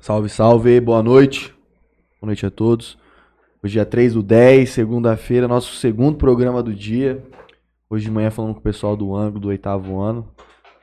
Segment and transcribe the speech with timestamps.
[0.00, 1.54] Salve, salve, boa noite.
[2.20, 2.98] Boa noite a todos.
[3.62, 7.22] Hoje é 3 do 10, segunda-feira, nosso segundo programa do dia.
[7.88, 10.26] Hoje de manhã falando com o pessoal do ângulo do oitavo ano.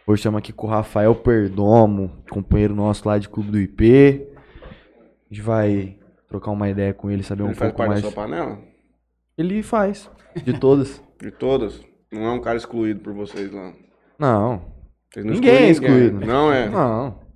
[0.06, 4.28] Hoje estamos aqui com o Rafael Perdomo, companheiro nosso lá de Clube do IP.
[5.32, 5.98] A gente vai
[6.30, 8.02] trocar uma ideia com ele, saber Ele um faz pouco parte mais.
[8.04, 8.60] da sua panela?
[9.36, 10.10] Ele faz,
[10.44, 11.02] de todas.
[11.20, 11.84] De todas?
[12.12, 13.74] Não é um cara excluído por vocês lá.
[14.20, 14.62] Não,
[15.16, 16.24] não ninguém é excluído.
[16.24, 16.70] Não é?
[16.70, 17.27] Não.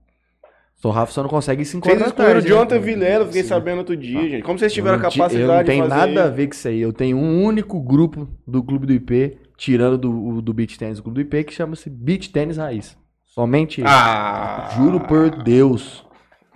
[0.83, 2.79] O Rafa só não consegue se Vocês encontrar excluíram o tarde, né?
[2.79, 3.49] Vilela, fiquei Sim.
[3.49, 4.27] sabendo outro dia, Ah.
[4.29, 4.41] gente.
[4.43, 6.54] Como vocês tiveram a não capacidade Eu não tenho de fazer nada a ver com
[6.54, 6.81] isso aí.
[6.81, 10.97] Eu tenho um único grupo do Clube do IP, tirando do, o- do Beach Tennis
[10.97, 12.97] do Clube do IP, que chama-se Beach Tennis Raiz.
[13.27, 13.83] Somente.
[13.85, 14.69] Ah!
[14.75, 16.04] Juro por Deus.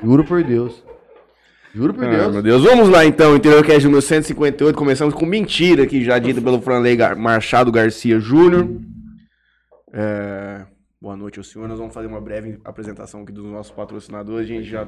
[0.03, 0.83] Juro por Deus.
[1.73, 2.33] Juro por Ah, Deus.
[2.33, 2.63] meu Deus.
[2.63, 4.75] Vamos lá então, Interior Cast número 158.
[4.75, 8.67] Começamos com mentira aqui, já dita pelo Franley Gar- Machado Garcia Júnior.
[9.93, 10.65] É,
[11.05, 11.67] Boa noite, ao senhor.
[11.67, 14.49] Nós vamos fazer uma breve apresentação aqui dos nossos patrocinadores.
[14.49, 14.85] A gente já.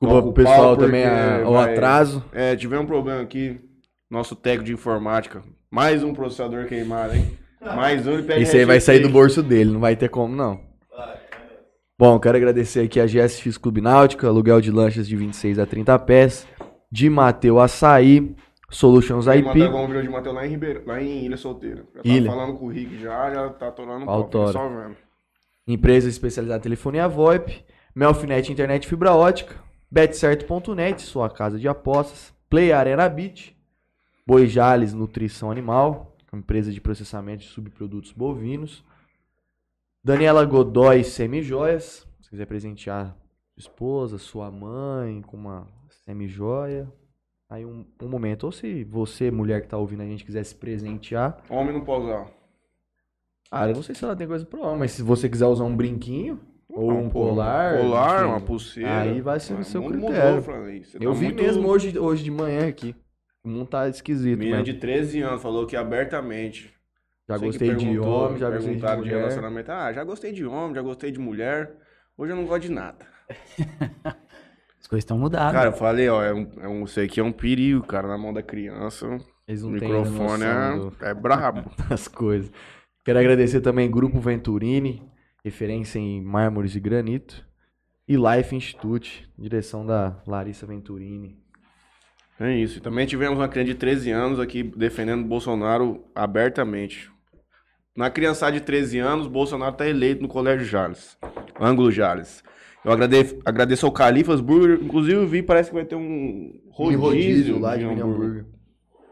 [0.00, 2.24] Desculpa pro pessoal também a- o vai- atraso.
[2.32, 3.60] É, tivemos um problema aqui.
[4.08, 5.42] Nosso técnico de informática.
[5.68, 7.36] Mais um processador queimado, hein?
[7.60, 8.20] Mais um.
[8.20, 10.60] Esse aí vai sair do bolso dele, não vai ter como, não.
[11.98, 15.98] Bom, quero agradecer aqui a GSX Clube Náutica, aluguel de lanchas de 26 a 30
[15.98, 16.46] pés,
[16.90, 18.32] de Mateu Açaí,
[18.70, 19.42] Solutions IP.
[19.42, 21.84] mandou algum vídeo de Mateus lá em Ribeirão, lá em Ilha Solteira.
[21.96, 22.30] Já tá Ilha.
[22.30, 24.96] falando com o Rick já, já tá tornando um pau, só vendo.
[25.66, 29.56] Empresa especializada em telefonia VoIP, Melfinet Internet Fibra Ótica,
[29.90, 33.56] Betcerto.net, sua casa de apostas, Play Arena Beach,
[34.26, 38.84] Boi Jales Nutrição Animal, empresa de processamento de subprodutos bovinos,
[40.02, 43.16] Daniela Godoy Semijoias, se quiser presentear
[43.54, 45.66] sua esposa, sua mãe com uma
[46.04, 46.90] semijoia,
[47.48, 50.54] aí um, um momento, ou se você, mulher que tá ouvindo a gente, quiser se
[50.54, 52.39] presentear, Homem não pode usar.
[53.50, 55.64] Ah, eu não sei se ela tem coisa pro homem, mas se você quiser usar
[55.64, 57.78] um brinquinho ou um pô, colar.
[57.78, 59.00] Colar, enfim, uma pulseira.
[59.00, 60.36] Aí vai ser no Ah, seu o mundo critério.
[60.36, 60.84] Mudou.
[60.84, 62.94] Você Eu tá vi muito- mesmo hoje, hoje de manhã aqui.
[63.42, 66.72] O mundo tá esquisito, Menina mas de 13 anos falou que abertamente.
[67.28, 69.72] já que gostei de homem, já gostei de perguntaram de, relacionamento.
[69.72, 71.72] Ah, já gostei de homem, já gostei de mulher.
[72.18, 73.06] Hoje eu não gosto de nada.
[74.80, 75.52] As coisas estão mudadas.
[75.52, 78.18] Cara, eu falei, ó, é um, é um, isso aqui é um perigo, cara, na
[78.18, 79.06] mão da criança.
[79.46, 81.62] Eles O não têm microfone noção é, é brabo.
[81.70, 82.50] do- das coisas.
[83.10, 85.02] Quero agradecer também Grupo Venturini,
[85.44, 87.44] referência em mármores e granito.
[88.06, 91.36] E Life Institute, direção da Larissa Venturini.
[92.38, 92.78] É isso.
[92.78, 97.10] E também tivemos uma criança de 13 anos aqui defendendo Bolsonaro abertamente.
[97.96, 101.18] Na criançada de 13 anos, Bolsonaro está eleito no Colégio Jales.
[101.60, 102.44] Ângulo Jales.
[102.84, 104.78] Eu agradeço, agradeço ao Califas Burger.
[104.80, 108.04] Inclusive, eu vi, parece que vai ter um Mini rodízio, lá de de hambúrguer.
[108.06, 108.46] hambúrguer.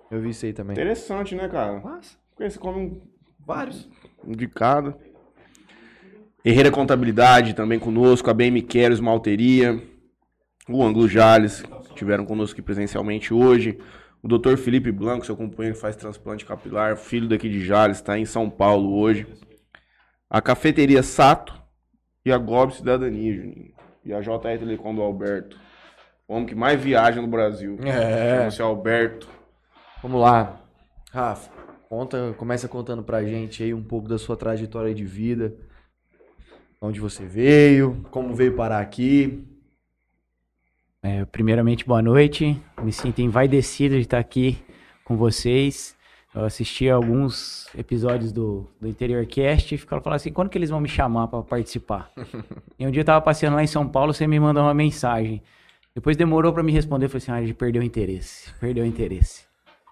[0.08, 0.74] Eu vi isso aí também.
[0.74, 1.80] Interessante, né, cara?
[1.82, 3.17] Mas, Porque você come um
[3.48, 3.88] vários.
[4.22, 4.94] um de cada.
[6.44, 9.82] Herreira Contabilidade também conosco, a BM Queros Malteria,
[10.68, 11.64] o Ângulo Jales,
[11.94, 13.78] tiveram conosco aqui presencialmente hoje.
[14.22, 14.56] O Dr.
[14.56, 18.94] Felipe Blanco, seu companheiro, faz transplante capilar, filho daqui de Jales, está em São Paulo
[18.98, 19.26] hoje.
[20.28, 21.54] A Cafeteria Sato
[22.24, 23.72] e a Gob Cidadania, Juninho.
[24.04, 25.58] E a JR Telecom do Alberto.
[26.26, 27.78] O homem que mais viaja no Brasil.
[27.82, 28.36] É.
[28.36, 29.28] Chama-se Alberto.
[30.02, 30.60] Vamos lá.
[31.10, 31.50] Rafa,
[31.88, 35.54] conta, começa contando pra gente aí um pouco da sua trajetória de vida.
[36.80, 39.42] Onde você veio, como veio parar aqui.
[41.02, 42.60] É, primeiramente, boa noite.
[42.82, 44.58] Me sinto envaidecido de estar aqui
[45.02, 45.96] com vocês.
[46.34, 50.70] Eu assisti alguns episódios do, do Interior Cast e ficaram falando assim, quando que eles
[50.70, 52.12] vão me chamar para participar?
[52.78, 55.42] e um dia eu tava passeando lá em São Paulo, você me mandou uma mensagem.
[55.94, 59.47] Depois demorou para me responder, eu falei assim, ah, perdeu o interesse, perdeu o interesse.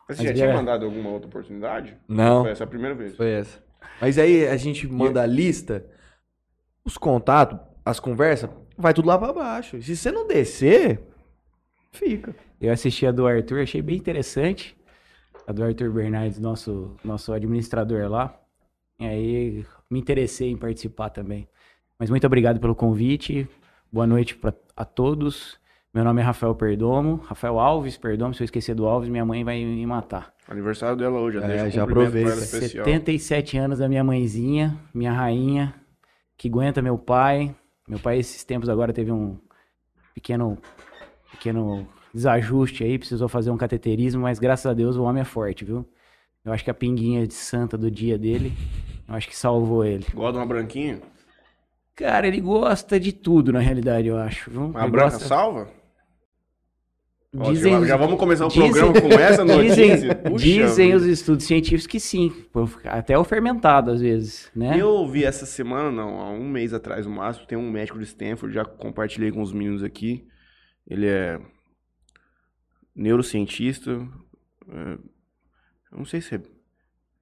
[0.09, 1.97] Você Mas já tinha é- mandado alguma outra oportunidade?
[2.07, 2.43] Não.
[2.43, 3.17] Foi essa a primeira vez.
[3.17, 3.61] Foi essa.
[4.01, 5.85] Mas aí a gente manda a lista,
[6.85, 9.81] os contatos, as conversas, vai tudo lá pra baixo.
[9.83, 11.01] Se você não descer,
[11.93, 12.35] fica.
[12.61, 14.77] Eu assisti a do Arthur, achei bem interessante.
[15.47, 18.39] A do Arthur Bernardes, nosso, nosso administrador lá.
[18.99, 21.49] E aí me interessei em participar também.
[21.99, 23.49] Mas muito obrigado pelo convite.
[23.93, 25.59] Boa noite pra, a todos.
[25.97, 27.23] Meu nome é Rafael Perdomo.
[27.25, 28.35] Rafael Alves Perdomo.
[28.35, 30.31] Se eu esquecer do Alves, minha mãe vai me matar.
[30.47, 32.33] Aniversário dela hoje, É, deixa um já aproveita.
[32.33, 32.85] ela especial.
[32.85, 35.75] 77 anos da minha mãezinha, minha rainha,
[36.37, 37.57] que aguenta meu pai.
[37.89, 39.39] Meu pai, esses tempos agora, teve um
[40.15, 40.59] pequeno,
[41.31, 45.65] pequeno desajuste aí, precisou fazer um cateterismo, mas graças a Deus o homem é forte,
[45.65, 45.89] viu?
[46.45, 48.53] Eu acho que a pinguinha de santa do dia dele,
[49.09, 50.05] eu acho que salvou ele.
[50.13, 51.01] Gosta de uma branquinha?
[51.95, 54.67] Cara, ele gosta de tudo, na realidade, eu acho, viu?
[54.67, 55.69] Uma Ele branca gosta- salva?
[57.39, 59.87] Ó, Dizem já, os- já vamos começar o dizem- programa com essa notícia?
[59.97, 62.33] Dizem, Puxa dizem os estudos científicos que sim,
[62.85, 64.81] até o fermentado às vezes, né?
[64.81, 68.05] Eu ouvi essa semana, não, há um mês atrás no máximo, tem um médico de
[68.05, 70.27] Stanford, já compartilhei com os meninos aqui.
[70.89, 71.41] Ele é
[72.95, 73.91] neurocientista.
[74.69, 74.93] é,
[75.93, 76.41] eu não sei se é.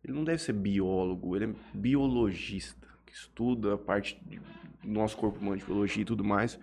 [0.04, 4.20] Ele não deve ser biólogo, ele é biologista, que estuda a parte
[4.82, 6.58] do nosso corpo humano de biologia e tudo mais.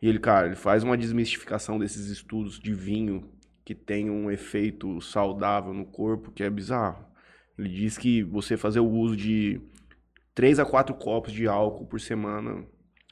[0.00, 3.28] E ele, cara, ele faz uma desmistificação desses estudos de vinho
[3.64, 7.04] que tem um efeito saudável no corpo que é bizarro.
[7.58, 9.60] Ele diz que você fazer o uso de
[10.34, 12.64] 3 a 4 copos de álcool por semana,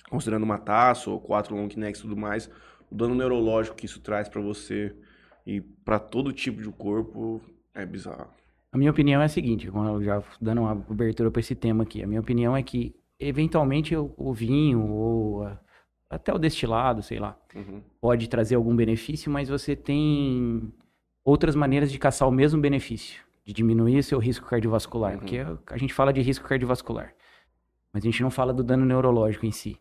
[0.08, 2.48] considerando uma taça ou quatro long necks e tudo mais,
[2.90, 4.94] o dano neurológico que isso traz pra você
[5.44, 7.40] e pra todo tipo de corpo
[7.74, 8.30] é bizarro.
[8.72, 9.68] A minha opinião é a seguinte,
[10.02, 14.32] já dando uma abertura para esse tema aqui, a minha opinião é que eventualmente o
[14.32, 15.58] vinho ou a-
[16.08, 17.82] até o destilado, sei lá, Uhum.
[18.00, 20.72] pode trazer algum benefício, mas você tem
[21.24, 25.18] outras maneiras de caçar o mesmo benefício, de diminuir seu risco cardiovascular, Uhum.
[25.18, 27.12] porque a gente fala de risco cardiovascular,
[27.92, 29.78] mas a gente não fala do dano neurológico em si.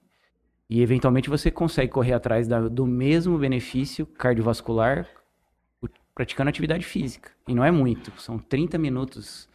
[0.67, 5.07] E eventualmente você consegue correr atrás da- do mesmo benefício cardiovascular
[6.15, 7.29] praticando atividade física.
[7.47, 9.47] E não é muito, são 30 minutos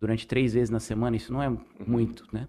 [0.00, 1.50] durante três vezes na semana, isso não é
[1.86, 2.48] muito, né?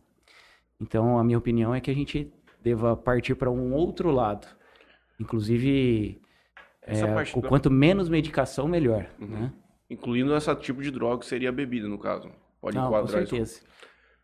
[0.79, 2.31] Então, a minha opinião é que a gente
[2.61, 4.47] deva partir para um outro lado.
[5.19, 6.21] Inclusive,
[6.81, 9.27] é, da- quanto menos medicação, melhor, Uhum.
[9.27, 9.53] né?
[9.89, 12.29] Incluindo esse tipo de droga que seria a bebida, no caso.
[12.61, 13.35] Pode Não, com enquadrar isso.
[13.35, 13.61] certeza.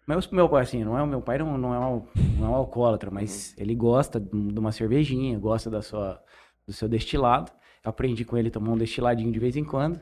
[0.08, 2.06] Mas o meu pai, assim, não é meu pai, não, não, é, um,
[2.38, 3.64] não é um alcoólatra, mas Uhum.
[3.64, 6.22] ele gosta de de uma cervejinha, gosta da sua,
[6.68, 7.52] do seu destilado.
[7.84, 10.00] Eu aprendi com ele a tomar um destiladinho de vez em quando.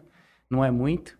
[0.49, 1.17] Não é muito,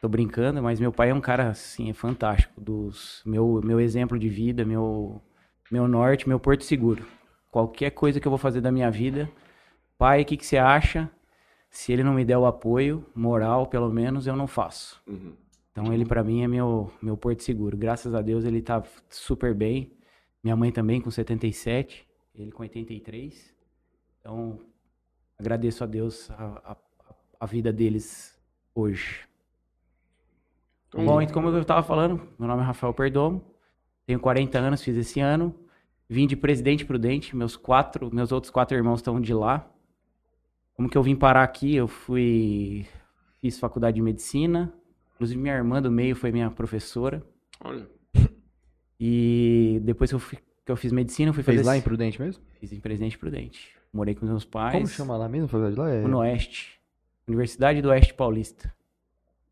[0.00, 2.60] tô brincando, mas meu pai é um cara, assim, é fantástico.
[2.60, 5.22] Dos, meu, meu exemplo de vida, meu,
[5.70, 7.04] meu norte, meu porto seguro.
[7.50, 9.30] Qualquer coisa que eu vou fazer da minha vida,
[9.96, 11.10] pai, o que, que você acha?
[11.70, 15.02] Se ele não me der o apoio, moral, pelo menos, eu não faço.
[15.06, 15.34] Uhum.
[15.74, 17.76] Então ele pra mim é meu meu porto seguro.
[17.76, 19.92] Graças a Deus ele tá super bem.
[20.42, 23.52] Minha mãe também com 77, ele com 83.
[24.20, 24.60] Então
[25.36, 26.76] agradeço a Deus a, a,
[27.40, 28.40] a vida deles
[28.72, 29.28] hoje.
[30.88, 33.44] Então, Bom, então como eu tava falando, meu nome é Rafael Perdomo.
[34.06, 35.54] Tenho 40 anos, fiz esse ano.
[36.08, 39.68] Vim de Presidente Prudente, meus quatro, meus outros quatro irmãos estão de lá.
[40.74, 41.74] Como que eu vim parar aqui?
[41.74, 42.86] Eu fui
[43.40, 44.72] fiz faculdade de medicina.
[45.14, 47.22] Inclusive minha irmã do meio foi minha professora.
[47.60, 47.86] Olha,
[49.00, 51.80] E depois que eu, fui- que eu fiz medicina, eu fui Fez fazer lá em
[51.80, 52.42] Prudente mesmo?
[52.60, 53.74] fiz em Presidente Prudente.
[53.92, 54.72] Morei com meus pais.
[54.74, 55.90] Como chama lá mesmo a faculdade lá?
[55.90, 56.02] É...
[56.02, 56.80] No Oeste.
[57.26, 58.74] Universidade do Oeste Paulista.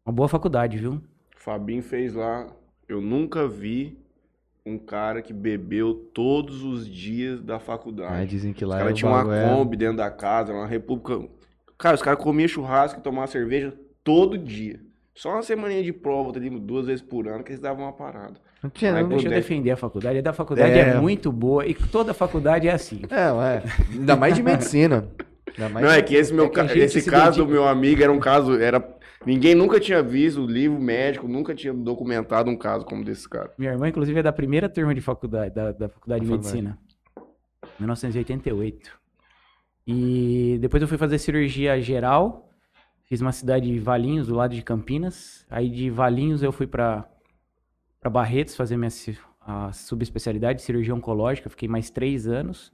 [0.05, 1.01] Uma boa faculdade, viu?
[1.37, 2.53] Fabinho fez lá.
[2.89, 3.99] Eu nunca vi
[4.65, 8.23] um cara que bebeu todos os dias da faculdade.
[8.23, 10.53] Ah, dizem que Os lá é caras o tinham uma é- Kombi dentro da casa,
[10.53, 11.29] uma república.
[11.77, 13.75] Cara, os caras comiam churrasco e tomavam cerveja
[14.05, 14.81] todo dia.
[15.15, 18.35] Só uma semaninha de prova, duas vezes por ano, que eles davam uma parada.
[18.63, 19.09] Não tinha, não.
[19.09, 20.19] Deixa eu defender a faculdade.
[20.19, 20.91] A da faculdade é.
[20.91, 21.01] É.
[21.01, 23.03] muito boa e toda faculdade é assim.
[23.11, 23.63] É, ué.
[23.91, 25.09] Ainda mais de medicina.
[25.59, 28.21] Não, é que esse, meu, é que esse se caso do meu amigo era um
[28.21, 28.59] caso.
[28.59, 28.81] Era...
[29.25, 33.53] Ninguém nunca tinha visto o livro médico, nunca tinha documentado um caso como desse cara.
[33.57, 36.79] Minha irmã, inclusive, é da primeira turma de faculdade, da, da faculdade de medicina.
[37.79, 38.91] 1988.
[39.87, 42.49] E depois eu fui fazer cirurgia geral.
[43.05, 45.47] Fiz uma cidade de Valinhos, do lado de Campinas.
[45.51, 47.09] Aí de Valinhos eu fui para
[48.11, 48.91] Barretos fazer minha
[49.41, 51.51] a subespecialidade de cirurgia oncológica.
[51.51, 52.73] Fiquei mais três anos.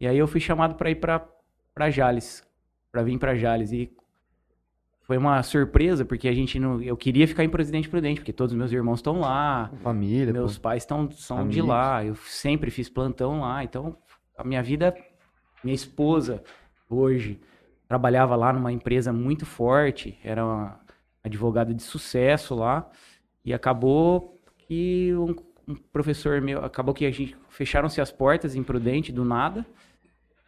[0.00, 2.42] E aí eu fui chamado para ir para Jales,
[2.90, 3.72] para vir para Jales.
[3.72, 3.92] E
[5.08, 8.52] foi uma surpresa porque a gente não, eu queria ficar em Presidente Prudente porque todos
[8.52, 9.70] os meus irmãos estão lá.
[9.82, 10.64] Família, Meus pô.
[10.64, 13.96] pais tão, são de lá, eu sempre fiz plantão lá, então
[14.36, 14.94] a minha vida,
[15.64, 16.44] minha esposa
[16.90, 17.40] hoje
[17.88, 20.78] trabalhava lá numa empresa muito forte, era uma
[21.24, 22.86] advogada de sucesso lá,
[23.42, 25.34] e acabou que um,
[25.66, 29.64] um professor meu, acabou que a gente fecharam-se as portas em Prudente do nada,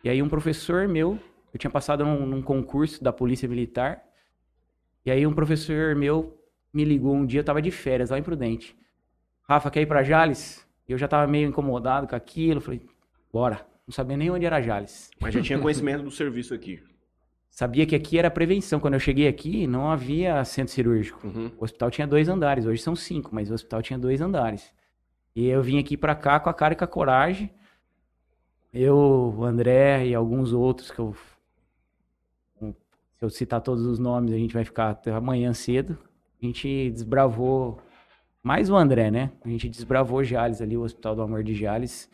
[0.05, 1.19] e aí um professor meu,
[1.50, 4.10] eu tinha passado num, num concurso da Polícia Militar,
[5.11, 6.40] e aí um professor meu
[6.73, 8.76] me ligou um dia, eu tava de férias lá em Prudente.
[9.43, 10.64] Rafa, quer ir pra Jales?
[10.88, 12.61] Eu já tava meio incomodado com aquilo.
[12.61, 12.81] Falei,
[13.33, 13.67] bora.
[13.85, 15.11] Não sabia nem onde era Jales.
[15.21, 16.81] Mas já tinha conhecimento do serviço aqui.
[17.50, 18.79] Sabia que aqui era prevenção.
[18.79, 21.26] Quando eu cheguei aqui, não havia centro cirúrgico.
[21.26, 21.50] Uhum.
[21.59, 22.64] O hospital tinha dois andares.
[22.64, 24.73] Hoje são cinco, mas o hospital tinha dois andares.
[25.35, 27.50] E eu vim aqui pra cá com a cara e com a coragem.
[28.73, 31.17] Eu, o André e alguns outros que eu.
[33.21, 35.99] Se eu citar todos os nomes, a gente vai ficar até amanhã cedo.
[36.43, 37.79] A gente desbravou.
[38.43, 39.31] Mais o André, né?
[39.45, 42.11] A gente desbravou Jales ali, o Hospital do Amor de Jales.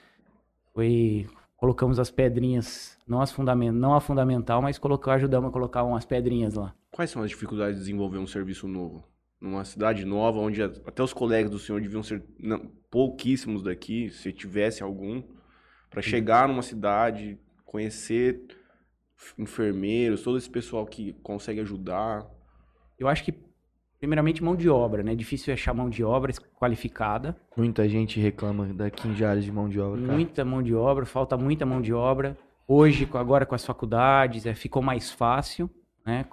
[0.75, 1.25] Foi
[1.56, 6.04] colocamos as pedrinhas, não, as fundament, não a fundamental, mas colocou, ajudamos a colocar umas
[6.04, 6.75] pedrinhas lá.
[6.90, 9.04] Quais são as dificuldades de desenvolver um serviço novo?
[9.40, 14.32] Numa cidade nova, onde até os colegas do senhor deviam ser não, pouquíssimos daqui, se
[14.32, 15.22] tivesse algum,
[15.88, 18.44] para chegar numa cidade, conhecer
[19.38, 22.26] enfermeiros, todo esse pessoal que consegue ajudar.
[22.99, 23.35] Eu acho que,
[23.99, 25.14] primeiramente, mão de obra, né?
[25.14, 27.37] Difícil achar mão de obra qualificada.
[27.56, 30.00] Muita gente reclama daqui em Jales de mão de obra.
[30.00, 30.12] Cara.
[30.12, 32.37] Muita mão de obra, falta muita mão de obra.
[32.68, 35.70] Hoje, agora com as faculdades, é, ficou mais fácil,
[36.04, 36.26] né?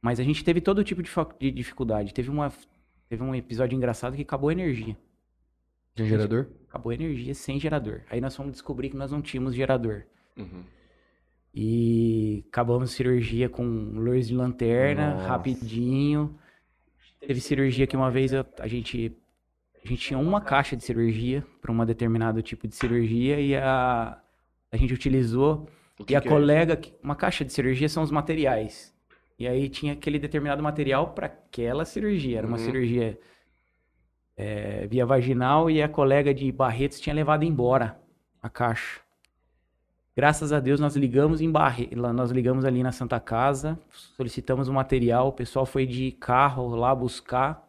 [0.00, 2.14] Mas a gente teve todo tipo de, de dificuldade.
[2.14, 2.52] Teve, uma,
[3.08, 4.96] teve um episódio engraçado que acabou a energia.
[5.96, 6.46] Sem gerador?
[6.68, 8.02] Acabou a energia sem gerador.
[8.08, 10.04] Aí nós fomos descobrir que nós não tínhamos gerador.
[10.36, 10.62] Uhum.
[11.60, 15.26] E acabamos cirurgia com luz de lanterna, Nossa.
[15.26, 16.38] rapidinho.
[17.18, 19.12] Teve cirurgia que uma vez a gente
[19.84, 24.16] a gente tinha uma caixa de cirurgia para um determinado tipo de cirurgia e a
[24.70, 25.68] a gente utilizou
[26.08, 28.94] e a é colega, que- uma caixa de cirurgia são os materiais.
[29.36, 32.38] E aí tinha aquele determinado material para aquela cirurgia.
[32.38, 32.64] Era uma Uhum.
[32.64, 33.18] cirurgia
[34.36, 37.98] é, via vaginal e a colega de Barretos tinha levado embora
[38.40, 39.00] a caixa.
[40.18, 41.88] Graças a Deus nós ligamos em Barre...
[41.94, 43.78] nós ligamos ali na Santa Casa,
[44.16, 47.64] solicitamos o material, o pessoal foi de carro lá buscar.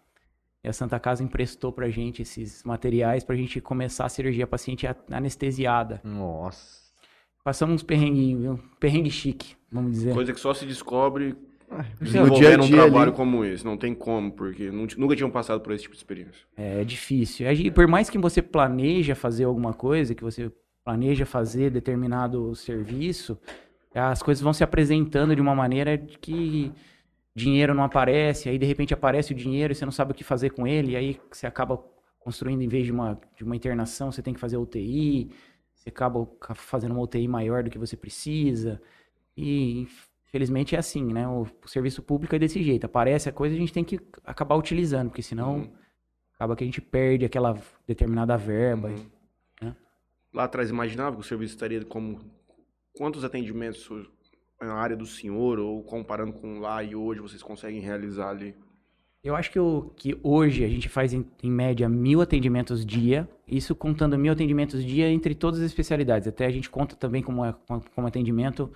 [0.64, 4.48] E a Santa Casa emprestou pra gente esses materiais pra gente começar a cirurgia, a
[4.48, 6.02] paciente a- anestesiada.
[6.04, 6.90] Nossa.
[7.44, 8.60] Passamos uns perrenguinhos, viu?
[8.80, 10.16] Perrengue chique, vamos dizer.
[10.16, 11.36] Coisa que só se descobre
[11.70, 13.16] No desenvolvendo dia a um trabalho ali.
[13.16, 13.64] como esse.
[13.64, 16.46] Não tem como, porque nunca tinham passado por esse tipo de experiência.
[16.58, 17.50] É difícil.
[17.52, 20.52] E por mais que você planeja fazer alguma coisa, que você
[20.84, 23.38] planeja fazer determinado serviço,
[23.94, 26.72] as coisas vão se apresentando de uma maneira que
[27.36, 30.24] dinheiro não aparece, aí de repente aparece o dinheiro e você não sabe o que
[30.24, 31.78] fazer com ele, e aí você acaba
[32.20, 35.32] construindo, em vez de uma, de uma internação, você tem que fazer UTI,
[35.74, 38.82] você acaba ca- fazendo uma UTI maior do que você precisa.
[39.38, 39.88] E
[40.28, 41.26] infelizmente é assim, né?
[41.28, 42.84] O, o serviço público é desse jeito.
[42.86, 45.72] Aparece a coisa, a gente tem que acabar utilizando, porque senão Uhum.
[46.36, 47.58] acaba que a gente perde aquela
[47.88, 48.90] determinada verba.
[48.90, 49.06] Uhum.
[50.34, 50.38] Né?
[50.38, 52.20] Lá atrás imaginava que o serviço estaria como
[52.96, 53.90] quantos atendimentos
[54.62, 58.56] na área do senhor ou comparando com lá e hoje vocês conseguem realizar ali?
[59.22, 63.28] Eu acho que, o, que hoje a gente faz em, em média mil atendimentos dia,
[63.46, 66.28] isso contando mil atendimentos dia entre todas as especialidades.
[66.28, 67.56] Até a gente conta também como, é-
[67.94, 68.72] como atendimento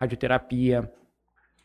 [0.00, 0.90] radioterapia,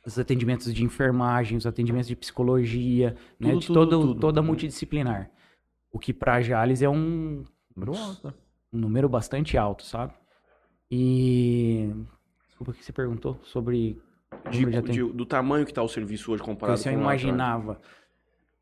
[0.05, 3.51] os atendimentos de enfermagem, os atendimentos de psicologia, né?
[3.51, 4.19] Tudo, de tudo, todo, tudo.
[4.19, 5.31] toda multidisciplinar.
[5.91, 7.45] O que para Jales é um,
[7.77, 8.33] alto.
[8.71, 10.13] Um número bastante alto, sabe?
[10.91, 11.89] E.
[12.47, 14.01] Desculpa o que você perguntou sobre.
[14.51, 17.01] De- de do tamanho que está o serviço hoje comparado com lá atrás.
[17.21, 17.81] imaginava.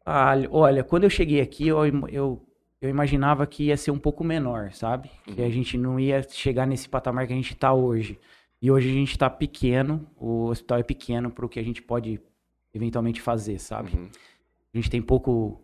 [0.05, 2.45] Ah, olha, quando eu cheguei aqui, eu, eu,
[2.81, 5.09] eu imaginava que ia ser um pouco menor, sabe?
[5.25, 5.51] Que a Uhum.
[5.51, 8.19] gente não ia chegar nesse patamar que a gente está hoje.
[8.61, 11.81] E hoje a gente está pequeno, o hospital é pequeno para o que a gente
[11.81, 12.19] pode
[12.73, 13.95] eventualmente fazer, sabe?
[13.95, 14.09] Uhum.
[14.73, 15.61] A gente tem pouco.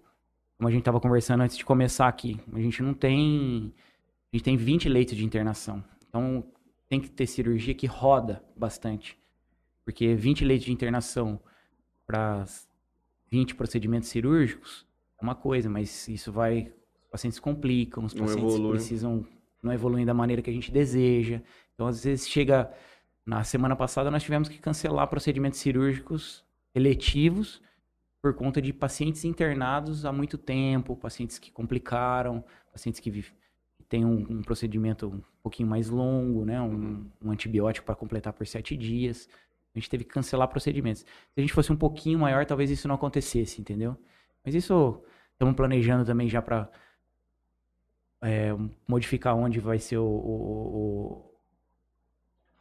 [0.57, 3.73] Como a gente estava conversando antes de começar aqui, a gente não tem.
[4.31, 5.83] A gente tem 20 leitos de internação.
[6.07, 6.45] Então
[6.87, 9.17] tem que ter cirurgia que roda bastante.
[9.83, 11.39] Porque 20 leitos de internação
[12.05, 12.45] para
[13.29, 14.85] 20 procedimentos cirúrgicos
[15.19, 16.71] é uma coisa, mas isso vai.
[17.03, 18.71] Os pacientes complicam, os pacientes evolui.
[18.71, 19.25] precisam.
[19.61, 21.41] Não evoluem da maneira que a gente deseja.
[21.73, 22.71] Então, às vezes, chega.
[23.23, 27.61] Na semana passada, nós tivemos que cancelar procedimentos cirúrgicos eletivos
[28.19, 33.11] por conta de pacientes internados há muito tempo, pacientes que complicaram, pacientes que
[33.91, 36.61] têm um, um procedimento um pouquinho mais longo, né?
[36.61, 39.27] Um, um antibiótico para completar por sete dias.
[39.75, 41.01] A gente teve que cancelar procedimentos.
[41.01, 43.97] Se a gente fosse um pouquinho maior, talvez isso não acontecesse, entendeu?
[44.45, 46.71] Mas isso estamos planejando também já para
[48.87, 51.33] modificar onde vai ser o, o,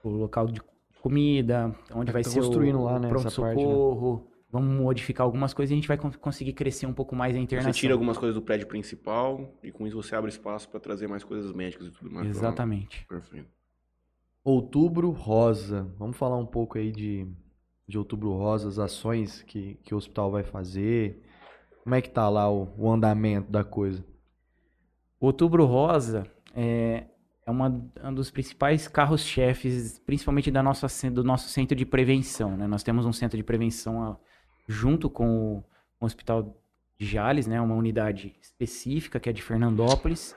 [0.03, 0.61] o, o local de
[1.01, 3.09] comida, onde É, vai ser o, lá, né, né?
[3.09, 4.30] pronto-socorro.
[4.53, 7.39] Vamos modificar algumas coisas e a gente vai con- conseguir crescer um pouco mais a
[7.39, 7.73] internação.
[7.73, 11.07] Você tira algumas coisas do prédio principal e com isso você abre espaço para trazer
[11.07, 12.27] mais coisas médicas e tudo mais.
[12.27, 12.31] lá.
[12.31, 13.07] Exatamente.
[13.07, 13.49] Perfeito.
[14.43, 15.93] Outubro Rosa.
[15.99, 17.29] Vamos falar um pouco aí de,
[17.87, 21.23] de Outubro Rosa, as ações que, que o hospital vai fazer.
[21.85, 24.05] Como é que tá lá o, o andamento da coisa?
[25.21, 27.05] Outubro Rosa é,
[27.47, 27.69] é uma,
[28.03, 32.57] um dos principais carros-chefes, principalmente da nossa, do nosso centro de prevenção.
[32.57, 32.67] Né?
[32.67, 34.19] Nós temos um centro de prevenção
[34.71, 35.65] junto com o,
[36.07, 36.57] Hospital
[36.99, 37.61] de Jales, né?
[37.61, 40.35] uma unidade específica que é de Fernandópolis,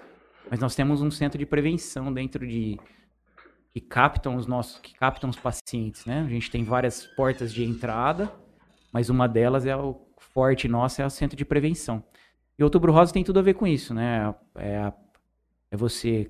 [0.50, 2.78] mas nós temos um centro de prevenção dentro de
[3.72, 6.22] que captam os nossos, que captam os pacientes, né?
[6.22, 8.32] A gente tem várias portas de entrada,
[8.92, 12.04] mas uma delas é o forte nosso é o centro de prevenção.
[12.58, 14.36] E Outubro Rosa tem tudo a ver com isso, né?
[14.56, 14.94] É,
[15.72, 16.30] é você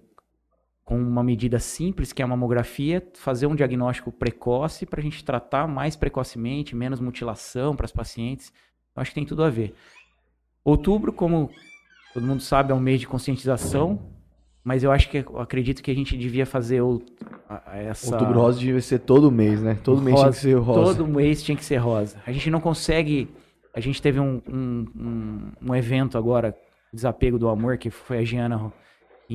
[0.84, 5.24] com uma medida simples, que é a mamografia, fazer um diagnóstico precoce para a gente
[5.24, 8.52] tratar mais precocemente, menos mutilação para as pacientes.
[8.96, 9.74] Eu acho que tem tudo a ver.
[10.64, 11.50] Outubro, como
[12.14, 14.00] todo mundo sabe, é um mês de conscientização,
[14.64, 17.02] mas eu acho que eu acredito que a gente devia fazer o,
[17.74, 19.78] essa Outubro rosa devia ser todo mês, né?
[19.84, 20.96] Todo mês tinha que ser rosa.
[20.98, 22.22] Todo mês tinha que ser rosa.
[22.26, 23.30] A gente não consegue.
[23.74, 26.56] A gente teve um, um, um, um evento agora,
[26.94, 28.72] Desapego do Amor, que foi a Giana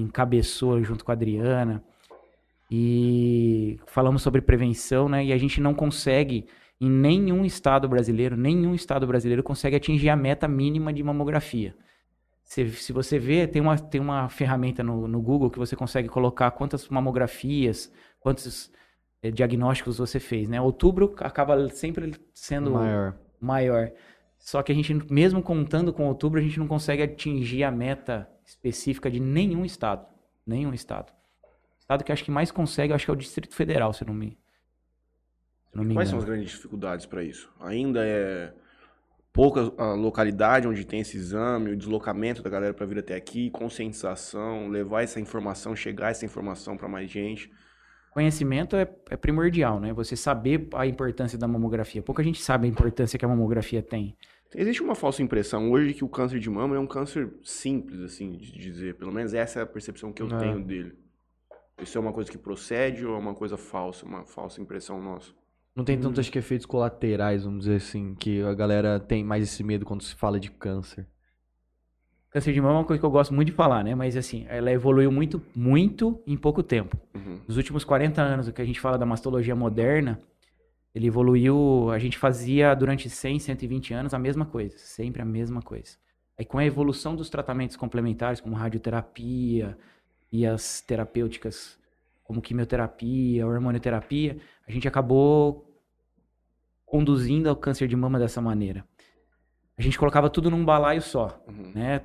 [0.01, 1.83] encabeçou junto com a Adriana.
[2.71, 5.25] E falamos sobre prevenção, né?
[5.25, 6.47] E a gente não consegue,
[6.81, 11.75] em nenhum estado brasileiro, nenhum estado brasileiro consegue atingir a meta mínima de mamografia.
[12.45, 16.09] Se, se você vê, tem uma, tem uma ferramenta no, no Google que você consegue
[16.09, 18.71] colocar quantas mamografias, quantos
[19.23, 20.61] eh, diagnósticos você fez, né?
[20.61, 23.17] Outubro acaba sempre sendo Maior.
[23.41, 23.91] maior.
[24.39, 28.29] Só que a gente, mesmo contando com outubro, a gente não consegue atingir a meta
[28.45, 30.07] específica de nenhum estado.
[30.47, 31.13] Nenhum estado.
[31.43, 34.09] O estado que acho que mais consegue, acho que é o Distrito Federal, se eu
[34.09, 34.39] não me,
[35.67, 36.37] se não me Quais são as engano.
[36.39, 37.53] grandes dificuldades para isso?
[37.61, 38.55] Ainda é
[39.33, 43.51] pouca a localidade onde tem esse exame, o deslocamento da galera para vir até aqui,
[43.51, 47.51] conscientização, levar essa informação, chegar essa informação para mais gente.
[48.13, 49.93] Conhecimento é, é primordial, né?
[49.93, 52.03] Você saber a importância da mamografia.
[52.03, 54.17] Pouca gente sabe a importância que a mamografia tem.
[54.55, 58.33] Existe uma falsa impressão hoje que o câncer de mama é um câncer simples, assim,
[58.39, 58.95] de dizer.
[58.97, 60.39] Pelo menos essa é a percepção que eu É.
[60.39, 60.95] tenho dele.
[61.81, 65.33] Isso é uma coisa que procede ou é uma coisa falsa, uma falsa impressão nossa?
[65.77, 69.45] Não tem tantos acho que, efeitos colaterais, vamos dizer assim, que a galera tem mais
[69.45, 71.07] esse medo quando se fala de câncer.
[72.31, 73.95] Câncer de mama é uma coisa que eu gosto muito de falar, né?
[73.95, 76.97] Mas assim, ela evoluiu muito, muito em pouco tempo.
[77.15, 77.41] Uhum.
[77.49, 80.21] Nos últimos 40 anos, o que a gente fala da mastologia moderna,
[80.95, 85.63] ele evoluiu, a gente fazia durante 100, 120 anos a mesma coisa, sempre a mesma
[85.63, 85.97] coisa.
[86.39, 89.77] Aí com a evolução dos tratamentos complementares, como radioterapia
[90.31, 91.79] e as terapêuticas
[92.23, 95.65] como quimioterapia, hormonioterapia, a gente acabou
[96.85, 98.85] conduzindo ao câncer de mama dessa maneira.
[99.79, 101.73] A gente colocava tudo num balaio só, Uhum.
[101.75, 102.03] né?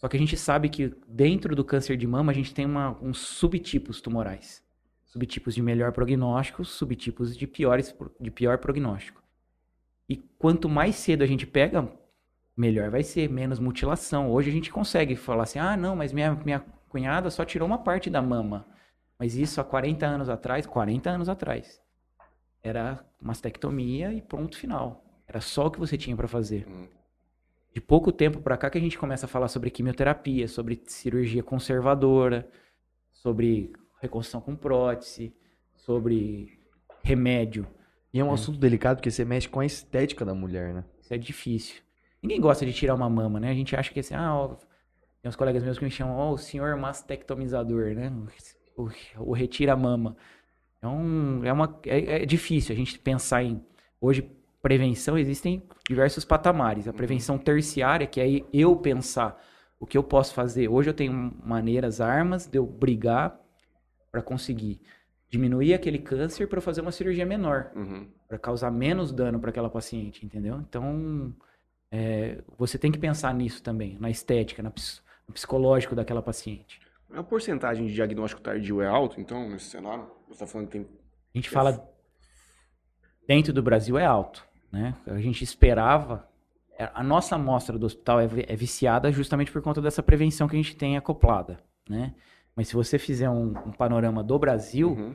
[0.00, 2.96] Só que a gente sabe que dentro do câncer de mama a gente tem uma,
[3.02, 4.64] uns subtipos tumorais.
[5.04, 9.22] Subtipos de melhor prognóstico, subtipos de, piores, de pior prognóstico.
[10.08, 11.86] E quanto mais cedo a gente pega,
[12.56, 14.30] melhor vai ser, menos mutilação.
[14.30, 17.78] Hoje a gente consegue falar assim, ah, não, mas minha, minha cunhada só tirou uma
[17.78, 18.66] parte da mama.
[19.18, 21.78] Mas isso há 40 anos atrás, 40 anos atrás,
[22.62, 25.04] era mastectomia e ponto final.
[25.26, 26.66] Era só o que você tinha para fazer.
[26.66, 26.88] Uhum.
[27.72, 31.42] De pouco tempo pra cá que a gente começa a falar sobre quimioterapia, sobre cirurgia
[31.42, 32.48] conservadora,
[33.12, 35.32] sobre reconstrução com prótese,
[35.76, 36.58] sobre
[37.02, 37.66] remédio.
[38.12, 40.84] E é um assunto delicado porque você mexe com a estética da mulher, né?
[41.00, 41.80] Isso é difícil.
[42.22, 43.50] Ninguém gosta de tirar uma mama, né?
[43.50, 44.48] A gente acha que assim, ah, ó,
[45.22, 48.12] tem uns colegas meus que me chamam, ó, o senhor mastectomizador, né?
[48.76, 50.16] O, o retira a mama.
[50.82, 53.62] É, um, é, uma, é, é difícil a gente pensar em.
[54.00, 54.28] Hoje,
[54.62, 56.86] prevenção, existem diversos patamares.
[56.86, 59.40] A prevenção terciária, que é eu pensar
[59.78, 60.68] o que eu posso fazer.
[60.68, 63.40] Hoje eu tenho maneiras, armas de eu brigar
[64.10, 64.80] para conseguir
[65.30, 68.08] diminuir aquele câncer para fazer uma cirurgia menor Uhum.
[68.28, 70.58] para causar menos dano para aquela paciente, entendeu?
[70.68, 71.32] Então,
[71.90, 74.72] é, você tem que pensar nisso também, na estética, na
[75.26, 76.80] no psicológico daquela paciente.
[77.12, 80.10] A porcentagem de diagnóstico tardio é alta, então, nesse cenário?
[80.26, 81.88] Você está falando que tem A gente fala
[83.26, 84.94] dentro do Brasil é alto, né?
[85.06, 86.28] A gente esperava
[86.78, 90.56] é, a nossa amostra do hospital é, é viciada justamente por conta dessa prevenção que
[90.56, 92.14] a gente tem acoplada, né?
[92.56, 95.14] Mas se você fizer um, um panorama do Brasil, Uhum.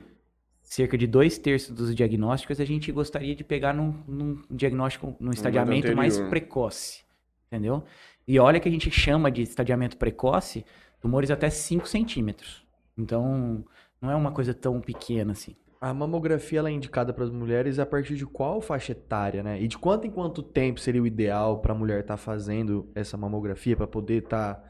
[0.62, 5.32] cerca de dois terços dos diagnósticos a gente gostaria de pegar num, num diagnóstico, num
[5.32, 6.30] estadiamento mais anterior.
[6.30, 7.04] precoce,
[7.48, 7.84] entendeu?
[8.28, 10.66] E olha que a gente chama de estadiamento precoce
[11.00, 12.66] tumores até 5 centímetros.
[12.98, 13.64] Então,
[14.02, 15.56] não é uma coisa tão pequena assim.
[15.80, 19.62] A mamografia ela é indicada para as mulheres a partir de qual faixa etária, né?
[19.62, 23.18] E de quanto em quanto tempo seria o ideal para a mulher estar fazendo essa
[23.18, 24.64] mamografia para poder estar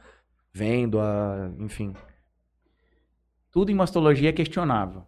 [0.54, 1.94] vendo a, enfim.
[3.52, 5.06] Tudo em mastologia é questionável.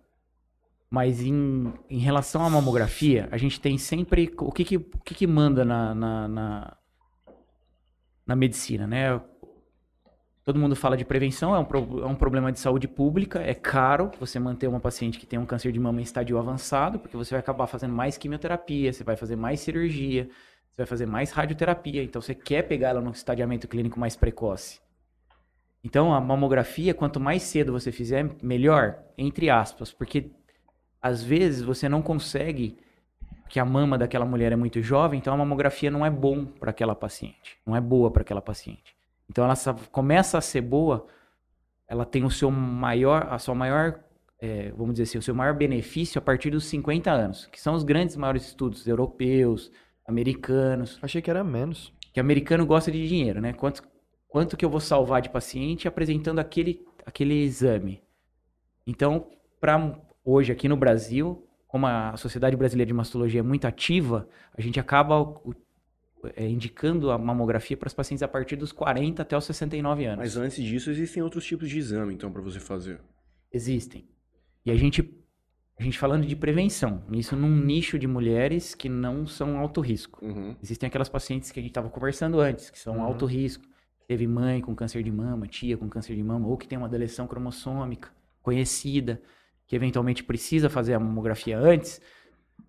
[0.89, 4.33] Mas em, em relação à mamografia, a gente tem sempre.
[4.37, 6.77] O que, que, o que, que manda na, na, na,
[8.25, 9.21] na medicina, né?
[10.47, 13.53] Todo mundo fala de prevenção, é um, pro- é um problema de saúde pública, é
[13.53, 17.17] caro você manter uma paciente que tem um câncer de mama em estádio avançado, porque
[17.17, 20.29] você vai acabar fazendo mais quimioterapia, você vai fazer mais cirurgia,
[20.69, 24.79] você vai fazer mais radioterapia, então você quer pegar ela no estadiamento clínico mais precoce.
[25.83, 30.31] Então, a mamografia, quanto mais cedo você fizer, melhor, entre aspas, porque
[31.01, 32.77] às vezes você não consegue,
[33.49, 36.71] que a mama daquela mulher é muito jovem, então a mamografia não é bom para
[36.71, 38.96] aquela paciente, não é boa para aquela paciente.
[39.29, 39.55] Então ela
[39.91, 41.07] começa a ser boa
[41.87, 43.99] ela tem o seu maior, a sua maior,
[44.39, 47.73] é, vamos dizer assim, o seu maior benefício a partir dos 50 anos, que são
[47.73, 49.71] os grandes maiores estudos europeus,
[50.05, 51.93] americanos, Achei que era menos.
[52.13, 53.53] que americano gosta de dinheiro, né?
[53.53, 53.83] Quanto,
[54.27, 58.01] quanto que eu vou salvar de paciente apresentando aquele, aquele exame?
[58.85, 64.27] Então, para hoje aqui no Brasil, como a Sociedade Brasileira de Mastologia é muito ativa,
[64.57, 65.15] a gente acaba
[66.35, 70.19] é, indicando a mamografia para os pacientes a partir dos 40 até os 69 anos.
[70.19, 72.99] Mas antes disso, existem outros tipos de exame, então, pra você fazer.
[73.51, 74.07] Existem.
[74.65, 75.01] E a gente,
[75.79, 80.23] a gente falando de prevenção, isso num nicho de mulheres que não são alto risco.
[80.25, 80.55] Uhum.
[80.61, 83.03] Existem aquelas pacientes que a gente estava conversando antes, que são Uhum.
[83.03, 83.63] alto risco.
[84.07, 86.89] Teve mãe com câncer de mama, tia com câncer de mama, ou que tem uma
[86.89, 88.09] deleção cromossômica
[88.41, 89.21] conhecida,
[89.65, 92.01] que eventualmente precisa fazer a mamografia antes.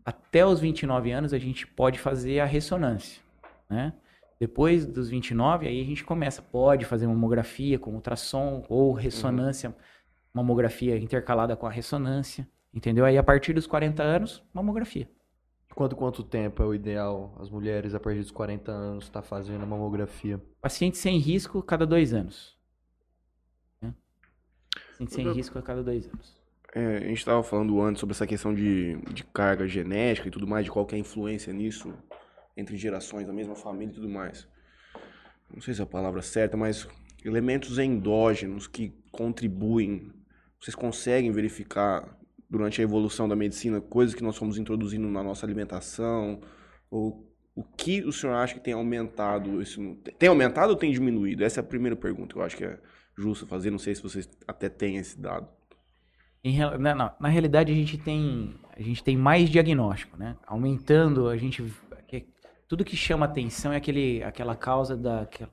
[0.05, 3.23] Até os 29 anos a gente pode fazer a ressonância,
[3.69, 3.93] né?
[4.41, 9.75] Depois dos 29, aí a gente começa, pode fazer mamografia com ultrassom ou ressonância,
[10.33, 13.05] mamografia intercalada com a ressonância, entendeu?
[13.05, 15.11] Aí a partir dos 40 anos, mamografia.
[15.75, 19.63] Quanto, quanto tempo é o ideal as mulheres a partir dos 40 anos estar fazendo
[19.63, 20.41] a mamografia?
[20.61, 22.57] Paciente sem risco, cada dois anos.
[23.83, 23.93] Né?
[24.91, 26.37] Paciente sem risco a cada dois anos.
[26.75, 30.47] É, a gente estava falando antes sobre essa questão de, de carga genética e tudo
[30.47, 31.93] mais, de qual que é a influência nisso
[32.59, 34.47] entre gerações da mesma família e tudo mais.
[35.55, 36.87] Não sei se é a palavra certa, mas
[37.25, 40.13] elementos endógenos que contribuem.
[40.61, 42.19] Vocês conseguem verificar
[42.51, 46.41] durante a evolução da medicina coisas que nós fomos introduzindo na nossa alimentação?
[46.91, 49.63] Ou o que o senhor acha que tem aumentado?
[50.19, 51.45] Tem aumentado ou tem diminuído?
[51.45, 52.79] Essa é a primeira pergunta que eu acho que é
[53.17, 53.71] justa fazer.
[53.71, 55.49] Não sei se vocês até têm esse dado.
[56.43, 60.37] Em na, na- realidade, a gente tem a gente tem mais diagnóstico, né?
[60.47, 61.63] Aumentando, a gente
[62.69, 65.47] tudo que chama atenção é aquele aquela causa da que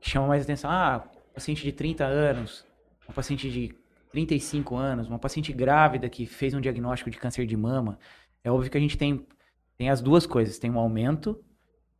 [0.00, 0.68] chama mais atenção.
[0.70, 2.66] Ah, paciente de 30 anos,
[3.06, 3.74] uma paciente de
[4.10, 7.98] 35 anos, uma paciente grávida que fez um diagnóstico de câncer de mama.
[8.42, 9.24] É óbvio que a gente tem
[9.78, 11.42] tem as duas coisas, tem um aumento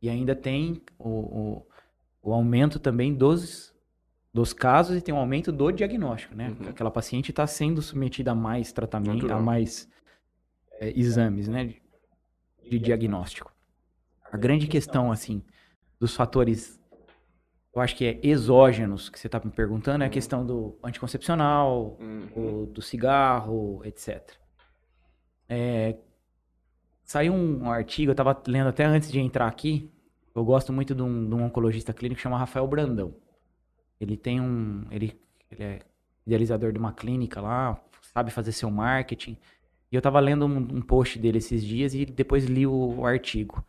[0.01, 1.67] e ainda tem o, o,
[2.21, 3.73] o aumento também dos
[4.33, 6.49] dos casos e tem um aumento do diagnóstico, né?
[6.59, 6.69] Uhum.
[6.69, 9.37] Aquela paciente está sendo submetida a mais tratamento, Natural.
[9.37, 9.87] a mais
[10.79, 11.75] é, exames, né?
[12.63, 13.53] De diagnóstico.
[14.33, 15.43] A grande questão, assim,
[15.99, 16.81] dos fatores,
[17.71, 21.99] eu acho que é exógenos, que você está me perguntando, é a questão do anticoncepcional,
[22.35, 24.27] o, do cigarro, etc.
[25.47, 25.97] É,
[27.03, 29.93] saiu um artigo, eu estava lendo até antes de entrar aqui,
[30.33, 33.13] eu gosto muito de um, de um oncologista clínico que chama Rafael Brandão.
[34.01, 34.87] Ele tem um.
[34.89, 35.15] Ele,
[35.51, 35.79] ele é
[36.25, 39.37] idealizador de uma clínica lá, sabe fazer seu marketing.
[39.91, 43.05] E eu tava lendo um, um post dele esses dias e depois li o, o
[43.05, 43.63] artigo.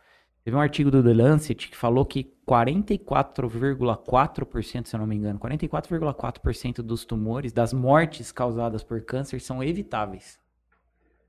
[0.45, 5.41] Teve um artigo do The Lancet que falou que 44,4%, se eu não me engano,
[5.41, 10.39] 44,4% dos tumores, das mortes causadas por câncer são evitáveis.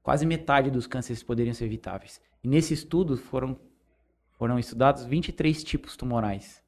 [0.04, 2.19] Quase metade dos cânceres poderiam ser evitáveis.
[2.43, 3.58] E nesse estudo foram,
[4.34, 6.62] foram estudados 23 tipos tumorais.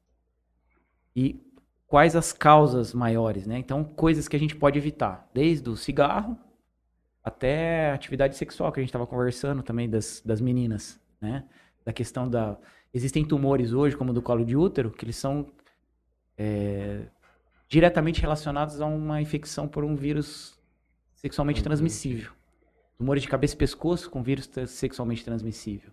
[1.14, 1.46] E
[1.86, 3.58] quais as causas maiores, né?
[3.58, 6.34] Então, coisas que a gente pode evitar, desde o cigarro
[7.22, 11.44] até a atividade sexual que a gente estava conversando também das, das meninas, né?
[11.88, 12.58] Da questão da
[12.92, 15.46] existem tumores hoje como o do colo de útero que eles são
[16.36, 17.06] é,
[17.66, 20.60] diretamente relacionados a uma infecção por um vírus
[21.14, 22.30] sexualmente transmissível.
[22.98, 25.90] Tumores de cabeça e pescoço com vírus sexualmente transmissível.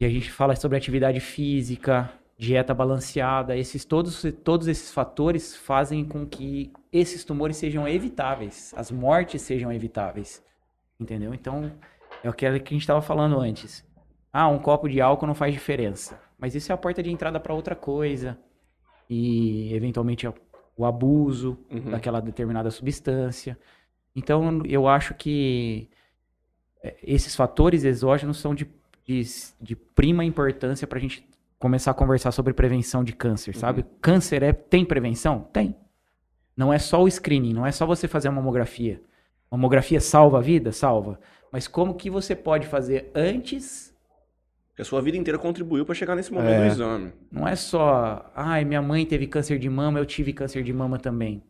[0.00, 6.02] E a gente fala sobre atividade física, dieta balanceada, esses todos, todos esses fatores fazem
[6.02, 10.42] com que esses tumores sejam evitáveis, as mortes sejam evitáveis.
[10.98, 11.34] Entendeu?
[11.34, 11.70] Então,
[12.22, 13.84] é aquilo que a gente estava falando antes.
[14.36, 16.20] Ah, um copo de álcool não faz diferença.
[16.36, 18.36] Mas isso é a porta de entrada para outra coisa.
[19.08, 20.26] E, eventualmente,
[20.76, 21.92] o abuso Uhum.
[21.92, 23.56] daquela determinada substância.
[24.16, 25.88] Então, eu acho que
[26.82, 28.68] eh, esses fatores exógenos são de,
[29.06, 29.22] de,
[29.60, 31.24] de prima importância para a gente
[31.56, 33.84] começar a conversar sobre prevenção de câncer, sabe?
[34.00, 35.48] Câncer é, tem prevenção?
[35.52, 35.76] Tem.
[36.56, 39.00] Não é só o screening, não é só você fazer a mamografia.
[39.48, 40.72] Mamografia salva a vida?
[40.72, 41.20] Salva.
[41.52, 43.93] Mas como que você pode fazer antes
[44.74, 46.60] Que a sua vida inteira contribuiu para chegar nesse momento É.
[46.60, 47.12] do exame.
[47.30, 50.98] Não é só, ai, minha mãe teve câncer de mama, eu tive câncer de mama
[50.98, 51.42] também.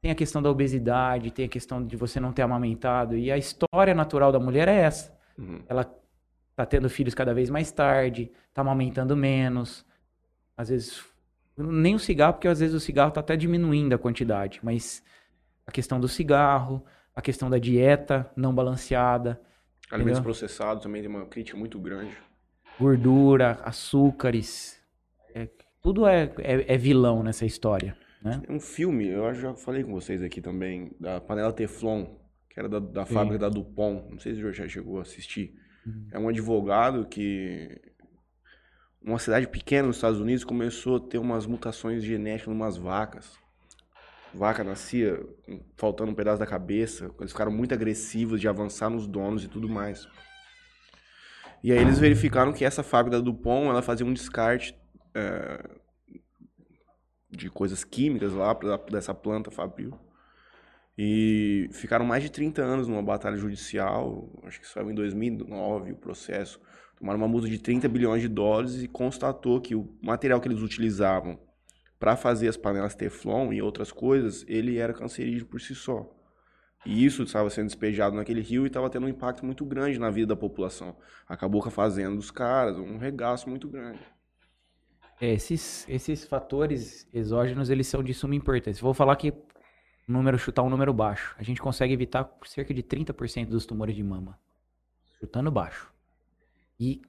[0.00, 3.16] Tem a questão da obesidade, tem a questão de você não ter amamentado.
[3.16, 5.16] E a história natural da mulher é essa.
[5.38, 5.62] Uhum.
[5.68, 5.84] Ela
[6.56, 9.86] tá tendo filhos cada vez mais tarde, tá amamentando menos.
[10.56, 11.04] Às vezes,
[11.56, 14.58] nem o cigarro, porque às vezes o cigarro tá até diminuindo a quantidade.
[14.60, 15.04] Mas
[15.64, 19.40] a questão do cigarro, a questão da dieta não balanceada,
[19.90, 20.22] Alimentos Entendeu?
[20.24, 22.16] processados também tem uma crítica muito grande.
[22.78, 24.80] Gordura, açúcares.
[25.34, 25.48] É,
[25.80, 27.96] tudo é, é, é vilão nessa história.
[28.22, 28.42] né?
[28.48, 32.06] Um filme, eu já falei com vocês aqui também, da panela Teflon,
[32.48, 34.10] que era da, da fábrica da Dupont.
[34.10, 35.54] Não sei se o já chegou a assistir.
[36.12, 37.80] É um advogado que.
[39.04, 43.36] Uma cidade pequena nos Estados Unidos começou a ter umas mutações genéticas em umas vacas.
[44.32, 45.20] Vaca nascia
[45.76, 49.68] faltando um pedaço da cabeça, eles ficaram muito agressivos de avançar nos donos e tudo
[49.68, 50.08] mais.
[51.62, 54.74] E aí eles verificaram que essa fábrica da Dupont, ela fazia um descarte
[55.14, 55.62] é,
[57.30, 58.52] de coisas químicas lá
[58.90, 59.98] dessa planta fabril.
[60.98, 65.96] E ficaram mais de 30 anos numa batalha judicial, acho que saiu em 2009 o
[65.96, 66.60] processo.
[66.98, 70.60] Tomaram uma multa de 30 bilhões de dólares e constatou que o material que eles
[70.60, 71.38] utilizavam
[71.98, 76.12] para fazer as panelas Teflon e outras coisas, ele era cancerígeno por si só.
[76.84, 80.10] E isso estava sendo despejado naquele rio e estava tendo um impacto muito grande na
[80.10, 80.96] vida da população.
[81.28, 84.00] Acabou com a fazenda dos caras, um regaço muito grande.
[85.20, 88.82] É, Esses, esses fatores exógenos, eles são de suma importância.
[88.82, 89.30] Vou falar que
[90.08, 91.34] um número, chutar um número baixo.
[91.38, 94.36] A gente consegue evitar cerca de 30% dos tumores de mama.
[95.20, 95.88] Chutando baixo.
[96.80, 97.00] E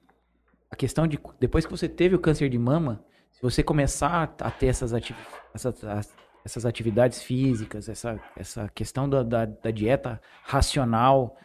[0.70, 4.50] a questão de, depois que você teve o câncer de mama, se você começar a
[4.52, 5.14] ter essas, ati-
[5.52, 11.38] essas, as- essas atividades físicas, essa, essa questão da, da, da dieta racional,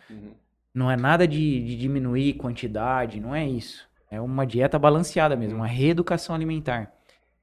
[0.74, 3.88] não é nada de, de diminuir quantidade, não é isso.
[4.12, 6.92] É uma dieta balanceada mesmo, uma reeducação alimentar.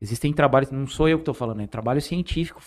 [0.01, 2.61] Existem trabalhos, não sou eu que estou falando, é trabalho científico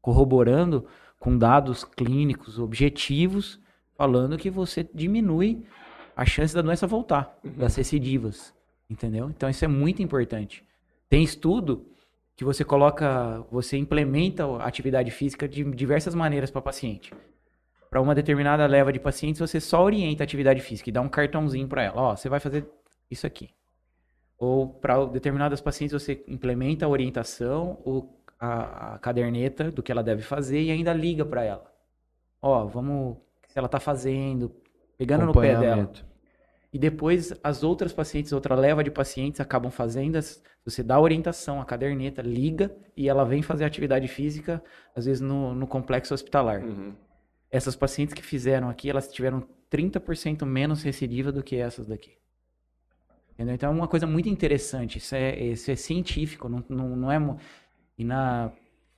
[0.00, 0.86] corroborando
[1.18, 3.60] com dados clínicos objetivos,
[3.96, 5.64] falando que você diminui
[6.16, 8.52] a chance da doença voltar, das recidivas,
[8.90, 9.30] entendeu?
[9.30, 10.64] Então isso é muito importante.
[11.08, 11.86] Tem estudo
[12.42, 17.14] que você coloca, você implementa a atividade física de diversas maneiras para paciente.
[17.88, 21.08] Para uma determinada leva de pacientes, você só orienta a atividade física e dá um
[21.08, 22.00] cartãozinho para ela.
[22.00, 22.66] Ó, você vai fazer
[23.08, 23.50] isso aqui.
[24.36, 28.08] Ou para determinadas pacientes, você implementa a orientação, o,
[28.40, 31.72] a, a caderneta do que ela deve fazer e ainda liga para ela.
[32.40, 34.52] Ó, vamos, se ela tá fazendo,
[34.98, 35.92] pegando no pé dela.
[36.72, 40.18] E depois as outras pacientes, outra leva de pacientes acabam fazendo,
[40.64, 44.62] você dá a orientação, a caderneta, liga e ela vem fazer atividade física,
[44.96, 46.64] às vezes no, no complexo hospitalar.
[46.64, 46.94] Uhum.
[47.50, 52.12] Essas pacientes que fizeram aqui, elas tiveram 30% menos recidiva do que essas daqui.
[53.34, 53.54] Entendeu?
[53.54, 54.96] Então é uma coisa muito interessante.
[54.96, 57.18] Isso é, isso é científico, não, não, não é.
[57.98, 58.50] E na.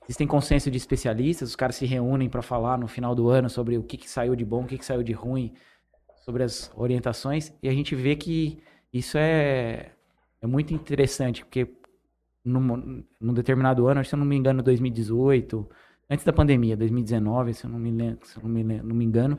[0.03, 3.75] Existem consenso de especialistas, os caras se reúnem para falar no final do ano sobre
[3.75, 5.51] o que, que saiu de bom, o que, que saiu de ruim,
[6.25, 8.57] sobre as orientações, e a gente vê que
[8.91, 9.91] isso é,
[10.41, 11.67] é muito interessante, porque
[12.43, 15.69] num, num determinado ano, se eu não me engano, 2018,
[16.09, 18.95] antes da pandemia, 2019, se eu não me, lem- se eu não me, lem- não
[18.95, 19.37] me engano,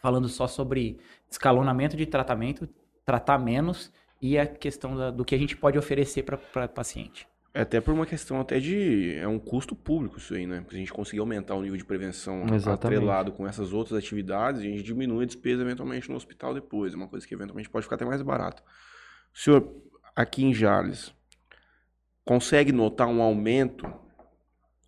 [0.00, 0.98] falando só sobre
[1.30, 2.68] escalonamento de tratamento,
[3.04, 7.28] tratar menos e a questão da- do que a gente pode oferecer para paciente.
[7.56, 9.14] É até por uma questão até de.
[9.14, 10.60] É um custo público isso aí, né?
[10.60, 12.96] Porque a gente conseguir aumentar o nível de prevenção Exatamente.
[12.96, 16.92] atrelado com essas outras atividades, a gente diminui a despesa eventualmente no hospital depois.
[16.92, 18.60] É uma coisa que eventualmente pode ficar até mais barato.
[19.32, 19.72] O senhor,
[20.16, 21.14] aqui em Jales,
[22.24, 23.86] consegue notar um aumento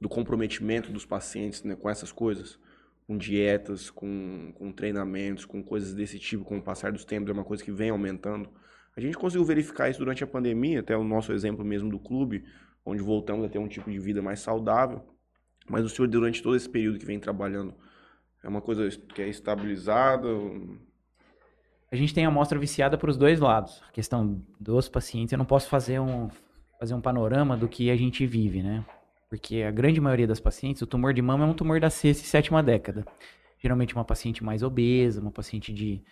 [0.01, 2.59] do comprometimento dos pacientes né, com essas coisas?
[3.07, 7.33] Com dietas, com, com treinamentos, com coisas desse tipo, com o passar dos tempos, é
[7.33, 8.51] uma coisa que vem aumentando.
[8.97, 12.45] A gente conseguiu verificar isso durante a pandemia, até o nosso exemplo mesmo do clube,
[12.85, 15.05] onde voltamos a ter um tipo de vida mais saudável.
[15.69, 17.75] Mas o senhor, durante todo esse período que vem trabalhando,
[18.43, 20.29] é uma coisa que é estabilizada?
[21.91, 23.83] A gente tem a amostra viciada para os dois lados.
[23.87, 26.31] A questão dos pacientes, eu não posso fazer um,
[26.79, 28.85] fazer um panorama do que a gente vive, né?
[29.29, 32.25] Porque a grande maioria das pacientes, o tumor de mama é um tumor da sexta
[32.25, 33.05] e sétima década.
[33.59, 36.03] Geralmente uma paciente mais obesa, uma paciente de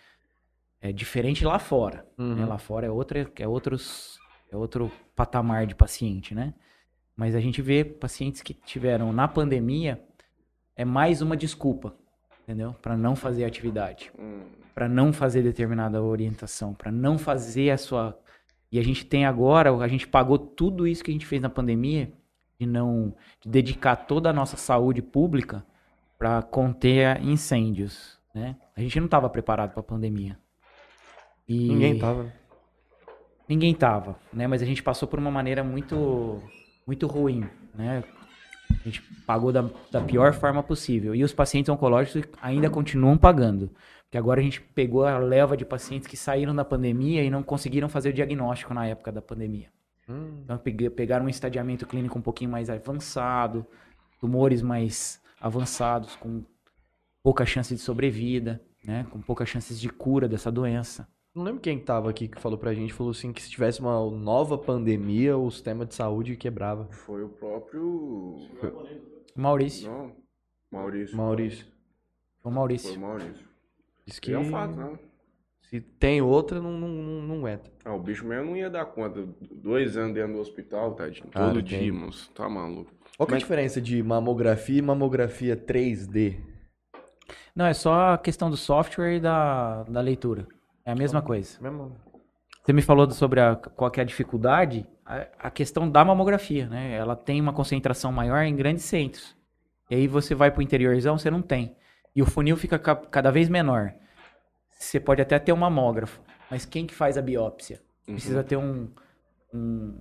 [0.84, 2.06] é diferente lá fora.
[2.18, 2.42] né?
[2.42, 2.46] Uhum.
[2.46, 4.18] Lá fora é outra, é outros,
[4.52, 6.52] é outro patamar de paciente, né?
[7.16, 10.04] Mas a gente vê pacientes que tiveram na pandemia
[10.76, 11.94] é mais uma desculpa,
[12.42, 12.74] entendeu?
[12.82, 14.42] Para não fazer atividade Hum,
[14.74, 18.18] para não fazer determinada orientação, para não fazer a sua.
[18.70, 21.48] E a gente tem agora, a gente pagou tudo isso que a gente fez na
[21.48, 22.12] pandemia,
[22.60, 25.64] de não de dedicar toda a nossa saúde pública
[26.18, 28.56] para conter incêndios, né?
[28.76, 30.43] A gente não estava preparado para a pandemia.
[31.48, 32.24] E Ninguém tava.
[32.24, 32.32] né?
[33.48, 34.46] Ninguém tava, né?
[34.46, 36.42] Mas a gente passou por uma maneira muito,
[36.86, 38.02] muito ruim, né?
[38.70, 41.14] A gente pagou da, da pior forma possível.
[41.14, 43.70] E os pacientes oncológicos ainda continuam pagando.
[44.04, 47.42] Porque agora a gente pegou a leva de pacientes que saíram da pandemia e não
[47.42, 49.68] conseguiram fazer o diagnóstico na época da pandemia.
[50.08, 50.58] Hum, Então
[50.94, 53.66] pegaram um estadiamento clínico um pouquinho mais avançado,
[54.20, 56.42] tumores mais avançados, com
[57.22, 59.06] pouca chance de sobrevida, né?
[59.10, 61.06] Com poucas chances de cura dessa doença.
[61.34, 64.08] Não lembro quem tava aqui que falou pra gente, falou assim que se tivesse uma
[64.10, 66.86] nova pandemia, o sistema de saúde quebrava.
[66.92, 68.36] Foi o próprio.
[69.34, 69.90] Maurício.
[69.90, 70.12] Não,
[70.70, 71.16] Maurício.
[71.16, 71.64] Maurício.
[71.64, 72.96] Foi o Foi Maurício.
[72.96, 73.48] o Maurício.
[74.06, 74.96] Diz Que é um fato, né?
[75.62, 77.72] Se tem outra, não, não, não, não entra.
[77.84, 79.26] Ah, o bicho mesmo não ia dar conta.
[79.50, 81.26] Dois anos dentro do hospital, tadinho.
[81.28, 81.80] Cara, Todo tem.
[81.80, 82.30] dia, moço.
[82.32, 82.92] Tá maluco.
[83.16, 86.36] Qual que é a Mas- diferença de mamografia e mamografia 3D?
[87.56, 90.46] Não, é só a questão do software e da, da leitura.
[90.84, 91.58] É a mesma coisa.
[91.60, 91.96] Mesmo.
[92.62, 96.94] Você me falou sobre a, qual é a dificuldade, a, a questão da mamografia, né?
[96.94, 99.36] Ela tem uma concentração maior em grandes centros.
[99.90, 101.76] E aí você vai para o interiorzão, você não tem.
[102.16, 103.92] E o funil fica ca- cada vez menor.
[104.78, 106.20] Você pode até ter um mamógrafo,
[106.50, 107.80] mas quem que faz a biópsia?
[108.08, 108.14] Uhum.
[108.14, 108.88] Precisa ter um,
[109.52, 109.98] um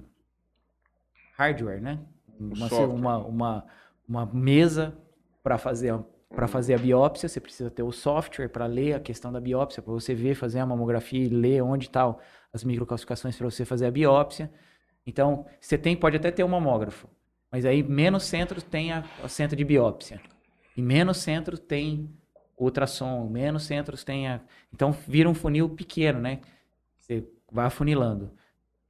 [1.37, 1.99] hardware, né?
[2.39, 2.87] Uma, software.
[2.87, 3.65] uma, uma,
[4.07, 4.97] uma mesa
[5.43, 5.93] para fazer
[6.35, 9.83] para fazer a biópsia, você precisa ter o software para ler a questão da biópsia,
[9.83, 12.17] para você ver, fazer a mamografia e ler onde estão
[12.51, 14.51] as microcalcificações para você fazer a biópsia.
[15.05, 17.07] Então, você tem, pode até ter um mamógrafo,
[17.51, 20.19] mas aí menos centros tem a, a centro de biópsia.
[20.75, 22.09] E menos centros tem
[22.57, 24.41] ultrassom, menos centros tem a...
[24.73, 26.41] Então, vira um funil pequeno, né?
[26.97, 28.31] Você vai afunilando.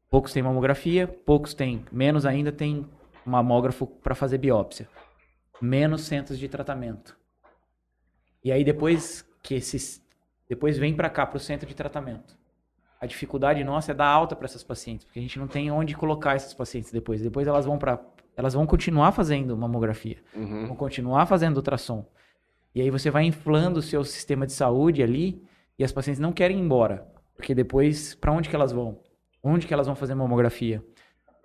[0.10, 2.88] Poucos têm mamografia, poucos têm, menos ainda tem
[3.26, 4.88] mamógrafo para fazer biópsia.
[5.60, 7.23] Menos centros de tratamento.
[8.44, 10.02] E aí depois que esses
[10.48, 12.38] depois vem para cá para o centro de tratamento.
[13.00, 15.96] A dificuldade nossa é dar alta para essas pacientes, porque a gente não tem onde
[15.96, 17.22] colocar essas pacientes depois.
[17.22, 18.00] Depois elas vão para
[18.36, 20.66] elas vão continuar fazendo mamografia, Uhum.
[20.68, 22.04] vão continuar fazendo ultrassom.
[22.74, 25.44] E aí você vai inflando o seu sistema de saúde ali
[25.78, 29.00] e as pacientes não querem ir embora, porque depois para onde que elas vão?
[29.44, 30.84] Onde que elas vão fazer mamografia?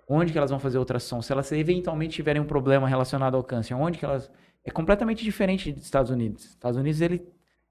[0.07, 1.21] Onde que elas vão fazer ultrassom?
[1.21, 4.31] Se elas eventualmente tiverem um problema relacionado ao câncer, onde que elas
[4.63, 6.45] é completamente diferente dos Estados Unidos.
[6.45, 7.21] Estados Unidos ele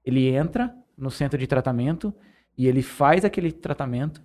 [0.05, 2.13] ele entra no centro de tratamento
[2.57, 4.21] e ele faz aquele tratamento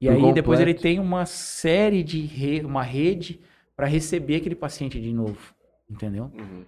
[0.00, 0.82] e aí depois ele completo.
[0.82, 3.40] tem uma série de re- uma rede
[3.74, 5.54] para receber aquele paciente de novo,
[5.88, 6.30] entendeu?
[6.34, 6.64] Uhum.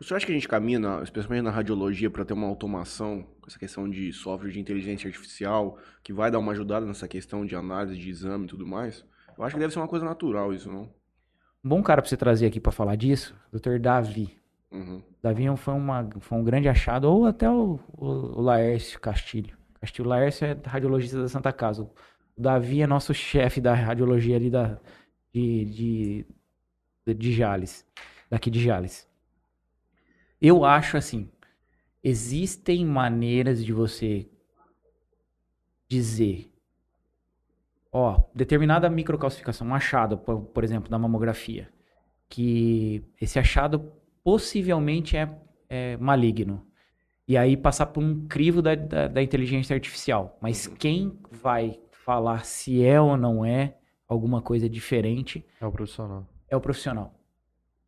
[0.00, 3.58] Você acha que a gente caminha, especialmente na radiologia, para ter uma automação com essa
[3.58, 7.98] questão de software de inteligência artificial, que vai dar uma ajudada nessa questão de análise
[7.98, 9.04] de exame e tudo mais?
[9.38, 10.82] Eu acho que deve ser uma coisa natural isso, não?
[11.64, 13.78] Um bom cara para você trazer aqui para falar disso, Dr.
[13.78, 14.36] Davi.
[14.76, 15.02] Uhum.
[15.22, 19.56] Davi foi, uma, foi um grande achado, ou até o, o, o Laércio Castilho.
[19.80, 21.82] Castilho Laércio é radiologista da Santa Casa.
[21.82, 21.90] O
[22.36, 24.78] Davi é nosso chefe da radiologia ali da,
[25.32, 26.26] de, de,
[27.06, 27.86] de, de Jales,
[28.28, 29.08] daqui de Jales.
[30.40, 31.30] Eu acho assim,
[32.04, 34.28] existem maneiras de você
[35.88, 36.52] dizer,
[37.90, 41.70] ó, determinada microcalcificação, um achado, por, por exemplo, da mamografia,
[42.28, 43.92] que esse achado
[44.36, 45.30] possivelmente é,
[45.70, 46.66] é maligno.
[47.28, 50.36] E aí passar por um crivo da, da, da inteligência artificial.
[50.42, 53.76] Mas quem vai falar se é ou não é
[54.08, 56.26] alguma coisa diferente É o profissional.
[56.50, 57.14] é o profissional.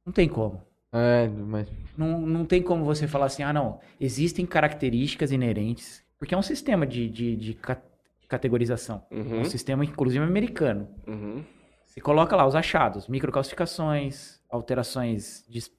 [0.06, 0.62] Não tem como.
[0.92, 1.68] É, mas.
[1.96, 6.42] Não, não tem como você falar assim, ah, não, existem características inerentes, porque é um
[6.42, 7.82] sistema de, de, de ca-
[8.28, 9.04] categorização.
[9.10, 9.40] É Uhum.
[9.40, 10.88] um sistema, inclusive, americano.
[11.06, 11.42] Uhum.
[11.84, 15.76] Você coloca lá os achados, microcalcificações, alterações dis-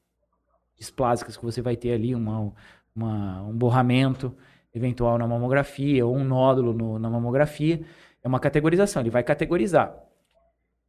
[0.79, 2.53] displásicas que você vai ter ali, uma,
[2.95, 4.35] uma- um borramento
[4.73, 7.81] eventual na mamografia, ou um nódulo no- na mamografia.
[8.23, 9.95] É uma categorização, ele vai categorizar.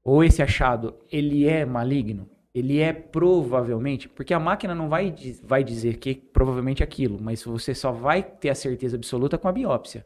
[0.03, 2.29] Ou esse achado, ele é maligno?
[2.55, 7.45] Ele é provavelmente, porque a máquina não vai, vai dizer que provavelmente é aquilo, mas
[7.45, 10.05] você só vai ter a certeza absoluta com a biópsia.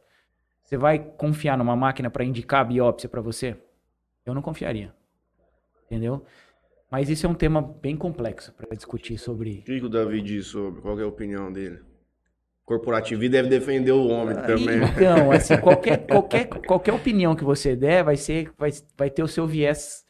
[0.62, 3.56] Você vai confiar numa máquina para indicar a biópsia para você?
[4.26, 4.94] Eu não confiaria.
[5.86, 6.24] Entendeu?
[6.94, 9.58] Mas isso é um tema bem complexo para discutir sobre.
[9.58, 10.80] O que, o Davi diz sobre?
[10.80, 11.80] Qual é a opinião dele?
[12.64, 14.80] Corporativismo deve defender o homem também.
[14.80, 19.26] Então, assim, qualquer, qualquer, qualquer opinião que você der vai ser, vai, vai ter o
[19.26, 20.04] seu viés,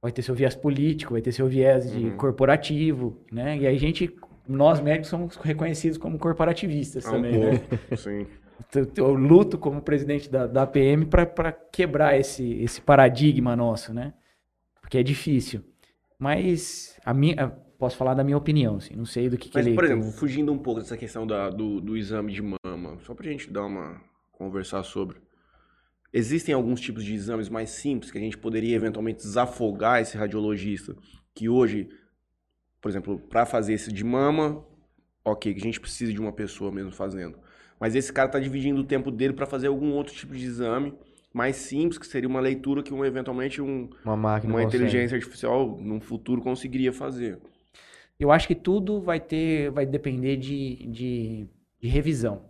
[0.00, 2.16] vai ter seu viés político, vai ter seu viés de Uhum.
[2.16, 3.58] corporativo, né?
[3.58, 4.16] E aí a gente,
[4.46, 7.60] nós médicos somos reconhecidos como corporativistas Ah, um também, né?
[7.96, 8.28] sim.
[8.72, 14.14] Eu- Eu luto como presidente da, da APM para quebrar esse, esse paradigma nosso, né?
[14.80, 15.64] Porque é difícil.
[16.18, 17.48] Mas a minha,
[17.78, 19.74] posso falar da minha opinião, assim, não sei do que, que Mas, ele...
[19.74, 23.30] por exemplo, fugindo um pouco dessa questão da- do, do exame de mama, só pra
[23.30, 24.00] gente dar uma.
[24.32, 25.18] conversar sobre.
[26.12, 30.96] Existem alguns tipos de exames mais simples que a gente poderia eventualmente desafogar esse radiologista,
[31.34, 31.88] que hoje,
[32.80, 34.64] por exemplo, para fazer esse de mama,
[35.24, 37.38] ok, que a gente precisa de uma pessoa mesmo fazendo.
[37.78, 40.94] Mas esse cara tá dividindo o tempo dele para fazer algum outro tipo de exame
[41.36, 44.50] mais simples, que seria uma leitura que um, eventualmente um, Uma máquina.
[44.54, 44.84] uma consegue.
[44.84, 47.38] inteligência artificial num futuro conseguiria fazer.
[48.18, 51.46] Eu acho que tudo vai ter, vai depender de, de,
[51.78, 52.42] de revisão.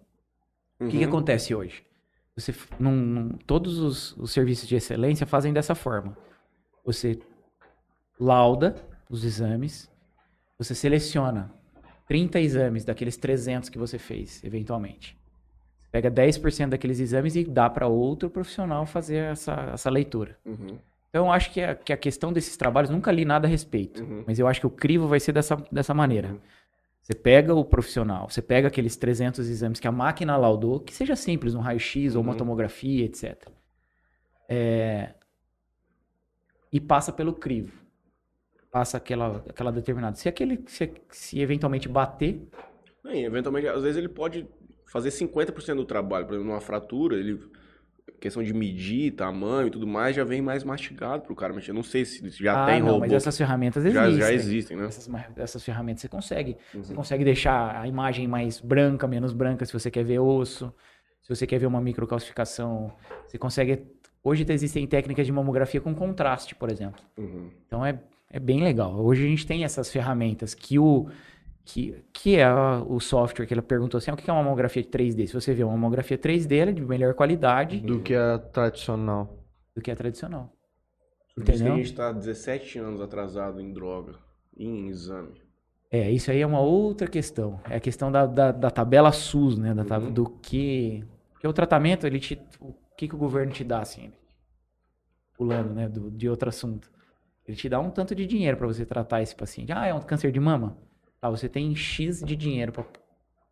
[0.79, 1.09] O que, que Uhum.
[1.09, 1.83] acontece hoje?
[2.37, 6.17] Você, não- não- todos os, os serviços de excelência fazem dessa forma.
[6.85, 7.19] Você
[8.21, 8.77] lauda
[9.11, 9.91] os exames,
[10.57, 11.53] você seleciona
[12.07, 15.19] 30 exames daqueles 300 que você fez, eventualmente.
[15.91, 20.37] Pega 10% daqueles exames e dá para outro profissional fazer essa, essa leitura.
[20.45, 20.79] Uhum.
[21.09, 24.03] Então, eu acho que a, que a questão desses trabalhos, nunca li nada a respeito,
[24.03, 24.25] Uhum.
[24.27, 26.37] mas eu acho que o crivo vai ser dessa, dessa maneira.
[27.01, 31.15] Você pega o profissional, você pega aqueles 300 exames que a máquina laudou, que seja
[31.17, 32.39] simples, um raio-x ou uma Uhum.
[32.39, 33.49] tomografia, etc.
[34.49, 35.15] É,
[36.73, 37.73] E passa pelo crivo.
[38.71, 40.17] Passa aquela, aquela determinada.
[40.17, 42.43] Se aquele, se, se eventualmente bater,
[43.09, 44.47] E, eventualmente, às vezes ele pode
[44.87, 46.27] fazer 50% do trabalho.
[46.27, 47.41] Por exemplo, numa fratura, ele
[48.21, 51.73] questão de medir, tamanho e tudo mais, já vem mais mastigado pro cara mexer.
[51.73, 53.01] Não sei se já ah, tem não, robô.
[53.01, 54.19] mas essas ferramentas já, existem.
[54.27, 54.87] já existem, né?
[54.87, 56.57] Essas, essas ferramentas você consegue.
[56.73, 56.97] Você Uhum.
[56.97, 60.73] consegue deixar a imagem mais branca, menos branca, se você quer ver osso.
[61.23, 62.93] Se você quer ver uma microcalcificação,
[63.27, 63.83] você consegue.
[64.23, 67.03] Hoje existem técnicas de mamografia com contraste, por exemplo.
[67.19, 67.51] Uhum.
[67.67, 68.95] Então é, é bem legal.
[69.05, 71.09] Hoje a gente tem essas ferramentas que o
[71.67, 72.47] que, que é
[72.89, 75.27] o software que ela perguntou assim, ah, o que é uma mamografia 3D?
[75.27, 79.37] Se você vê uma mamografia 3D, ela é de melhor qualidade Do que a tradicional.
[79.75, 80.53] do que a tradicional.
[81.35, 81.77] Por isso que a Entendeu?
[81.85, 84.15] gente tá 17 anos atrasado em droga,
[84.57, 85.35] em exame.
[85.91, 87.61] É, isso aí é uma outra questão.
[87.71, 89.75] É a questão da, da, da tabela SUS, né?
[89.75, 90.13] Da tab- Uhum.
[90.13, 91.05] Do que.
[91.33, 92.41] Porque o tratamento, ele te.
[92.61, 94.11] O que, que o governo te dá, assim?
[95.37, 95.89] Pulando, né?
[95.89, 96.91] Do, de outro assunto.
[97.47, 99.71] Ele te dá um tanto de dinheiro para você tratar esse paciente.
[99.73, 100.77] Ah, é um câncer de mama?
[101.27, 102.85] Tá, você tem X de dinheiro para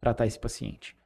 [0.01, 0.97] tratar esse paciente.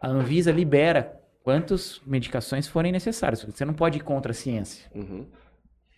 [0.00, 3.44] A Anvisa libera quantas medicações forem necessárias.
[3.44, 4.90] Você não pode ir contra a ciência.
[4.94, 5.26] Uhum.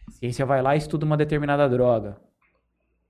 [0.09, 2.16] A ciência vai lá e estuda uma determinada droga,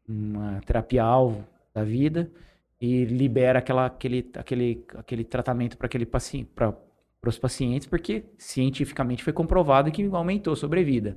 [0.07, 2.31] uma terapia-alvo da vida,
[2.79, 6.77] e libera aquela, aquele, aquele, aquele tratamento para aquele paciente, para
[7.27, 11.17] os pacientes, porque cientificamente foi comprovado que aumentou a sobrevida.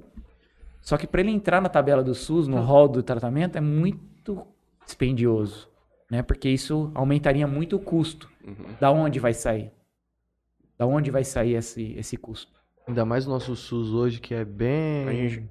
[0.81, 4.47] Só que para ele entrar na tabela do SUS, no rol do tratamento, é muito
[4.87, 5.69] dispendioso,
[6.09, 6.23] né?
[6.23, 8.29] Porque isso aumentaria muito o custo.
[8.43, 8.73] Uhum.
[8.79, 9.71] Da onde vai sair?
[10.77, 12.51] Da onde vai sair esse, esse custo?
[12.87, 15.07] Ainda mais o nosso SUS hoje, que é bem.
[15.07, 15.49] A gente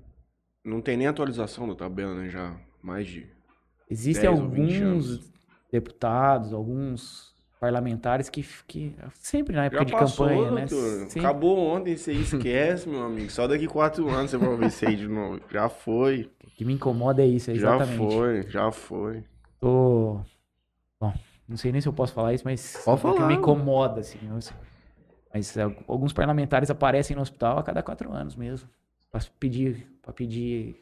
[0.65, 2.31] não tem nem atualização da tabela, né?
[2.31, 3.27] Já mais de.
[3.89, 5.33] Existem 10 ou 20 alguns
[5.71, 10.67] deputados, alguns parlamentares que, que sempre na época Já de passou, campanha, né?
[10.67, 13.31] sempre- Acabou ontem, você esquece, meu amigo.
[13.31, 15.41] Só daqui quatro anos você vai ouvir isso aí de novo.
[15.51, 16.31] Já foi.
[16.45, 17.97] O que me incomoda é isso, Já exatamente.
[18.15, 19.25] foi, já foi.
[19.61, 20.21] Tô...
[21.01, 21.13] Bom,
[21.49, 23.29] não sei nem se eu posso falar isso, mas Pode é que falar.
[23.29, 24.19] me incomoda, assim.
[25.33, 28.69] Mas é, alguns parlamentares aparecem no hospital a cada quatro anos mesmo.
[29.11, 29.87] Pra pedir.
[30.03, 30.77] Pra pedir.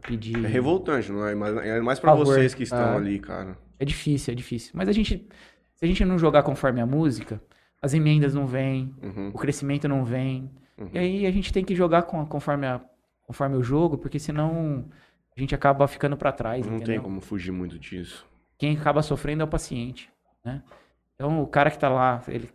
[0.00, 0.44] pra pedir.
[0.44, 1.34] É revoltante, não é?
[1.34, 2.26] Mas é mais pra Favor.
[2.26, 2.96] vocês que estão Ah.
[2.96, 3.56] ali, cara.
[3.78, 4.72] É difícil, é difícil.
[4.74, 5.26] Mas a gente.
[5.80, 7.42] Se a gente não jogar conforme a música,
[7.80, 10.50] as emendas não vêm, Uhum, o crescimento não vem.
[10.76, 10.90] uhum.
[10.92, 12.82] E aí a gente tem que jogar com- conforme, a-
[13.26, 14.84] conforme o jogo, porque senão
[15.34, 16.96] a gente acaba ficando pra trás, Não entendeu?
[16.96, 18.26] tem como fugir muito disso.
[18.58, 20.10] Quem acaba sofrendo é o paciente,
[20.44, 20.62] né?
[21.14, 22.50] Então o cara que tá lá, ele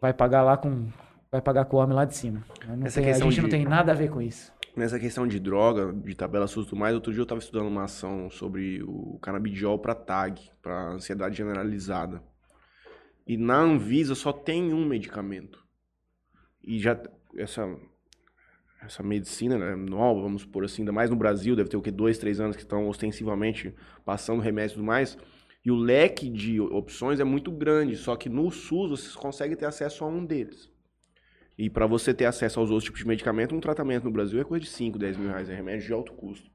[0.00, 0.86] vai pagar lá com
[1.32, 2.44] vai pagar com o homem lá de cima.
[2.64, 4.52] Não Essa tem- a gente não de- tem nada a ver com isso.
[4.76, 7.84] Nessa questão de droga, de tabela SUS tudo mais, outro dia eu tava estudando uma
[7.84, 12.22] ação sobre o canabidiol pra TAG, pra ansiedade generalizada.
[13.26, 15.64] E na Anvisa só tem um medicamento.
[16.62, 17.00] E já
[17.36, 17.66] essa
[18.82, 21.90] essa medicina né, nova, vamos supor assim, ainda mais no Brasil, deve ter o que
[21.90, 23.74] dois, três anos que estão ostensivamente
[24.04, 25.18] passando remédios e tudo mais.
[25.64, 29.64] E o leque de opções é muito grande, só que no SUS vocês conseguem ter
[29.64, 30.70] acesso a um deles.
[31.58, 34.44] E para você ter acesso aos outros tipos de medicamento, um tratamento no Brasil é
[34.44, 36.48] coisa de 5, 10 mil reais, é remédio de alto custo.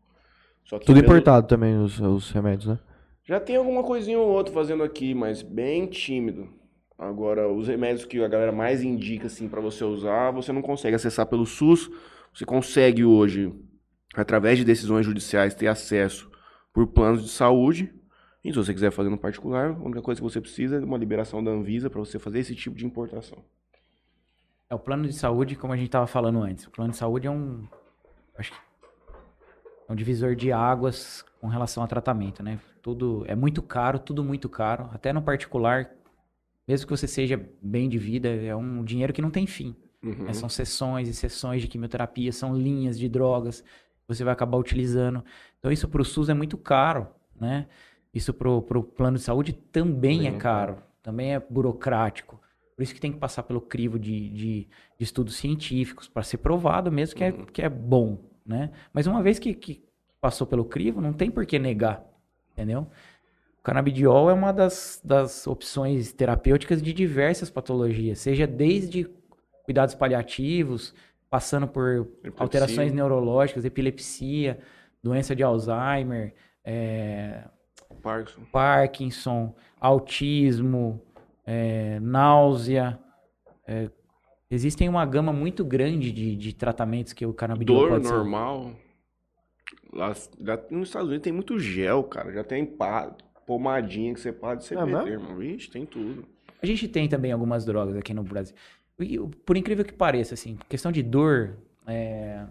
[0.69, 2.79] Tudo pelo- importado também, os, os remédios, né?
[3.25, 6.60] Já tem alguma coisinha ou outra fazendo aqui, mas bem tímido.
[7.01, 10.95] Agora, os remédios que a galera mais indica assim para você usar, você não consegue
[10.95, 11.89] acessar pelo SUS.
[12.31, 13.51] Você consegue hoje,
[14.13, 16.29] através de decisões judiciais, ter acesso
[16.71, 17.91] por planos de saúde.
[18.43, 20.97] E se você quiser fazer no particular, a única coisa que você precisa é uma
[20.97, 23.39] liberação da Anvisa para você fazer esse tipo de importação.
[24.69, 26.67] É o plano de saúde, como a gente estava falando antes.
[26.67, 27.67] O plano de saúde é um
[28.37, 28.59] acho que
[29.89, 32.59] é um divisor de águas com relação a tratamento, né?
[32.79, 35.89] Tudo é muito caro, tudo muito caro, até no particular,
[36.67, 39.75] mesmo que você seja bem de vida, é um dinheiro que não tem fim.
[40.03, 40.23] Uhum.
[40.23, 40.33] né?
[40.33, 45.23] São sessões e sessões de quimioterapia, são linhas de drogas que você vai acabar utilizando.
[45.59, 47.07] Então isso para o SUS é muito caro,
[47.39, 47.67] né?
[48.13, 52.41] Isso para o plano de saúde também Também é é caro, também é burocrático.
[52.75, 56.37] Por isso que tem que passar pelo crivo de, de, de estudos científicos para ser
[56.37, 58.71] provado mesmo que é, que é bom, né?
[58.91, 59.83] Mas uma vez que, que
[60.19, 62.03] passou pelo crivo, não tem por que negar,
[62.53, 62.87] entendeu?
[63.61, 69.07] O canabidiol é uma das, das opções terapêuticas de diversas patologias, seja desde
[69.63, 70.95] cuidados paliativos,
[71.29, 72.33] passando por Epilepsia.
[72.43, 74.59] alterações neurológicas, epilepsia,
[75.03, 76.33] doença de Alzheimer,
[76.65, 77.43] é,
[78.01, 78.41] Parkinson.
[78.51, 81.01] Parkinson, autismo,
[81.45, 82.99] é, náusea.
[83.67, 83.91] é,
[84.49, 88.13] existem uma gama muito grande de, de tratamentos que o canabidiol Dor pode ser.
[88.13, 88.71] normal.
[89.93, 92.33] Lá, lá nos Estados Unidos tem muito gel, cara.
[92.33, 95.07] Já tem pá, pomadinha que você pode CBD, mesmo?
[95.07, 95.35] irmão.
[95.37, 96.25] Vixe, tem tudo.
[96.61, 98.55] A gente tem também algumas drogas aqui no Brasil.
[98.99, 102.45] E, Por incrível que pareça, assim, questão de dor, é,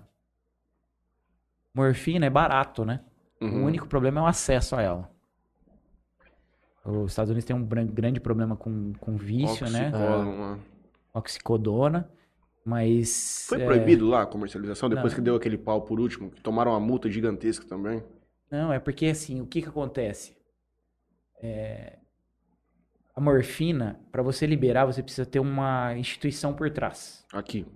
[1.74, 3.00] morfina é barato, né?
[3.40, 3.62] Uhum.
[3.62, 5.10] O único problema é o acesso a ela.
[6.84, 9.88] Os Estados Unidos tem um grande problema com, com vício, né?
[9.88, 10.58] Oxicodona, lá.
[11.14, 12.10] Oxicodona,
[12.64, 13.46] mas...
[13.48, 14.88] Foi é, proibido lá a comercialização?
[14.88, 15.16] Depois Não.
[15.16, 18.02] que deu aquele pau por último, que tomaram uma multa gigantesca também.
[18.50, 20.39] Não, é porque assim, o que que acontece?
[21.42, 21.98] É,
[23.16, 27.24] A morfina, para você liberar, você precisa ter uma instituição por trás.
[27.32, 27.66] Aqui.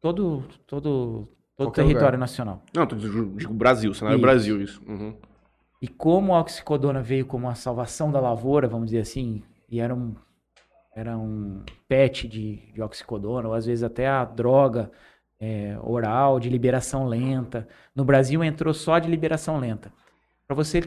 [0.00, 2.18] Todo, todo, todo Qualquer território lugar.
[2.18, 2.62] nacional.
[2.74, 4.22] Não, digo Brasil, cenário Isso.
[4.22, 4.82] Brasil, isso.
[4.86, 5.16] Uhum.
[5.80, 9.94] E como a oxicodona veio como a salvação da lavoura, vamos dizer assim, e era
[9.94, 10.14] um,
[10.94, 14.90] era um pet de, de oxicodona, ou às vezes até a droga
[15.40, 17.66] é, oral de liberação lenta.
[17.94, 19.92] No Brasil entrou só de liberação lenta.
[20.46, 20.80] Para você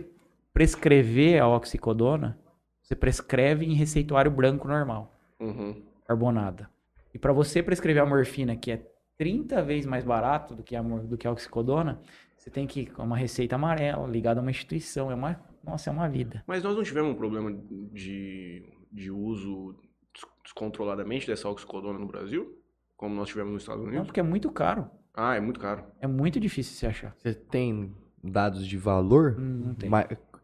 [0.55, 2.39] prescrever a oxicodona,
[2.81, 5.83] você prescreve em receituário branco normal, Uhum.
[6.05, 6.69] carbonada.
[7.13, 8.81] E para você prescrever a morfina, que é
[9.17, 11.99] 30 vezes mais barato do que a, do que a oxicodona,
[12.37, 15.11] você tem que com uma receita amarela, ligada a uma instituição.
[15.11, 16.41] É uma, nossa, é uma vida.
[16.47, 17.51] Mas nós não tivemos um problema
[17.91, 19.73] de, de uso
[20.13, 22.57] des- descontroladamente dessa oxicodona no Brasil?
[22.95, 24.07] Como nós tivemos nos Estados Não, Unidos?
[24.07, 24.89] porque é muito caro.
[25.13, 25.83] Ah, é muito caro.
[25.99, 27.13] É muito difícil se achar.
[27.17, 27.93] Você tem
[28.23, 29.35] dados de valor?
[29.37, 29.89] Hum, Não tem.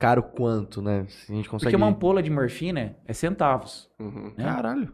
[0.01, 1.05] Caro quanto, né?
[1.07, 1.65] Se a gente consegue...
[1.71, 3.87] Porque uma ampola de morfina é centavos.
[3.99, 4.33] Uhum.
[4.35, 4.43] né?
[4.43, 4.91] Caralho.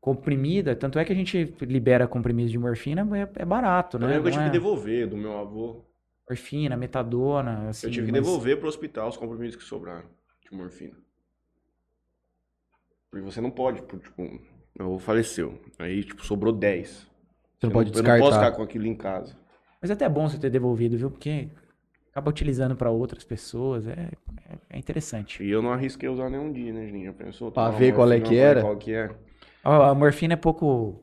[0.00, 4.06] Comprimida, tanto é que a gente libera comprimidos de morfina, é, é barato, Eu né?
[4.06, 5.84] lembro que eu Não tive é que devolver do meu avô.
[6.30, 7.88] Morfina, metadona, assim.
[7.88, 10.08] eu tive que mas- devolver pro hospital os comprimidos que sobraram
[10.48, 10.94] de morfina.
[13.10, 14.22] Porque você não pode, por, tipo,
[14.78, 15.60] meu avô faleceu.
[15.78, 16.88] Aí, tipo, sobrou 10.
[16.88, 17.06] Você
[17.66, 18.44] não Eu pode Eu não posso descartar.
[18.46, 19.36] ficar com aquilo em casa.
[19.82, 21.10] Mas é até bom você ter devolvido, viu?
[21.10, 21.48] Porque
[22.16, 23.86] acaba utilizando para outras pessoas.
[23.86, 24.08] É,
[24.48, 25.44] é, é interessante.
[25.44, 27.06] E eu não arrisquei usar nenhum dia, né, Juninho?
[27.06, 27.52] Já pensou?
[27.52, 28.62] Pra ver qual é que era?
[28.62, 29.14] Qual que é.
[29.62, 31.02] A, a morfina é pouco.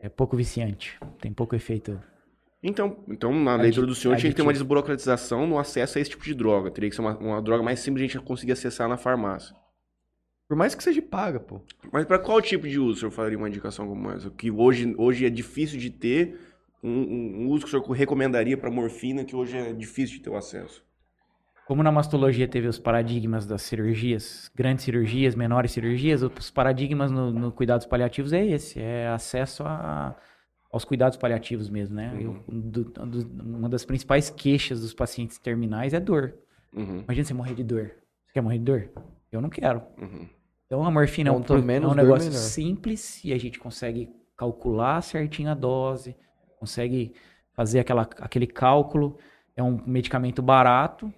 [0.00, 0.98] É pouco viciante.
[1.20, 2.00] Tem pouco efeito.
[2.62, 6.10] Então, então na leitura do senhor tinha que ter uma desburocratização no acesso a esse
[6.10, 6.70] tipo de droga.
[6.70, 9.54] Teria que ser uma, uma droga mais simples de a gente conseguir acessar na farmácia.
[10.48, 11.60] Por mais que seja paga, pô.
[11.92, 14.30] Mas para qual tipo de uso o senhor faria uma indicação como essa?
[14.30, 16.38] Que hoje, hoje é difícil de ter,
[16.88, 20.30] um, um- uso que o senhor recomendaria para morfina, que hoje é difícil de ter
[20.30, 20.84] o acesso.
[21.66, 27.32] Como na mastologia teve os paradigmas das cirurgias, grandes cirurgias, menores cirurgias, os paradigmas no,
[27.32, 30.14] no cuidados paliativos é esse, é acesso a-
[30.70, 32.12] aos cuidados paliativos mesmo, né?
[32.20, 36.34] Eu- do- do- uma das principais queixas dos pacientes terminais é dor.
[36.76, 37.92] Uhum, Imagina você morrer de dor.
[38.26, 38.90] Você quer morrer de dor?
[39.32, 39.80] Eu não quero.
[39.98, 40.28] uhum.
[40.66, 42.40] Então a morfina é um, é um negócio melhor.
[42.42, 46.16] simples e a gente consegue calcular certinho a dose,
[46.64, 47.12] consegue
[47.52, 49.18] fazer aquela, aquele cálculo.
[49.56, 51.12] É um medicamento barato,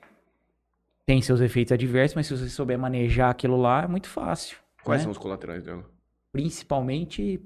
[1.06, 4.58] tem seus efeitos adversos, mas se você souber manejar aquilo lá, é muito fácil.
[4.82, 5.04] Quais né?
[5.04, 5.88] são os colaterais dela?
[6.32, 7.40] Principalmente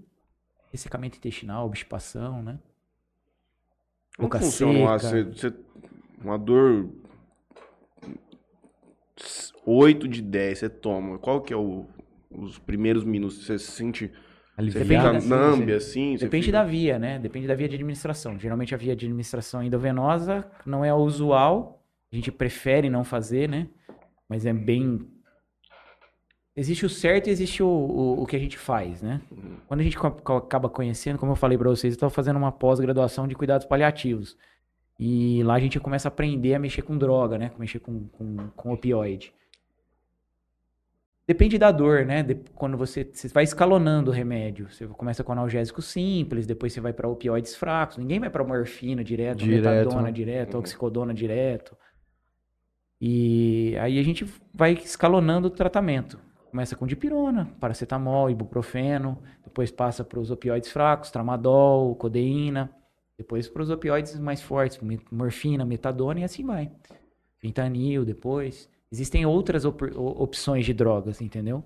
[0.72, 2.58] ressecamento intestinal, obstipação, né?
[4.16, 5.32] Como Boca funciona uma, seca.
[5.32, 5.54] você-
[6.22, 6.88] uma dor
[9.64, 11.18] 8 de 10, você toma.
[11.18, 11.86] Qual que é o,
[12.30, 13.44] os primeiros minutos?
[13.44, 14.12] Você se sente...
[14.60, 15.20] Aliviado.
[15.20, 16.16] fica assim, assim?
[16.16, 17.18] Depende fica- da via, né?
[17.18, 18.38] Depende da via de administração.
[18.38, 21.82] Geralmente a via de administração endovenosa não é a usual.
[22.12, 23.68] A gente prefere não fazer, né?
[24.28, 25.06] Mas é bem.
[26.56, 29.20] Existe o certo e existe o, o, o que a gente faz, né?
[29.30, 29.56] Uhum.
[29.66, 33.26] Quando a gente acaba conhecendo, como eu falei pra vocês, eu estou fazendo uma pós-graduação
[33.26, 34.36] de cuidados paliativos.
[34.98, 37.52] E lá a gente começa a aprender a mexer com droga, né?
[37.58, 39.32] Mexer com, com, com opioide.
[41.30, 42.24] Depende da dor, né?
[42.24, 44.68] De- quando você, você vai escalonando o remédio.
[44.68, 47.98] Você começa com analgésico simples, depois você vai para opioides fracos.
[47.98, 50.10] Ninguém vai para morfina direto, Direto, metadona né?
[50.10, 50.58] direto, Uhum.
[50.60, 51.76] oxicodona direto.
[53.00, 56.18] E aí a gente vai escalonando o tratamento.
[56.50, 62.74] Começa com dipirona, paracetamol, ibuprofeno, depois passa para os opioides fracos, tramadol, codeína,
[63.16, 64.80] depois para os opioides mais fortes,
[65.12, 66.72] morfina, metadona e assim vai.
[67.38, 68.68] Fentanil depois.
[68.90, 71.64] Existem outras op- opções de drogas, entendeu?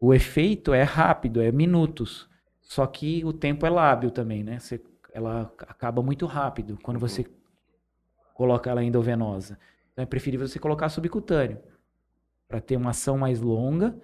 [0.00, 2.28] O efeito é rápido, é minutos.
[2.60, 4.58] Só que o tempo é lábil também, né?
[4.58, 4.82] Você-
[5.12, 7.24] ela acaba muito rápido quando você
[8.34, 9.58] coloca ela endovenosa.
[9.92, 11.58] Então é preferível você colocar subcutâneo
[12.48, 13.96] para ter uma ação mais longa.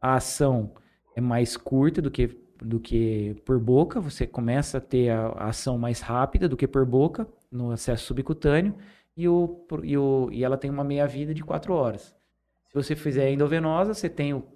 [0.00, 0.72] A ação
[1.16, 4.00] é mais curta do que, do que por boca.
[4.00, 8.06] Você começa a ter a, a ação mais rápida do que por boca no acesso
[8.06, 8.74] subcutâneo.
[9.16, 12.16] E, o, e, o, e ela tem uma meia-vida de 4 horas.
[12.68, 14.46] Se você fizer endovenosa, você tem o,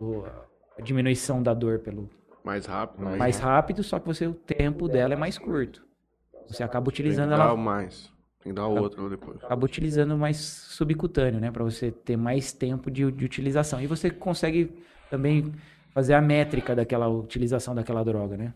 [0.00, 0.24] o,
[0.78, 2.08] a diminuição da dor pelo
[2.44, 3.04] Mais rápido.
[3.04, 3.16] né?
[3.16, 5.84] mais rápido, só que você, o tempo dela é mais curto.
[6.46, 8.12] Você acaba utilizando Tem que dar ela mais.
[8.42, 9.42] Tem que dar outra depois.
[9.42, 11.50] acaba utilizando mais subcutâneo, né?
[11.50, 13.80] Para você ter mais tempo de, de utilização.
[13.80, 14.76] E você consegue
[15.08, 15.54] também
[15.94, 18.52] fazer a métrica daquela utilização daquela droga, né?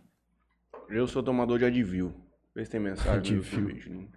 [0.90, 2.12] Eu sou tomador de Advil.
[2.54, 3.38] Vê se tem mensagem.
[3.38, 4.08] Advil.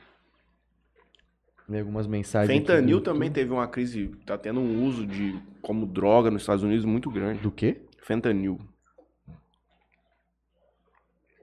[1.71, 1.77] Né?
[1.77, 2.49] Tem algumas mensagens.
[2.49, 6.41] aqui Fentanil do também teve uma crise, tá tendo um uso de como droga nos
[6.41, 7.39] Estados Unidos muito grande.
[7.39, 7.81] Do quê?
[8.03, 8.59] Fentanil.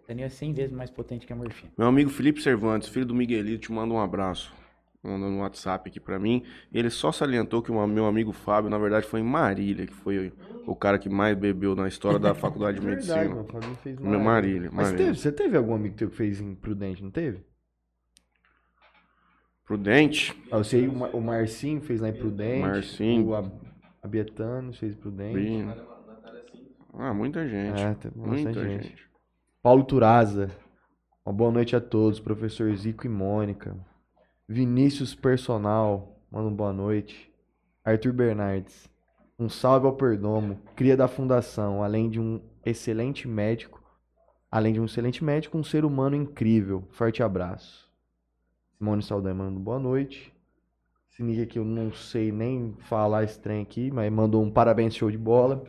[0.01, 1.73] Fentanil é 100 vezes mais potente que a morfina.
[1.77, 4.53] Meu amigo Felipe Cervantes, filho do Miguelito, te manda um abraço.
[5.03, 6.43] Mandou no WhatsApp aqui pra mim.
[6.73, 10.33] Ele só salientou que o meu amigo Fábio, na verdade, foi em Marília, que foi
[10.67, 13.15] o cara que mais bebeu na história da faculdade de medicina.
[13.15, 13.49] Verdade, mano.
[13.49, 15.07] o Fabinho fez Meu Marília, Mas Marília.
[15.07, 17.39] teve, você teve algum amigo teu que fez em Prudente, não teve?
[19.69, 20.35] Prudente.
[20.51, 22.61] Ah, eu sei, o, Mar- o Marcinho fez lá em Prudente.
[22.63, 23.27] Marcinho.
[23.29, 23.53] O Ab-
[24.03, 25.35] Abietano fez Prudente.
[25.39, 25.75] Bino.
[26.95, 27.81] Ah, muita gente.
[27.81, 28.89] É, tem bastante muita gente.
[28.89, 29.09] gente.
[29.63, 30.51] Paulo Turaza.
[31.25, 32.19] Uma boa noite a todos.
[32.19, 33.77] Professor Zico e Mônica.
[34.49, 36.19] Vinícius Personal.
[36.33, 37.31] Manda uma boa noite.
[37.85, 38.89] Arthur Bernardes.
[39.39, 40.59] Um salve ao Perdomo.
[40.75, 41.83] Cria da Fundação.
[41.85, 43.83] Além de um excelente médico.
[44.51, 46.89] Além de um excelente médico, um ser humano incrível.
[46.91, 47.87] Forte abraço.
[48.79, 50.33] Simone Saldanha mandando boa noite.
[51.11, 54.95] Esse nick aqui eu não sei nem falar esse trem aqui, mas mandou um parabéns
[54.95, 55.65] show de bola.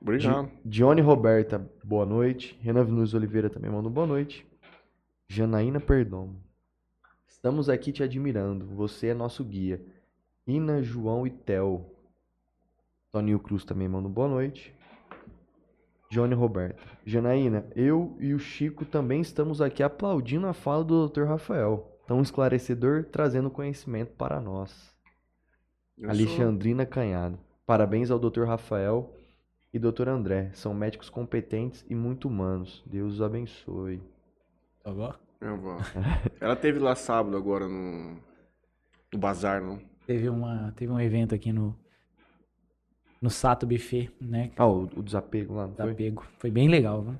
[0.00, 0.46] Obrigado.
[0.48, 2.58] Di- Dione Roberta, boa noite.
[2.60, 4.46] Renan Vinícius Oliveira também mandou boa noite.
[5.28, 6.36] Janaína Perdomo.
[7.26, 8.66] Estamos aqui te admirando.
[8.66, 9.80] Você é nosso guia.
[10.46, 11.86] Ina, João e Tel.
[13.10, 14.74] Toninho Cruz também mandou boa noite.
[16.10, 16.82] Johnny Roberta.
[17.06, 21.22] Janaína, eu e o Chico também estamos aqui aplaudindo a fala do Dr.
[21.24, 21.91] Rafael.
[22.06, 24.94] Tão esclarecedor, trazendo conhecimento para nós.
[25.96, 27.38] Eu sou- Alexandrina Canhado.
[27.64, 28.44] Parabéns ao Dr.
[28.44, 29.14] Rafael
[29.72, 30.08] e Dr.
[30.08, 30.50] André.
[30.52, 32.82] São médicos competentes e muito humanos.
[32.86, 34.02] Deus os abençoe.
[34.84, 35.18] Agora?
[35.40, 35.78] Minha avó.
[36.40, 38.16] Ela teve lá sábado agora no,
[39.12, 39.80] no bazar, não?
[40.06, 41.76] Teve, uma, teve um evento aqui no,
[43.20, 44.50] no Sato Buffet, né?
[44.56, 46.14] Ah, o, o desapego lá, Da foi?
[46.38, 47.18] Foi bem legal, viu?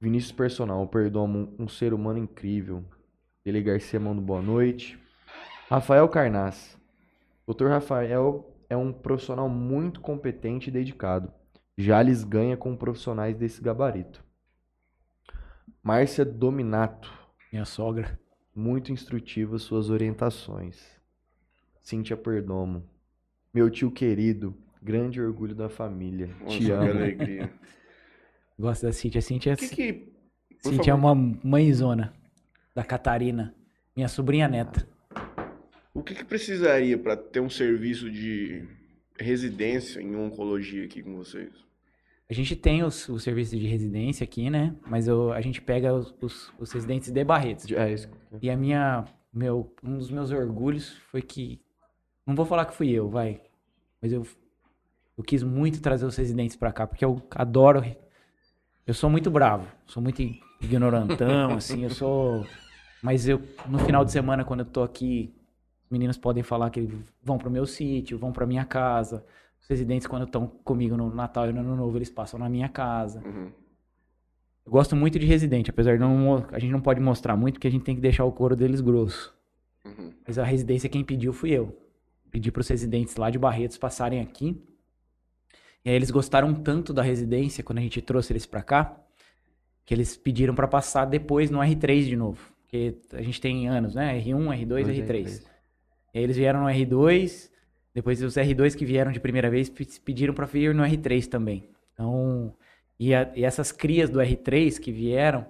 [0.00, 2.84] Vinícius Personal, perdomo, um ser humano incrível.
[3.44, 4.98] Ele Garcia manda boa noite.
[5.68, 6.78] Rafael Carnaz.
[7.46, 7.66] Dr.
[7.66, 11.32] Rafael é um profissional muito competente e dedicado.
[11.76, 14.24] Jales ganha com profissionais desse gabarito.
[15.82, 17.12] Márcia Dominato.
[17.52, 18.18] Minha sogra.
[18.54, 20.80] Muito instrutivas suas orientações.
[21.80, 22.88] Cíntia Perdomo.
[23.52, 26.28] Meu tio querido, grande orgulho da família.
[26.40, 26.90] Nossa, Te que amo.
[26.90, 27.52] alegria.
[28.58, 29.20] Gosto da Cintia.
[29.20, 29.92] Cintia, O que que...
[30.62, 32.14] por Cintia é uma mãezona
[32.74, 33.54] da Catarina.
[33.94, 34.88] Minha sobrinha neta.
[35.94, 38.66] O que que precisaria para ter um serviço de
[39.18, 41.50] residência em oncologia aqui com vocês?
[42.30, 44.74] A gente tem os, o serviço de residência aqui, né?
[44.86, 47.70] Mas eu- a gente pega os, os- os residentes de Barretos.
[47.70, 48.08] É isso.
[48.40, 51.60] E a minha, meu, um dos meus orgulhos foi que,
[52.26, 53.42] não vou falar que fui eu, vai,
[54.00, 54.26] mas eu,
[55.18, 57.84] eu quis muito trazer os residentes pra cá, porque eu adoro,
[58.86, 60.22] eu sou muito bravo, sou muito
[60.58, 62.46] ignorantão, assim, eu sou,
[63.02, 65.34] mas eu, no final de semana, quando eu tô aqui,
[65.84, 66.88] os meninos podem falar que
[67.22, 69.24] vão pro meu sítio, vão pra minha casa,
[69.60, 72.68] os residentes, quando estão comigo no Natal e no Ano Novo, eles passam na minha
[72.68, 73.22] casa.
[73.24, 73.50] Uhum.
[74.64, 77.68] Eu gosto muito de residente, apesar de não, a gente não pode mostrar muito, porque
[77.68, 79.34] a gente tem que deixar o couro deles grosso.
[79.84, 80.12] Uhum.
[80.26, 81.76] Mas a residência quem pediu fui eu.
[82.30, 84.60] Pedi para os residentes lá de Barretos passarem aqui.
[85.84, 89.00] E aí eles gostaram tanto da residência quando a gente trouxe eles para cá,
[89.84, 92.51] que eles pediram para passar depois no R3 de novo.
[92.72, 94.18] Porque a gente tem anos, né?
[94.18, 95.42] R1, R2, Dois R3.
[96.14, 97.50] E aí eles vieram no R2,
[97.94, 101.68] depois os R2 que vieram de primeira vez pe- pediram para vir no R3 também.
[101.92, 102.56] Então,
[102.98, 105.44] e, a- e essas crias do R3 que vieram,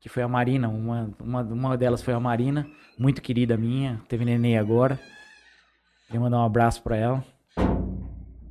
[0.00, 2.66] que foi a Marina, uma, uma, uma delas foi a Marina,
[2.98, 4.98] muito querida minha, teve neném agora.
[6.06, 7.22] Queria mandar um abraço para ela.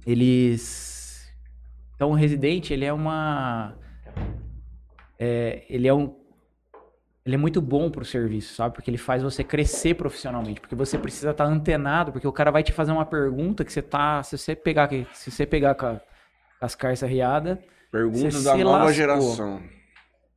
[0.05, 1.27] Eles.
[1.95, 3.75] Então, o residente, ele é uma.
[5.17, 6.21] é, ele é um.
[7.25, 8.75] Ele é muito bom pro serviço, sabe?
[8.75, 10.59] Porque ele faz você crescer profissionalmente.
[10.59, 13.81] Porque você precisa estar antenado, porque o cara vai te fazer uma pergunta que você
[13.81, 14.21] tá.
[14.23, 15.99] Se você pegar, que- se você pegar com, a-
[16.59, 17.57] com as carças riadas,
[17.91, 18.93] Pergunta da nova lascou.
[18.93, 19.61] geração.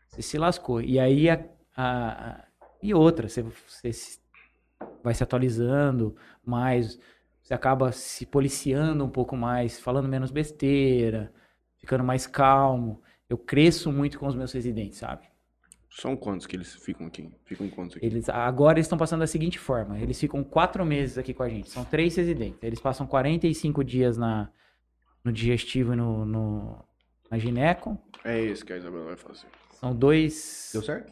[0.08, 0.80] você se lascou.
[0.80, 1.44] E aí a,
[1.76, 2.44] a- a-
[2.82, 4.20] e outra, você, você se-
[5.02, 6.14] vai se atualizando
[6.44, 6.98] mais,
[7.42, 11.32] você acaba se policiando um pouco mais, falando menos besteira,
[11.78, 13.02] ficando mais calmo.
[13.28, 15.26] Eu cresço muito com os meus residentes, sabe?
[15.96, 17.32] São quantos que eles ficam aqui?
[17.46, 18.04] Ficam quantos aqui?
[18.04, 21.48] Eles agora eles estão passando da seguinte forma: eles ficam quatro meses aqui com a
[21.48, 21.70] gente.
[21.70, 22.62] São três residentes.
[22.62, 24.50] Eles passam 45 dias na,
[25.24, 26.84] no digestivo e no, no,
[27.30, 27.98] na gineco.
[28.22, 29.46] É esse que a Isabela vai fazer.
[29.70, 30.68] São dois.
[30.70, 31.10] Deu certo?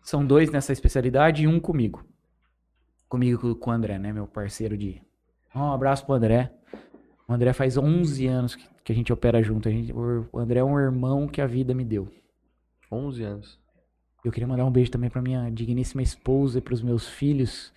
[0.00, 2.02] São dois nessa especialidade e um comigo.
[3.10, 4.10] Comigo com o André, né?
[4.10, 5.02] Meu parceiro de.
[5.54, 6.50] Um abraço pro André.
[7.28, 9.68] O André faz 11 anos que, que a gente opera junto.
[9.68, 12.08] A gente, o André é um irmão que a vida me deu.
[12.90, 13.58] 11 anos.
[14.24, 17.72] Eu queria mandar um beijo também pra minha digníssima esposa e pros meus filhos.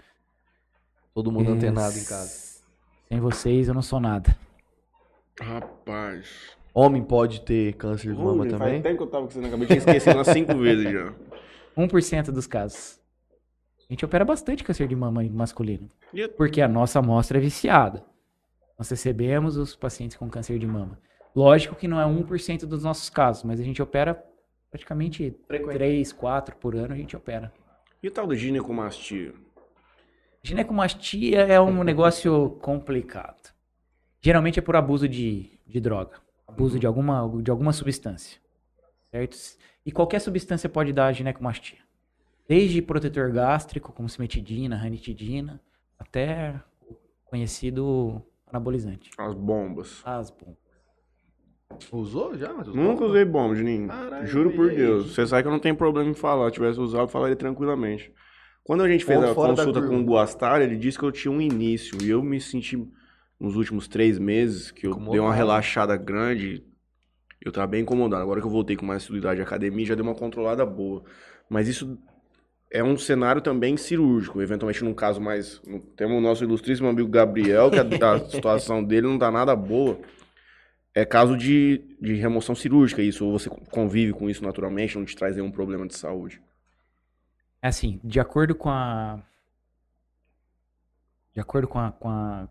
[1.13, 2.61] Todo mundo É, antenado em casa.
[3.07, 4.35] Sem vocês eu não sou nada.
[5.39, 6.57] Rapaz.
[6.73, 8.81] Homem pode ter câncer de mama Ui, também?
[8.81, 9.67] Faz tempo que eu tava com você na cabeça.
[9.67, 11.13] Tinha esquecido umas cinco vezes já.
[11.77, 12.99] 1% dos casos.
[13.89, 15.87] A gente opera bastante câncer de mama masculino.
[16.35, 18.03] Porque a nossa amostra é viciada.
[18.77, 20.97] Nós recebemos os pacientes com câncer de mama.
[21.35, 24.23] Lógico que não é 1% dos nossos casos, mas a gente opera
[24.73, 27.53] praticamente 3, 4 por ano a gente opera.
[28.01, 29.31] E o tal do ginecomastia?
[30.41, 33.53] Ginecomastia é um negócio complicado.
[34.19, 36.17] Geralmente é por abuso de, de droga,
[36.47, 38.41] abuso de alguma, de alguma substância,
[39.11, 39.37] certo?
[39.85, 41.79] E qualquer substância pode dar ginecomastia.
[42.47, 45.61] Desde protetor gástrico, como cimetidina, ranitidina,
[45.99, 46.95] até o
[47.25, 49.11] conhecido anabolizante.
[49.19, 50.01] As bombas.
[50.03, 50.62] As bombas.
[51.91, 52.53] Usou já?
[52.53, 53.87] Mas Nunca usei bomba, Juninho.
[53.87, 54.75] Caralho, Juro por aí?
[54.77, 55.13] Deus.
[55.13, 56.47] Você sabe que eu não tenho problema em falar.
[56.47, 58.11] Se tivesse usado, eu falaria tranquilamente.
[58.63, 61.31] Quando a gente fez Ponto a consulta com o Guastar, ele disse que eu tinha
[61.31, 61.97] um início.
[62.01, 62.77] E eu me senti,
[63.39, 66.63] nos últimos três meses, que eu dei uma relaxada grande.
[67.41, 68.23] Eu tava bem incomodado.
[68.23, 71.03] Agora que eu voltei com mais assiduidade à academia, já deu uma controlada boa.
[71.49, 71.97] Mas isso
[72.71, 74.41] é um cenário também cirúrgico.
[74.41, 75.61] Eventualmente, num caso mais.
[75.97, 79.99] Temos o nosso ilustríssimo amigo Gabriel, que a, a situação dele não tá nada boa.
[80.95, 85.15] É caso de, de remoção cirúrgica, isso, ou você convive com isso naturalmente, não te
[85.15, 86.39] traz nenhum problema de saúde.
[87.61, 89.19] É assim, de acordo com a.
[91.33, 91.91] De acordo com a.
[91.91, 92.47] Com a,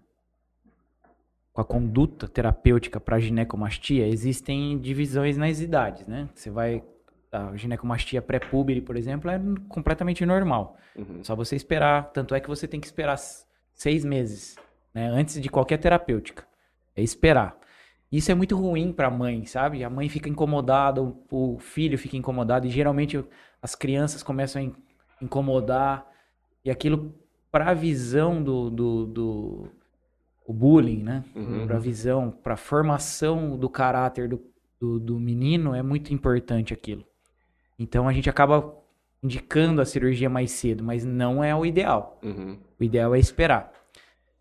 [1.53, 6.29] com a conduta terapêutica para ginecomastia, existem divisões nas idades, né?
[6.35, 6.83] Você vai.
[7.31, 10.77] A ginecomastia pré-púbere, por exemplo, é completamente normal.
[10.97, 11.23] Uhum.
[11.23, 12.11] Só você esperar.
[12.13, 13.19] Tanto é que você tem que esperar
[13.73, 14.57] seis meses,
[14.93, 15.09] né?
[15.09, 16.47] Antes de qualquer terapêutica.
[16.97, 17.57] É esperar.
[18.13, 19.83] Isso é muito ruim para a mãe, sabe?
[19.83, 23.25] A mãe fica incomodada, o, filho fica incomodado, e geralmente
[23.63, 24.75] as crianças começam a in-
[25.23, 26.07] incomodar.
[26.63, 27.15] E aquilo,
[27.51, 29.69] para a visão do, do, do
[30.47, 31.25] o bullying, né?
[31.35, 31.67] Uhum.
[31.67, 34.43] Para a visão, para a formação do caráter do,
[34.79, 37.07] do, do menino, é muito importante aquilo.
[37.79, 38.77] Então a gente acaba
[39.23, 42.19] indicando a cirurgia mais cedo, mas não é o ideal.
[42.23, 42.59] Uhum.
[42.79, 43.73] O ideal é esperar.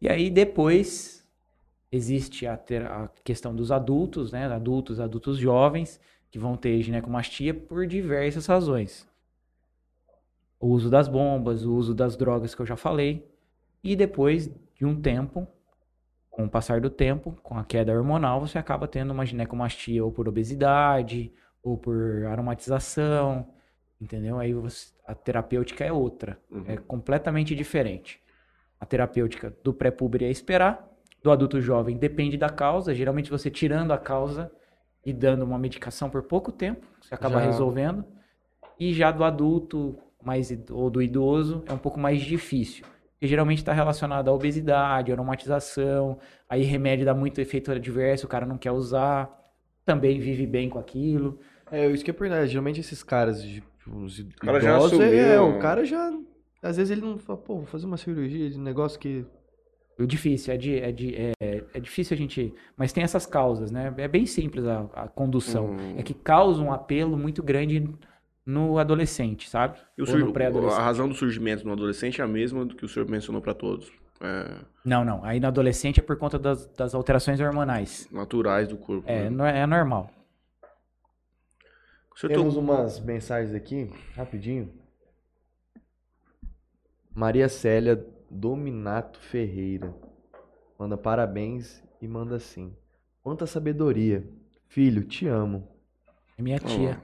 [0.01, 1.20] E aí depois
[1.91, 4.45] existe a, ter- a questão dos adultos, né?
[4.45, 9.07] Adultos, adultos jovens, que vão ter ginecomastia por diversas razões.
[10.59, 13.27] O uso das bombas, o uso das drogas que eu já falei.
[13.83, 15.47] E depois de um tempo,
[16.29, 20.11] com o passar do tempo, com a queda hormonal, você acaba tendo uma ginecomastia ou
[20.11, 21.33] por obesidade,
[21.63, 23.47] ou por aromatização,
[23.99, 24.39] entendeu?
[24.39, 26.63] Aí você- a terapêutica é outra, Uhum.
[26.67, 28.21] é completamente diferente.
[28.79, 30.87] A terapêutica do pré-púber é esperar,
[31.23, 34.51] do adulto jovem depende da causa, geralmente você tirando a causa
[35.05, 38.05] e dando uma medicação por pouco tempo, você acaba Já- resolvendo.
[38.79, 42.83] E já do adulto mais ou do idoso é um pouco mais difícil.
[43.13, 46.17] Porque geralmente está relacionado à obesidade, aromatização,
[46.49, 49.29] aí remédio dá muito efeito adverso, o cara não quer usar,
[49.85, 51.39] também vive bem com aquilo.
[51.71, 52.47] É, isso que é verdade.
[52.51, 55.55] Geralmente esses caras, de- os O cara já idosos, é, assumiu.
[55.57, 56.11] o cara já...
[56.63, 59.25] Às vezes ele não fala, pô, vou fazer uma cirurgia de negócio que...
[60.01, 61.31] O difícil, é, de, é, de, é,
[61.73, 62.53] é difícil a gente.
[62.77, 63.93] Mas tem essas causas, né?
[63.97, 65.67] É bem simples a, a condução.
[65.71, 65.99] Uhum.
[65.99, 67.87] É que causa um apelo muito grande
[68.45, 69.77] no adolescente, sabe?
[69.97, 70.79] E o sur- no pré-adolescente.
[70.79, 73.53] a razão do surgimento no adolescente é a mesma do que o senhor mencionou para
[73.53, 73.91] todos.
[74.19, 75.23] É, Não, não.
[75.25, 78.07] Aí no adolescente é por conta das, das alterações hormonais.
[78.11, 79.03] naturais do corpo.
[79.09, 79.29] É, né?
[79.29, 80.11] no- é normal.
[82.27, 84.71] Temos umas mensagens aqui, rapidinho.
[87.13, 89.93] Maria Célia Dominato Ferreira.
[90.79, 92.73] Manda parabéns e manda assim.
[93.21, 94.25] Quanta sabedoria.
[94.69, 95.67] Filho, te amo.
[96.37, 97.01] É minha tia.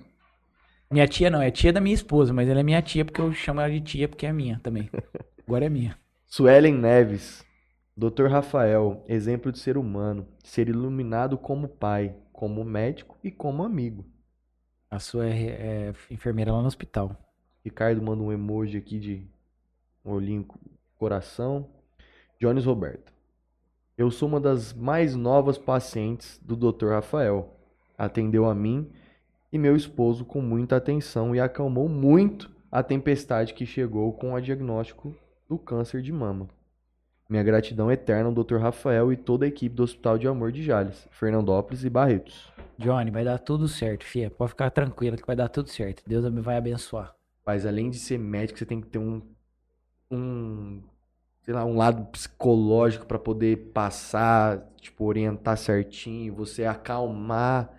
[0.90, 3.34] Minha tia não, é tia da minha esposa, mas ela é minha tia porque eu
[3.34, 4.90] chamo ela de tia porque é minha também.
[5.46, 6.00] Agora é minha.
[6.26, 7.46] Suelen Neves.
[7.96, 8.28] Dr.
[8.30, 10.26] Rafael, exemplo de ser humano.
[10.44, 14.06] Ser iluminado como pai, como médico e como amigo.
[14.90, 17.16] A sua é, é enfermeira lá no hospital.
[17.66, 19.28] Ricardo manda um emoji aqui de
[20.06, 20.48] um olhinho
[20.98, 21.68] coração.
[22.40, 23.12] Jones Roberto.
[23.98, 26.90] Eu sou uma das mais novas pacientes do Dr.
[26.90, 27.56] Rafael.
[27.98, 28.92] Atendeu a mim
[29.52, 34.40] e meu esposo com muita atenção e acalmou muito a tempestade que chegou com o
[34.40, 35.16] diagnóstico
[35.50, 36.48] do câncer de mama.
[37.30, 38.58] Minha gratidão eterna ao Dr.
[38.58, 42.54] Rafael e toda a equipe do Hospital de Amor de Jales, Fernandópolis e Barretos.
[42.78, 44.30] Johnny, vai dar tudo certo, filha.
[44.30, 46.04] Pode ficar tranquila que vai dar tudo certo.
[46.06, 47.16] Deus vai abençoar.
[47.46, 49.22] Mas além de ser médico, você tem que ter um,
[50.12, 50.82] um
[51.48, 57.70] sei lá, um lado psicológico para poder passar, tipo, orientar certinho, você acalmar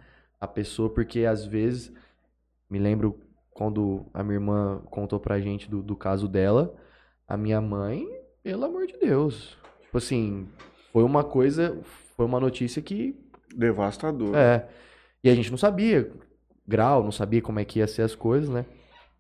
[0.41, 1.93] a pessoa, porque às vezes,
[2.70, 3.20] me lembro
[3.51, 6.74] quando a minha irmã contou pra gente do, do caso dela,
[7.26, 8.09] a minha mãe,
[8.43, 10.49] pelo amor de Deus, tipo assim,
[10.91, 11.79] foi uma coisa,
[12.16, 13.14] foi uma notícia que...
[13.55, 14.35] Devastador.
[14.35, 14.66] É,
[15.22, 16.11] e a gente não sabia
[16.66, 18.64] grau, não sabia como é que ia ser as coisas, né?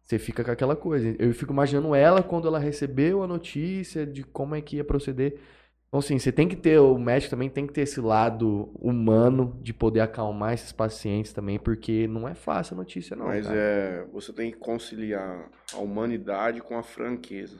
[0.08, 1.14] Você fica com aquela coisa.
[1.18, 5.38] Eu fico imaginando ela quando ela recebeu a notícia de como é que ia proceder.
[5.86, 9.58] Então, assim, você tem que ter, o médico também tem que ter esse lado humano
[9.60, 13.26] de poder acalmar esses pacientes também, porque não é fácil a notícia, não.
[13.26, 13.58] Mas cara.
[13.58, 17.58] é, você tem que conciliar a humanidade com a franqueza.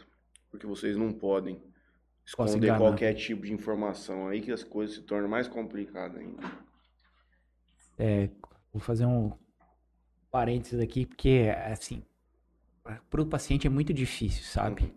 [0.51, 1.62] Porque vocês não podem
[2.24, 4.26] esconder qualquer tipo de informação.
[4.26, 6.42] Aí que as coisas se tornam mais complicadas ainda.
[7.99, 8.30] É,
[8.72, 9.32] vou fazer um
[10.30, 12.03] parênteses aqui, porque, assim,
[13.11, 14.93] para o paciente é muito difícil, sabe?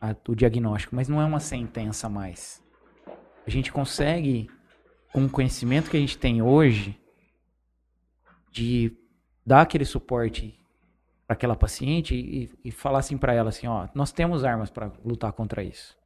[0.00, 2.62] A- o diagnóstico, mas não é uma sentença mais.
[3.46, 4.50] A gente consegue,
[5.12, 6.98] com o conhecimento que a gente tem hoje,
[8.50, 8.96] de
[9.44, 10.58] dar aquele suporte
[11.26, 14.92] para aquela paciente e, e falar assim para ela assim, ó, nós temos armas para
[15.04, 15.96] lutar contra isso.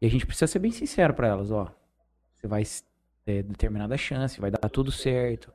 [0.00, 1.72] E a gente precisa ser bem sincero para elas, ó,
[2.34, 2.62] você vai
[3.24, 5.52] ter determinada chance, vai dar tudo certo,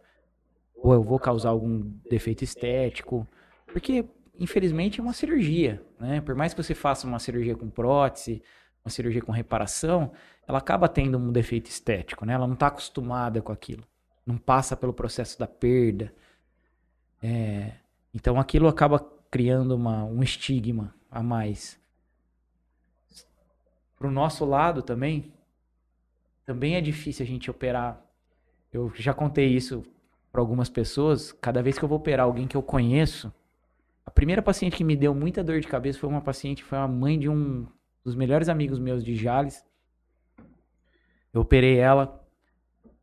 [0.75, 3.27] ou eu vou causar algum defeito estético,
[3.67, 4.05] porque
[4.39, 6.21] infelizmente é uma cirurgia, né?
[6.21, 8.41] Por mais que você faça uma cirurgia com prótese,
[8.83, 10.11] uma cirurgia com reparação,
[10.47, 12.33] ela acaba tendo um defeito estético, né?
[12.33, 13.83] Ela não está acostumada com aquilo,
[14.25, 16.13] não passa pelo processo da perda.
[17.21, 17.73] É,
[18.13, 21.79] então aquilo acaba criando uma, um estigma a mais.
[23.97, 25.33] Pro nosso lado também,
[26.45, 28.01] também é difícil a gente operar.
[28.71, 29.83] Eu já contei isso
[30.31, 31.31] para algumas pessoas.
[31.33, 33.31] Cada vez que eu vou operar alguém que eu conheço,
[34.09, 36.87] a primeira paciente que me deu muita dor de cabeça foi uma paciente, foi a
[36.87, 37.67] mãe de um
[38.03, 39.63] dos melhores amigos meus de Jales.
[41.31, 42.27] Eu operei ela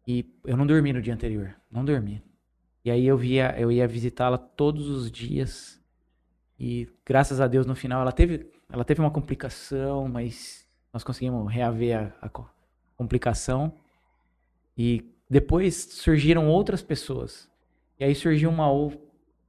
[0.05, 2.21] e eu não dormi no dia anterior, não dormi.
[2.85, 5.81] E aí eu via, eu ia visitá-la todos os dias.
[6.59, 11.49] E graças a Deus no final ela teve, ela teve uma complicação, mas nós conseguimos
[11.49, 12.51] reaver a, a co-
[12.97, 13.73] complicação.
[14.77, 17.49] E depois surgiram outras pessoas.
[17.97, 18.69] E aí surgiu uma,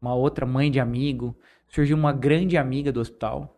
[0.02, 1.36] uma outra mãe de amigo,
[1.68, 3.58] surgiu uma grande amiga do hospital.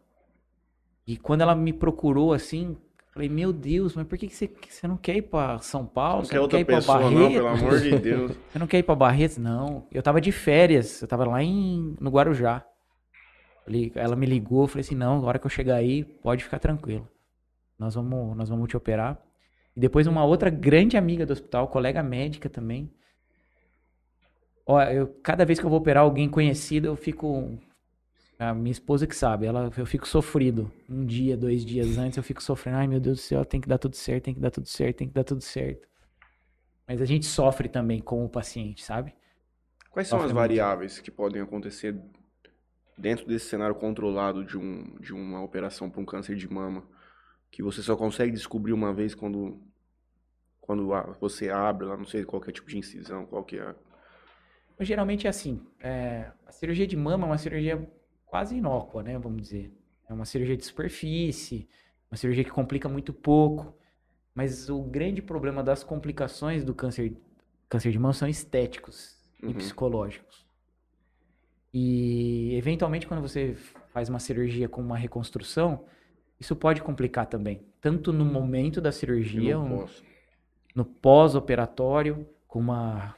[1.06, 2.78] E quando ela me procurou assim,
[3.12, 5.86] falei, meu Deus, mas por que, que você, que você não quer ir pra São
[5.86, 6.20] Paulo?
[6.20, 7.34] Não Você quer não quer ir pra pessoa, não, Barretos?
[7.34, 8.32] pelo amor de Deus.
[8.50, 9.38] Você não quer ir pra Barretos?
[9.38, 9.88] Não.
[9.92, 12.66] Eu tava de férias, eu tava lá em, no Guarujá.
[13.96, 16.60] Ela me ligou, eu falei assim, não, na hora que eu chegar aí, pode ficar
[16.60, 17.08] tranquilo.
[17.78, 19.20] Nós vamos, nós vamos te operar.
[19.76, 22.92] E depois uma outra grande amiga do hospital, colega médica também.
[24.72, 27.58] Ó, eu, cada vez que eu vou operar alguém conhecido, eu fico...
[28.38, 30.72] A minha esposa que sabe, ela, eu fico sofrido.
[30.88, 32.78] Um dia, dois dias antes, eu fico sofrendo.
[32.78, 34.98] Ai, meu Deus do céu, tem que dar tudo certo, tem que dar tudo certo,
[34.98, 35.88] tem que dar tudo certo.
[36.88, 39.16] Mas a gente sofre também com o paciente, sabe?
[39.90, 40.36] Quais são as muito.
[40.36, 42.00] variáveis que podem acontecer
[42.96, 46.84] dentro desse cenário controlado de, um, de uma operação para um câncer de mama?
[47.50, 49.60] Que você só consegue descobrir uma vez quando,
[50.62, 50.88] quando
[51.20, 53.76] você abre lá, não sei qual é o tipo de incisão, qual que é.
[54.80, 57.86] Mas geralmente é assim, é, a cirurgia de mama é uma cirurgia
[58.26, 59.74] quase inócua, né, vamos dizer.
[60.10, 61.68] É uma cirurgia de superfície,
[62.10, 63.78] uma cirurgia que complica muito pouco.
[64.34, 67.14] Mas o grande problema das complicações do câncer,
[67.68, 69.54] câncer de mama são estéticos e Uhum.
[69.54, 70.46] psicológicos.
[71.74, 73.56] E eventualmente quando você
[73.94, 75.86] faz uma cirurgia com uma reconstrução,
[76.40, 79.58] isso pode complicar também, tanto no momento da cirurgia,
[80.74, 83.16] no pós-operatório, com uma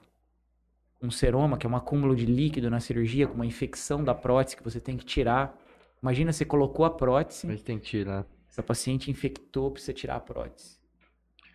[1.02, 4.56] um seroma, que é um acúmulo de líquido na cirurgia, com uma infecção da prótese
[4.56, 5.58] que você tem que tirar.
[6.02, 8.26] Imagina, você colocou a prótese, A gente tem que tirar.
[8.50, 10.78] essa paciente infectou, precisa tirar a prótese.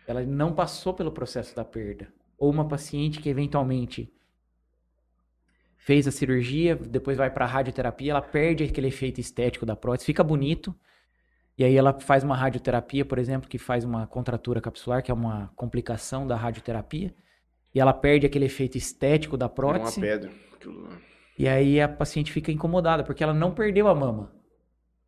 [0.05, 2.11] Ela não passou pelo processo da perda.
[2.37, 4.11] Ou uma paciente que eventualmente
[5.77, 10.05] fez a cirurgia, depois vai para a radioterapia, ela perde aquele efeito estético da prótese,
[10.05, 10.75] fica bonito.
[11.57, 15.13] E aí ela faz uma radioterapia, por exemplo, que faz uma contratura capsular, que é
[15.13, 17.13] uma complicação da radioterapia.
[17.77, 20.01] E ela perde aquele efeito estético da É uma prótese.
[20.01, 20.31] pedra.
[21.37, 24.31] E aí a paciente fica incomodada, porque ela não perdeu a mama.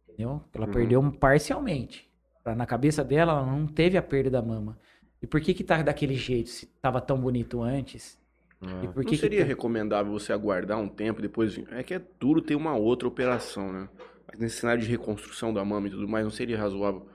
[0.07, 0.43] Entendeu?
[0.53, 0.71] Ela Uhum.
[0.71, 2.07] perdeu parcialmente.
[2.43, 4.77] Pra- Na cabeça dela, ela não teve a perda da mama.
[5.19, 8.19] E por que que tá daquele jeito, se tava tão bonito antes?
[8.61, 11.57] E por que não que seria tá- recomendável você aguardar um tempo e depois?
[11.71, 13.89] É que é duro ter uma outra operação, né?
[14.27, 17.07] Mas nesse cenário de reconstrução da mama e tudo mais, não seria razoável?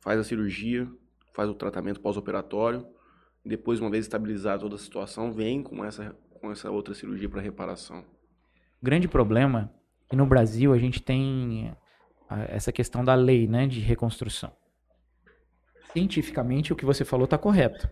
[0.00, 0.88] Faz a cirurgia,
[1.34, 2.86] faz o tratamento pós-operatório,
[3.44, 7.40] depois, uma vez estabilizada toda a situação, vem com essa, com essa outra cirurgia para
[7.40, 8.00] reparação.
[8.80, 9.72] O grande problema
[10.06, 11.74] é que no Brasil a gente tem
[12.48, 14.52] essa questão da lei, né, de reconstrução.
[15.92, 17.88] Cientificamente o que você falou está correto.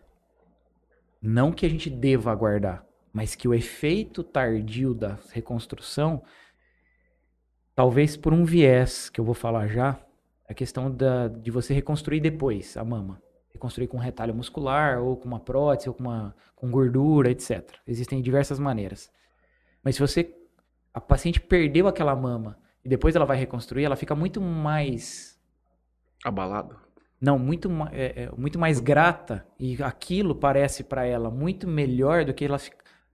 [1.20, 6.22] Não que a gente deva aguardar, mas que o efeito tardio da reconstrução,
[7.74, 10.00] talvez por um viés que eu vou falar já,
[10.48, 13.22] a questão da, de você reconstruir depois a mama.
[13.52, 17.76] Reconstruir com retalho muscular, ou com uma prótese, ou com, uma, com gordura, etc.
[17.86, 19.10] Existem diversas maneiras.
[19.82, 20.34] Mas se você
[20.92, 25.38] a paciente perdeu aquela mama e depois ela vai reconstruir, ela fica muito mais
[26.24, 26.76] Abalado?
[27.20, 32.32] não muito é, é, muito mais grata e aquilo parece para ela muito melhor do
[32.32, 32.58] que ela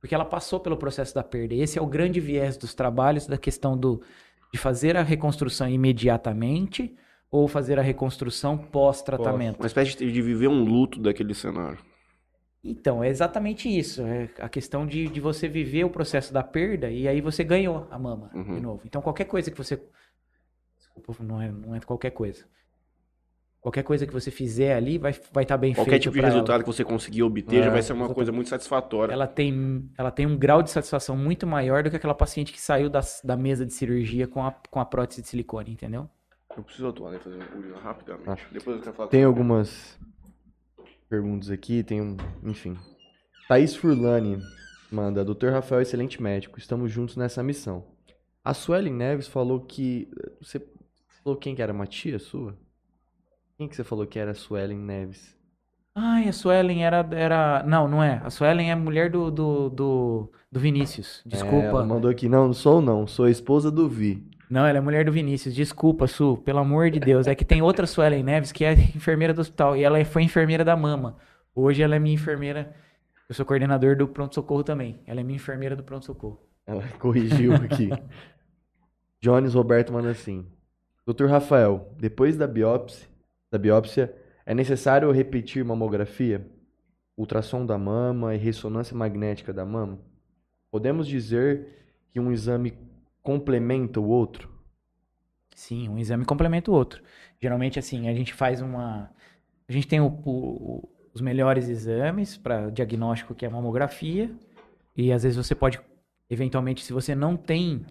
[0.01, 1.55] porque ela passou pelo processo da perda.
[1.55, 4.03] Esse é o grande viés dos trabalhos da questão do
[4.53, 6.95] de fazer a reconstrução imediatamente
[7.31, 9.59] ou fazer a reconstrução pós-tratamento.
[9.61, 11.79] Uma espécie de viver um luto daquele cenário.
[12.63, 14.03] Então, é exatamente isso.
[14.03, 17.87] É a questão de, de você viver o processo da perda e aí você ganhou
[17.91, 18.55] a mama Uhum.
[18.55, 18.83] de novo.
[18.85, 19.81] Então, qualquer coisa que você.
[20.77, 22.45] Desculpa, não é, não é qualquer coisa.
[23.61, 26.29] Qualquer coisa que você fizer ali vai estar vai tá bem Qualquer tipo de pra
[26.29, 26.35] ela.
[26.35, 28.15] resultado que você conseguir obter já É, vai ser uma exatamente.
[28.15, 29.13] coisa muito satisfatória.
[29.13, 32.61] Ela tem, ela tem um grau de satisfação muito maior do que aquela paciente que
[32.61, 36.09] saiu da, da mesa de cirurgia com a, com a prótese de silicone, entendeu?
[36.57, 37.19] Eu preciso atuar, né?
[37.19, 38.29] Fazer um urina rapidamente.
[38.29, 38.39] Ah.
[38.53, 39.99] Depois eu quero falar Tem com- algumas
[41.09, 42.17] perguntas aqui, tem um.
[42.43, 42.77] Enfim.
[43.49, 44.39] Thaís Furlani
[44.91, 45.49] manda, Dr.
[45.51, 47.85] Rafael, excelente médico, estamos juntos nessa missão.
[48.45, 50.09] A Suelen Neves falou que.
[50.41, 50.65] Você
[51.23, 51.73] falou quem que era?
[51.73, 52.57] Uma tia sua?
[53.59, 55.35] Quem que você falou que era a Suelen Neves?
[55.95, 57.63] Ai, a Suelen era, era.
[57.67, 58.21] Não, não é.
[58.25, 61.23] A Suelen é mulher do, do, do, do Vinícius.
[61.27, 61.67] É, Desculpa.
[61.67, 64.29] ela mandou aqui, não, não sou não, sou a esposa do Vi.
[64.49, 65.55] Não, ela é mulher do Vinícius.
[65.55, 67.27] Desculpa, Su, pelo amor de Deus.
[67.27, 69.77] É que tem outra Suelen Neves que é enfermeira do hospital.
[69.77, 71.17] E ela foi enfermeira da mama.
[71.55, 72.75] Hoje ela é minha enfermeira.
[73.29, 75.01] Eu sou coordenador do pronto-socorro também.
[75.07, 76.41] Ela é minha enfermeira do pronto-socorro.
[76.67, 77.91] Ela corrigiu aqui.
[79.21, 80.47] Jones Roberto manda assim.
[81.07, 81.27] Dr.
[81.27, 83.09] Rafael, depois da biópsia,
[83.51, 86.47] da biópsia, é necessário repetir mamografia,
[87.17, 89.99] ultrassom da mama e ressonância magnética da mama?
[90.71, 91.67] Podemos dizer
[92.11, 92.77] que um exame
[93.27, 94.49] complementa o outro?
[95.53, 97.03] Sim, um exame complementa o outro.
[97.43, 99.11] Geralmente, assim, a gente faz uma.
[99.69, 104.31] A gente tem o- o- os melhores exames para diagnóstico, que é a mamografia.
[104.97, 105.81] E às vezes você pode,
[106.31, 107.85] eventualmente, se você não tem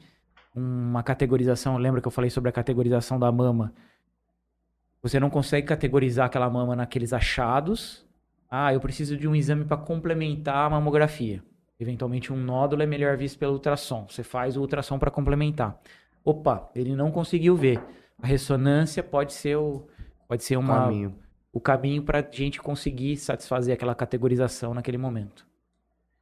[0.56, 3.74] uma categorização, lembra que eu falei sobre a categorização da mama?
[5.02, 8.06] Você não consegue categorizar aquela mama naqueles achados.
[8.50, 11.44] Ah, eu preciso de um exame para complementar a mamografia.
[11.80, 14.08] Eventualmente, um nódulo é melhor visto pelo ultrassom.
[14.10, 15.80] Você faz o ultrassom para complementar.
[16.24, 17.80] Opa, ele não conseguiu ver.
[18.22, 19.88] A ressonância pode ser o,
[20.28, 21.16] pode ser uma, Caminho.
[21.52, 25.46] o caminho para a gente conseguir satisfazer aquela categorização naquele momento.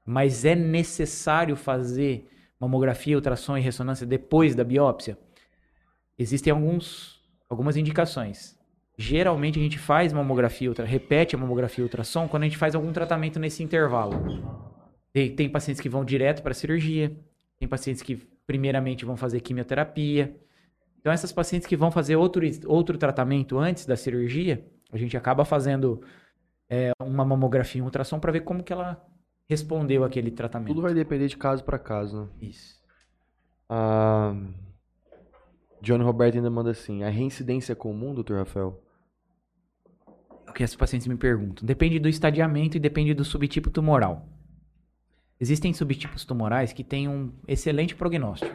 [0.05, 2.29] Mas é necessário fazer
[2.59, 5.17] mamografia, ultrassom e ressonância depois da biópsia?
[6.17, 8.57] Existem alguns, algumas indicações.
[8.97, 12.75] Geralmente a gente faz mamografia, ultra, repete a mamografia e ultrassom quando a gente faz
[12.75, 14.72] algum tratamento nesse intervalo.
[15.13, 17.15] Tem, tem pacientes que vão direto para a cirurgia,
[17.59, 18.15] tem pacientes que
[18.47, 20.35] primeiramente vão fazer quimioterapia.
[20.99, 25.45] Então essas pacientes que vão fazer outro, outro tratamento antes da cirurgia, a gente acaba
[25.45, 26.01] fazendo
[26.67, 29.05] é, uma mamografia e um ultrassom para ver como que ela
[29.47, 30.69] respondeu aquele tratamento.
[30.69, 32.29] Tudo vai depender de caso para caso, né?
[32.41, 32.81] Isso.
[33.69, 34.35] Ah,
[35.81, 38.35] Johnny Roberto ainda manda assim, a reincidência é comum, Dr.
[38.35, 38.81] Rafael?
[40.47, 41.65] É o que as pacientes me perguntam.
[41.65, 44.32] Depende do estadiamento e depende do subtipo tumoral.
[45.39, 48.53] Existem subtipos tumorais que têm um excelente prognóstico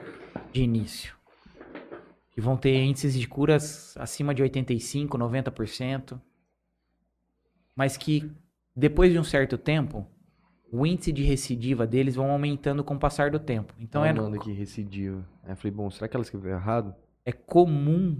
[0.52, 1.14] de início.
[2.30, 6.20] Que vão ter índices de curas acima de 85%, 90%.
[7.74, 8.30] Mas que,
[8.74, 10.06] depois de um certo tempo,
[10.70, 13.74] o índice de recidiva deles vão aumentando com o passar do tempo.
[13.78, 15.28] Então é, manda aqui recidiva.
[15.42, 16.94] Aí eu falei, bom, será que ela escreveu errado?
[17.28, 18.18] é comum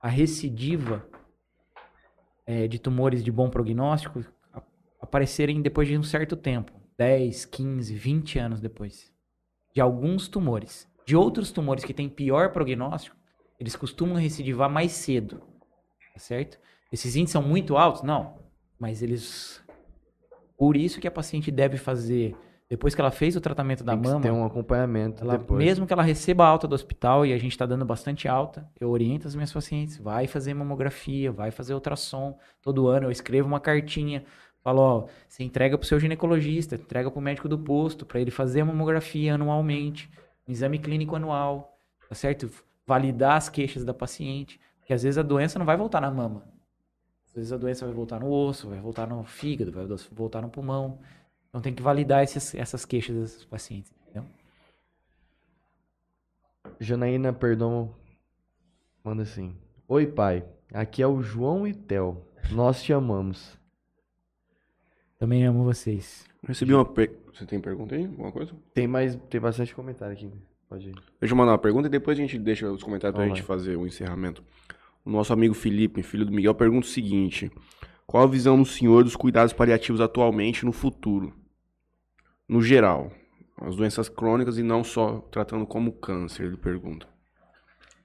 [0.00, 1.06] a recidiva
[2.46, 4.24] é, de tumores de bom prognóstico
[4.98, 9.12] aparecerem depois de um certo tempo 10, 15, 20 anos depois.
[9.74, 10.88] De alguns tumores.
[11.04, 13.16] De outros tumores que têm pior prognóstico,
[13.60, 15.40] eles costumam recidivar mais cedo.
[16.12, 16.58] Tá certo?
[16.92, 18.02] Esses índices são muito altos?
[18.02, 18.38] Não.
[18.78, 19.62] Mas eles.
[20.58, 22.34] Por isso que a paciente deve fazer,
[22.68, 24.20] depois que ela fez o tratamento da Tem mama.
[24.22, 25.62] ter um acompanhamento Ela- depois.
[25.62, 28.88] mesmo que ela receba alta do hospital e a gente está dando bastante alta, eu
[28.90, 32.38] oriento as minhas pacientes, vai fazer mamografia, vai fazer ultrassom.
[32.62, 34.24] Todo ano eu escrevo uma cartinha
[34.66, 38.62] Falo, ó, você entrega pro seu ginecologista, entrega pro médico do posto, para ele fazer
[38.62, 40.10] a mamografia anualmente,
[40.44, 42.50] um exame clínico anual, tá certo?
[42.84, 46.42] Validar as queixas da paciente, porque às vezes a doença não vai voltar na mama.
[47.28, 50.48] Às vezes a doença vai voltar no osso, vai voltar no fígado, vai voltar no
[50.48, 50.98] pulmão.
[51.48, 54.28] Então tem que validar esses, essas queixas desses pacientes, entendeu?
[56.80, 57.94] Janaína Perdomo
[59.04, 59.56] manda assim:
[59.86, 60.44] Oi, pai.
[60.74, 62.26] Aqui é o João e Tel.
[62.50, 63.56] Nós te amamos.
[65.18, 66.26] Também amo vocês.
[66.46, 66.84] Recebi uma.
[66.84, 67.10] Per...
[67.32, 68.04] Você tem pergunta aí?
[68.04, 68.52] Alguma coisa?
[68.72, 70.30] Tem mais, tem bastante comentário aqui.
[70.68, 70.94] Pode ir.
[71.20, 73.46] Deixa eu mandar uma pergunta e depois a gente deixa os comentários pra Vamos gente
[73.46, 74.42] fazer o encerramento.
[75.04, 77.50] O nosso amigo Felipe, filho do Miguel, pergunta o seguinte:
[78.06, 81.32] Qual a visão do senhor dos cuidados paliativos atualmente e no futuro?
[82.48, 83.10] No geral,
[83.60, 87.06] as doenças crônicas e não só tratando como câncer, ele pergunta.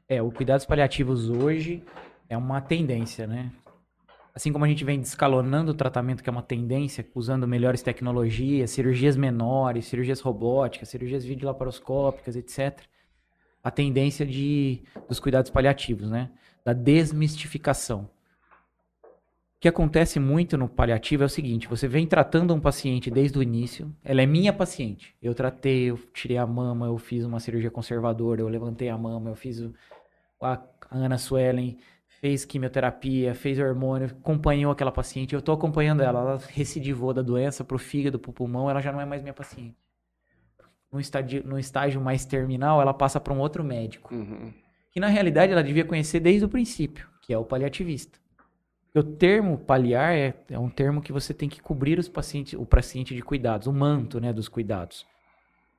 [0.07, 1.83] É, o cuidados paliativos hoje
[2.29, 3.51] é uma tendência, né?
[4.33, 8.71] Assim como a gente vem descalonando o tratamento, que é uma tendência, usando melhores tecnologias,
[8.71, 12.79] cirurgias menores, cirurgias robóticas, cirurgias videolaparoscópicas, etc.
[13.61, 16.31] A tendência de, dos cuidados paliativos, né?
[16.63, 18.09] Da desmistificação.
[19.03, 23.37] O que acontece muito no paliativo é o seguinte: você vem tratando um paciente desde
[23.37, 25.13] o início, ela é minha paciente.
[25.21, 29.29] Eu tratei, eu tirei a mama, eu fiz uma cirurgia conservadora, eu levantei a mama,
[29.29, 29.61] eu fiz
[30.41, 30.59] a
[30.89, 31.77] Ana Suelen
[32.21, 35.33] fez quimioterapia, fez hormônio, acompanhou aquela paciente.
[35.33, 39.01] Eu estou acompanhando ela, ela recidivou da doença pro fígado, pro pulmão, ela já não
[39.01, 39.75] é mais minha paciente.
[40.91, 44.13] No estágio, no estágio mais terminal, ela passa para um outro médico.
[44.13, 44.53] Uhum.
[44.91, 48.19] Que na realidade ela devia conhecer desde o princípio, que é o paliativista.
[48.93, 52.65] O termo paliar é, é um termo que você tem que cobrir os pacientes, o
[52.65, 55.07] paciente de cuidados, o manto né, dos cuidados.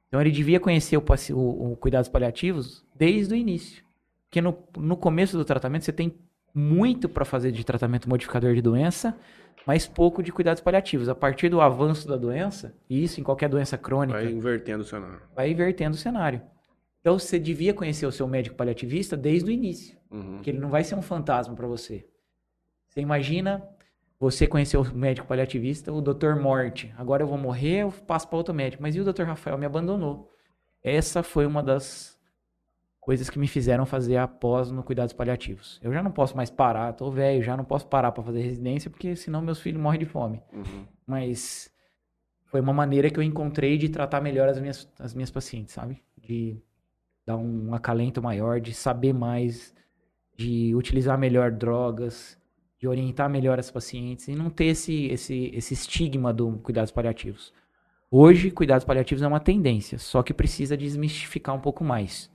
[0.08, 3.84] Então ele devia conhecer o, o, o cuidados paliativos desde o início.
[4.24, 6.18] Porque no, no começo do tratamento você tem
[6.54, 9.16] muito para fazer de tratamento modificador de doença,
[9.66, 11.08] mas pouco de cuidados paliativos.
[11.08, 14.86] A partir do avanço da doença, e isso em qualquer doença crônica, Vai invertendo o
[14.86, 15.20] cenário.
[15.34, 16.42] vai invertendo o cenário.
[17.00, 20.34] Então você devia conhecer o seu médico paliativista desde o início, Uhum.
[20.34, 22.06] porque ele não vai ser um fantasma para você.
[22.88, 23.62] Você imagina
[24.20, 26.36] você conhecer o médico paliativista, o Dr.
[26.40, 26.92] Morte.
[26.96, 28.80] Agora eu vou morrer, eu passo para outro médico.
[28.82, 29.22] Mas e o Dr.
[29.24, 30.30] Rafael me abandonou?
[30.82, 32.16] Essa foi uma das
[33.02, 35.80] coisas que me fizeram fazer a pós no cuidados paliativos.
[35.82, 38.88] Eu já não posso mais parar, tô velho, já não posso parar para fazer residência,
[38.88, 40.40] porque senão meus filhos morrem de fome.
[40.52, 40.86] Uhum.
[41.04, 41.68] Mas
[42.44, 46.00] foi uma maneira que eu encontrei de tratar melhor as minhas, as minhas pacientes, sabe?
[46.16, 46.56] De
[47.26, 49.74] dar um acalento maior, de saber mais,
[50.36, 52.38] de utilizar melhor drogas,
[52.78, 57.52] de orientar melhor as pacientes e não ter esse, esse, esse estigma do cuidados paliativos.
[58.08, 62.30] Hoje, cuidados paliativos é uma tendência, só que precisa desmistificar um pouco mais.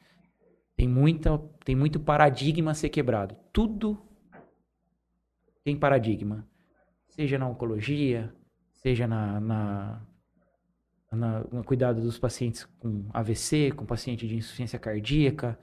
[0.77, 3.35] Tem, muita, tem muito paradigma a ser quebrado.
[3.51, 3.97] Tudo
[5.63, 6.47] tem paradigma.
[7.09, 8.31] Seja na oncologia,
[8.71, 10.01] seja na, na,
[11.11, 15.57] na- no cuidado dos pacientes com AVC, com paciente de insuficiência cardíaca.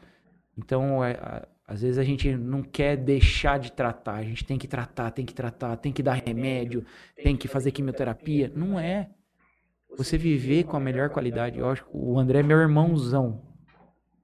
[0.59, 4.17] Então, é, a- às vezes a gente não quer deixar de tratar.
[4.17, 6.85] A gente tem que tratar, tem que tratar, tem que dar remédio,
[7.23, 8.53] tem que fazer quimioterapia.
[8.55, 9.09] Não é.
[9.97, 11.59] Você viver com a melhor qualidade.
[11.59, 13.54] Eu acho que o André é meu irmãozão.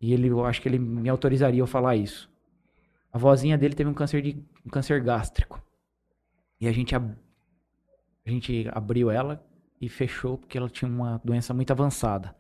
[0.01, 2.31] E ele, eu acho que ele me autorizaria a falar isso.
[3.13, 5.63] A vozinha dele teve um câncer de um câncer gástrico.
[6.61, 7.17] E a gente ab-
[8.25, 9.45] a gente abriu ela
[9.81, 12.35] e fechou porque ela tinha uma doença muito avançada.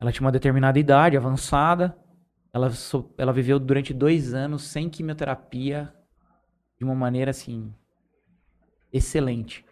[0.00, 1.96] Ela tinha uma determinada idade avançada.
[2.52, 5.94] Ela, so- ela viveu durante dois anos sem quimioterapia
[6.78, 7.72] de uma maneira assim
[8.92, 9.64] excelente.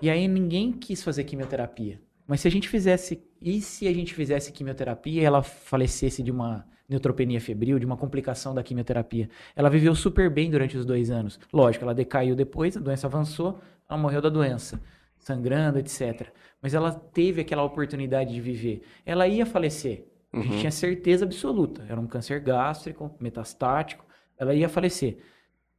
[0.00, 2.00] E aí ninguém quis fazer quimioterapia.
[2.26, 6.30] Mas se a gente fizesse, e se a gente fizesse quimioterapia e ela falecesse de
[6.30, 9.28] uma neutropenia febril, de uma complicação da quimioterapia?
[9.56, 11.38] Ela viveu super bem durante os dois anos.
[11.52, 14.80] Lógico, ela decaiu depois, a doença avançou, ela morreu da doença,
[15.18, 16.28] sangrando, etc.
[16.60, 18.82] Mas ela teve aquela oportunidade de viver.
[19.04, 20.06] Ela ia falecer.
[20.32, 20.58] A gente Uhum.
[20.60, 21.84] tinha certeza absoluta.
[21.88, 24.04] Era um câncer gástrico, metastático.
[24.38, 25.18] Ela ia falecer.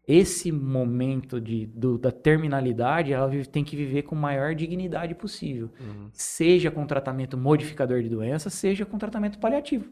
[0.08, 5.70] Esse momento de, do- da terminalidade, ela tem que viver com a maior dignidade possível.
[6.12, 9.86] Seja com tratamento modificador de doença, seja com tratamento paliativo.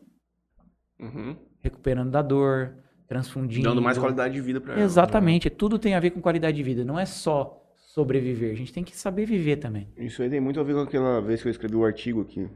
[0.99, 1.35] Uhum.
[1.61, 2.73] Recuperando da dor,
[3.07, 3.67] transfundindo.
[3.69, 4.83] Dando mais qualidade de vida pra ela.
[4.83, 5.49] Exatamente.
[5.49, 6.83] Tudo tem a ver com qualidade de vida.
[6.83, 8.51] Não é só sobreviver.
[8.51, 9.87] A gente tem que saber viver também.
[9.97, 12.49] Isso aí tem muito a ver com aquela vez que eu escrevi o artigo aqui.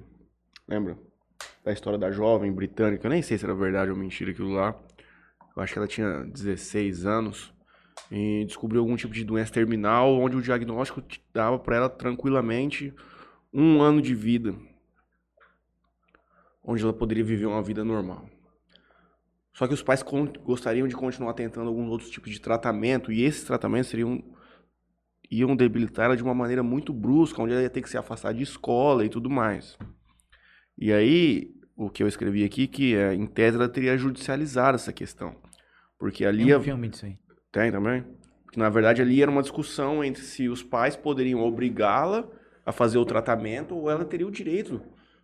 [0.67, 0.97] Lembra?
[1.63, 3.05] Da história da jovem britânica.
[3.07, 4.75] Eu nem sei se era verdade ou mentira aquilo lá.
[5.55, 7.53] Eu acho que ela tinha 16 anos.
[8.11, 11.01] E descobriu algum tipo de doença terminal, onde o diagnóstico
[11.33, 12.93] dava pra ela tranquilamente
[13.53, 14.53] um ano de vida.
[16.63, 18.29] Onde ela poderia viver uma vida normal.
[19.53, 20.03] Só que os pais
[20.43, 23.11] gostariam de continuar tentando alguns outros tipos de tratamento.
[23.11, 24.21] E esses tratamentos seriam
[25.31, 28.33] iam debilitar ela de uma maneira muito brusca, onde ela ia ter que se afastar
[28.33, 29.77] de escola e tudo mais.
[30.77, 34.93] E aí, o que eu escrevi aqui, que é, em tese ela teria judicializado essa
[34.93, 35.35] questão.
[35.99, 36.45] Porque ali...
[36.45, 37.17] Tem um a- filme disso aí.
[37.51, 38.03] Tem também?
[38.43, 42.27] Porque, na verdade, ali era uma discussão entre se os pais poderiam obrigá-la
[42.65, 44.81] a fazer o tratamento ou ela teria o direito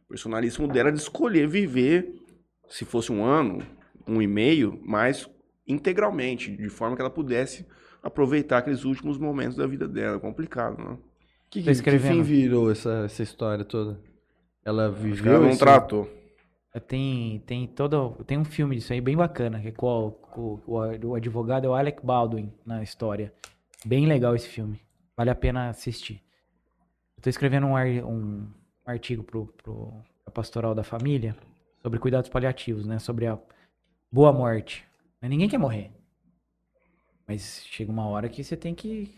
[0.08, 2.14] personalíssimo dela de escolher viver,
[2.70, 3.66] se fosse um ano,
[4.08, 5.30] um e meio, mais
[5.68, 7.66] integralmente, de forma que ela pudesse
[8.04, 10.18] aproveitar aqueles últimos momentos da vida dela.
[10.18, 10.98] É complicado, né?
[11.50, 14.00] Que, Tô que, que fim virou essa, essa história toda?
[14.66, 16.10] Ela viveu ela não esse- tratou.
[16.80, 21.08] Tem, tem todo, tem um filme disso aí bem bacana, que é com, o- o,
[21.10, 23.34] o advogado é o Alec Baldwin na história.
[23.86, 24.80] Bem legal esse filme.
[25.18, 26.22] Vale a pena assistir.
[27.18, 27.76] Eu tô escrevendo um,
[28.08, 28.48] um
[28.86, 29.92] artigo pro, pro
[30.24, 31.36] pra Pastoral da Família
[31.82, 33.00] sobre cuidados paliativos, né?
[33.00, 33.38] Sobre a
[34.12, 34.86] boa morte.
[35.20, 35.92] Mas Ninguém quer morrer.
[37.28, 39.14] Mas chega uma hora que você tem que.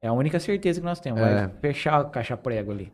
[0.00, 1.20] É a única certeza que nós temos.
[1.20, 1.46] É.
[1.46, 2.90] Vai fechar a caixa prego ali.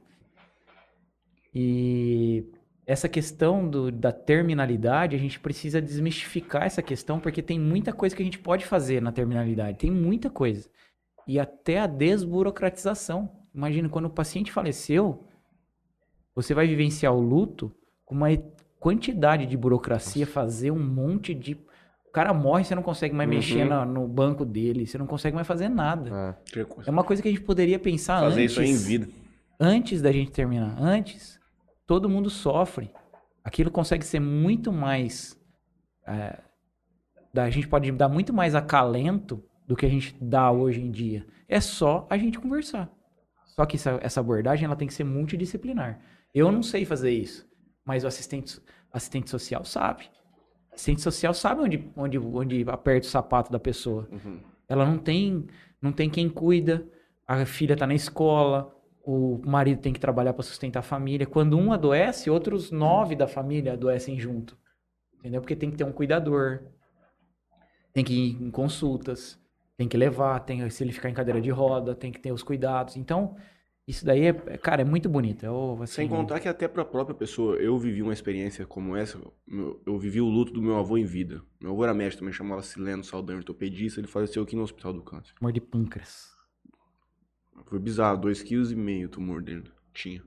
[1.54, 2.44] E
[2.86, 8.14] essa questão do- da terminalidade, a gente precisa desmistificar essa questão, porque tem muita coisa
[8.16, 9.78] que a gente pode fazer na terminalidade.
[9.78, 10.68] Tem muita coisa.
[11.26, 13.30] E até a desburocratização.
[13.54, 15.24] Imagina, quando o paciente faleceu,
[16.34, 17.72] você vai vivenciar o luto
[18.04, 18.28] com uma
[18.80, 21.54] quantidade de burocracia, fazer um monte de.
[22.06, 23.34] O cara morre, você não consegue mais Uhum.
[23.36, 26.10] mexer na- no banco dele, você não consegue mais fazer nada.
[26.12, 26.36] Ah,
[26.86, 29.08] É uma coisa que a gente poderia pensar Fazer antes isso aí em vida.
[29.60, 31.38] antes da gente terminar, antes,
[31.92, 32.90] todo mundo sofre.
[33.44, 35.38] Aquilo consegue ser muito mais.
[36.06, 36.40] é,
[37.36, 41.26] a gente pode dar muito mais acalento do que a gente dá hoje em dia.
[41.46, 42.90] É só a gente conversar.
[43.44, 46.00] Só que essa, essa abordagem ela tem que ser multidisciplinar.
[46.34, 47.46] Eu não sei fazer isso,
[47.84, 48.58] mas o assistente,
[48.90, 50.04] assistente social sabe.
[50.70, 54.08] O assistente social sabe onde, onde, onde aperta o sapato da pessoa.
[54.10, 54.40] Uhum.
[54.66, 55.46] Ela não tem,
[55.78, 56.86] não tem quem cuida.
[57.28, 61.26] A filha tá na escola, o marido tem que trabalhar para sustentar a família.
[61.26, 64.56] Quando um adoece, outros nove da família adoecem junto.
[65.18, 65.40] Entendeu?
[65.40, 66.60] Porque tem que ter um cuidador.
[67.92, 69.38] Tem que ir em consultas,
[69.76, 72.42] tem que levar, tem se ele ficar em cadeira de roda, tem que ter os
[72.42, 72.96] cuidados.
[72.96, 73.36] Então,
[73.86, 75.44] isso daí é, cara, é muito bonito.
[75.44, 79.20] Eu, assim, Sem contar que até pra própria pessoa, eu vivi uma experiência como essa,
[79.84, 81.42] eu vivi o luto do meu avô em vida.
[81.60, 85.02] Meu avô era médico também, chamava Sileno Saldanha, ortopedista, ele faleceu aqui no Hospital do
[85.02, 85.34] Câncer.
[85.38, 86.31] amor de pâncreas.
[87.66, 88.44] Foi bizarro, 2,5
[88.74, 89.64] kg o tumor dele
[89.94, 90.22] tinha.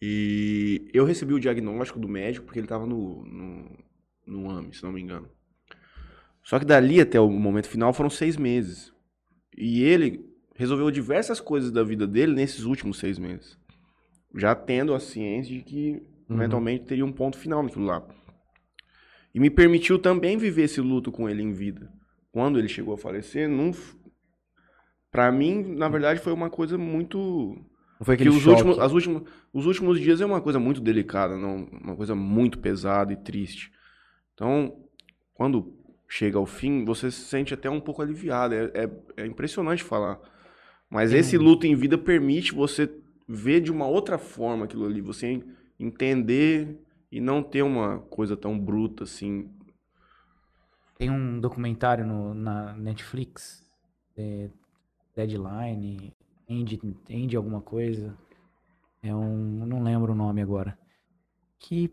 [0.00, 3.78] E eu recebi o diagnóstico do médico porque ele tava no, no,
[4.26, 5.28] no AME, se não me engano.
[6.42, 8.92] Só que dali até o momento final foram seis meses.
[9.56, 13.58] E ele resolveu diversas coisas da vida dele nesses últimos seis meses.
[14.34, 16.36] Já tendo a ciência de que Uhum.
[16.36, 18.06] eventualmente teria um ponto final naquilo lá.
[19.34, 21.90] E me permitiu também viver esse luto com ele em vida.
[22.32, 23.72] Quando ele chegou a falecer, não,
[25.16, 27.56] Pra mim, na verdade, foi uma coisa muito.
[27.98, 28.56] Não foi Que aquele os choque.
[28.56, 32.58] últimos, as últimas, os últimos dias é uma coisa muito delicada, não, uma coisa muito
[32.58, 33.72] pesada e triste.
[34.34, 34.76] Então,
[35.32, 35.74] quando
[36.06, 38.54] chega ao fim, você se sente até um pouco aliviado.
[38.54, 40.20] É, é, é impressionante falar.
[40.90, 42.88] Mas esse luto em vida permite você
[43.26, 45.42] ver de uma outra forma aquilo ali, você
[45.80, 46.78] entender
[47.10, 49.50] e não ter uma coisa tão bruta assim.
[50.98, 53.64] Tem um documentário no, na Netflix,
[54.16, 54.48] é,
[55.16, 56.12] Deadline,
[56.46, 58.16] End, End alguma coisa.
[59.02, 60.78] É um, não lembro o nome agora.
[61.58, 61.90] Que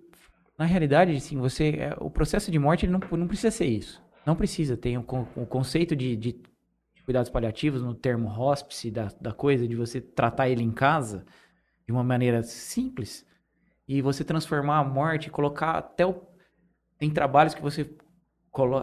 [0.58, 4.04] na realidade, assim, você, é, o processo de morte ele não, não precisa ser isso.
[4.26, 4.76] Não precisa.
[4.76, 5.06] Tem o,
[5.36, 6.42] o conceito de, de
[7.06, 11.26] cuidados paliativos no termo hospice da, da coisa, de você tratar ele em casa
[11.86, 13.26] de uma maneira simples
[13.88, 16.22] e você transformar a morte, colocar até o.
[16.98, 17.90] Tem trabalhos que você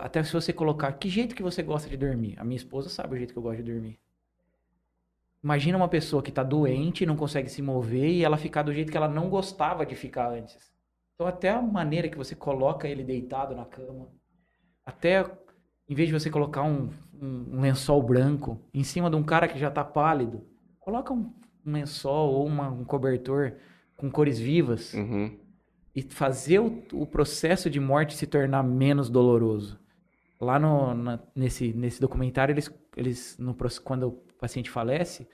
[0.03, 2.35] até se você colocar que jeito que você gosta de dormir.
[2.39, 4.01] A minha esposa sabe o jeito que eu gosto de dormir.
[5.43, 8.91] Imagina uma pessoa que tá doente, não consegue se mover e ela ficar do jeito
[8.91, 10.71] que ela não gostava de ficar antes.
[11.15, 14.09] Então até a maneira que você coloca ele deitado na cama,
[14.85, 15.25] até
[15.89, 16.91] em vez de você colocar um,
[17.21, 20.43] um- um lençol branco em cima de um cara que já tá pálido,
[20.79, 21.33] coloca um,
[21.65, 23.55] um lençol ou uma- um cobertor
[23.97, 25.39] com cores vivas Uhum.
[25.95, 29.79] e fazer o, o processo de morte se tornar menos doloroso.
[30.41, 33.55] Lá no, na- nesse, nesse documentário, eles, eles no,
[33.85, 35.29] quando paciente falece,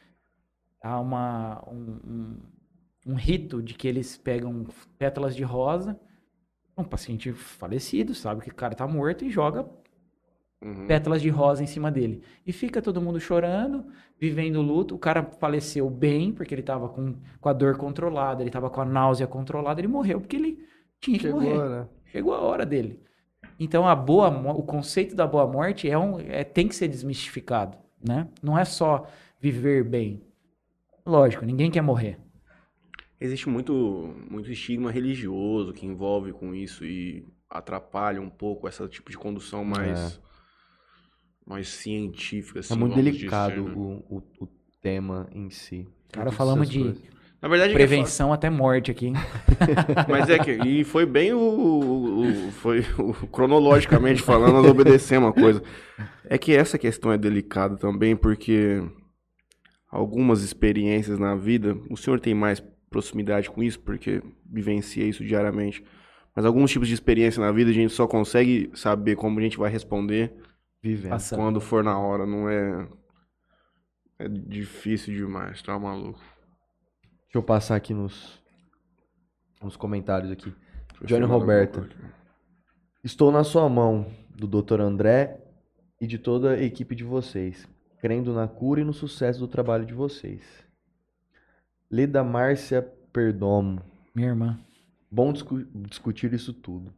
[0.83, 2.39] há uma, um, um,
[3.09, 4.67] um rito de que eles pegam
[4.99, 5.99] pétalas de rosa,
[6.77, 9.69] um paciente falecido, sabe que o cara tá morto, e joga
[10.63, 10.87] Uhum.
[10.87, 12.23] pétalas de rosa em cima dele.
[12.47, 13.87] E fica todo mundo chorando,
[14.19, 14.95] vivendo o luto.
[14.95, 18.81] O cara faleceu bem, porque ele tava com, com a dor controlada, ele tava com
[18.81, 20.67] a náusea controlada, ele morreu porque ele
[21.01, 21.53] tinha que morrer.
[21.53, 21.89] Chegou, né?
[22.07, 23.01] Chegou a hora dele.
[23.59, 27.77] Então a boa, o conceito da boa morte é um, é, tem que ser desmistificado,
[28.03, 28.29] né?
[28.43, 29.09] Não é só
[29.41, 30.23] viver bem?
[31.05, 32.19] Lógico, ninguém quer morrer.
[33.21, 39.11] Existe muito, muito estigma religioso que envolve com isso e atrapalha um pouco esse tipo
[39.11, 40.21] de condução mais,
[41.47, 42.61] mais científica.
[42.61, 43.75] Assim, é muito delicado dizer, né?
[43.77, 44.47] o, o, o
[44.83, 45.89] tema em si.
[46.13, 47.16] Cara, falamos de coisas.
[47.41, 49.15] Na verdade, é é prevenção até morte aqui, hein?
[50.09, 50.53] Mas é que.
[50.53, 51.39] E foi bem o.
[51.39, 55.63] o- o- foi o- cronologicamente falando, nós obedecemos uma coisa.
[56.25, 58.83] É que essa questão é delicada também, porque
[59.89, 65.85] algumas experiências na vida, o senhor tem mais proximidade com isso, porque vivencia isso diariamente.
[66.35, 69.57] Mas alguns tipos de experiência na vida a gente só consegue saber como a gente
[69.59, 70.33] vai responder
[70.83, 71.11] Vivendo.
[71.11, 71.39] Passando.
[71.39, 72.87] quando for na hora, não é.
[74.19, 76.19] É difícil demais, tá maluco?
[77.37, 78.43] Deixa eu passar aqui nos,
[79.63, 80.55] nos comentários aqui.
[81.05, 81.87] Johnny Roberto.
[83.05, 84.81] Estou na sua mão, do Dr.
[84.81, 85.45] André
[86.01, 87.69] e de toda a equipe de vocês,
[88.01, 90.41] crendo na cura e no sucesso do trabalho de vocês.
[91.91, 92.81] Leda Márcia
[93.13, 93.83] Perdomo.
[94.15, 94.59] Minha irmã.
[95.11, 96.91] Bom discu- discutir isso tudo.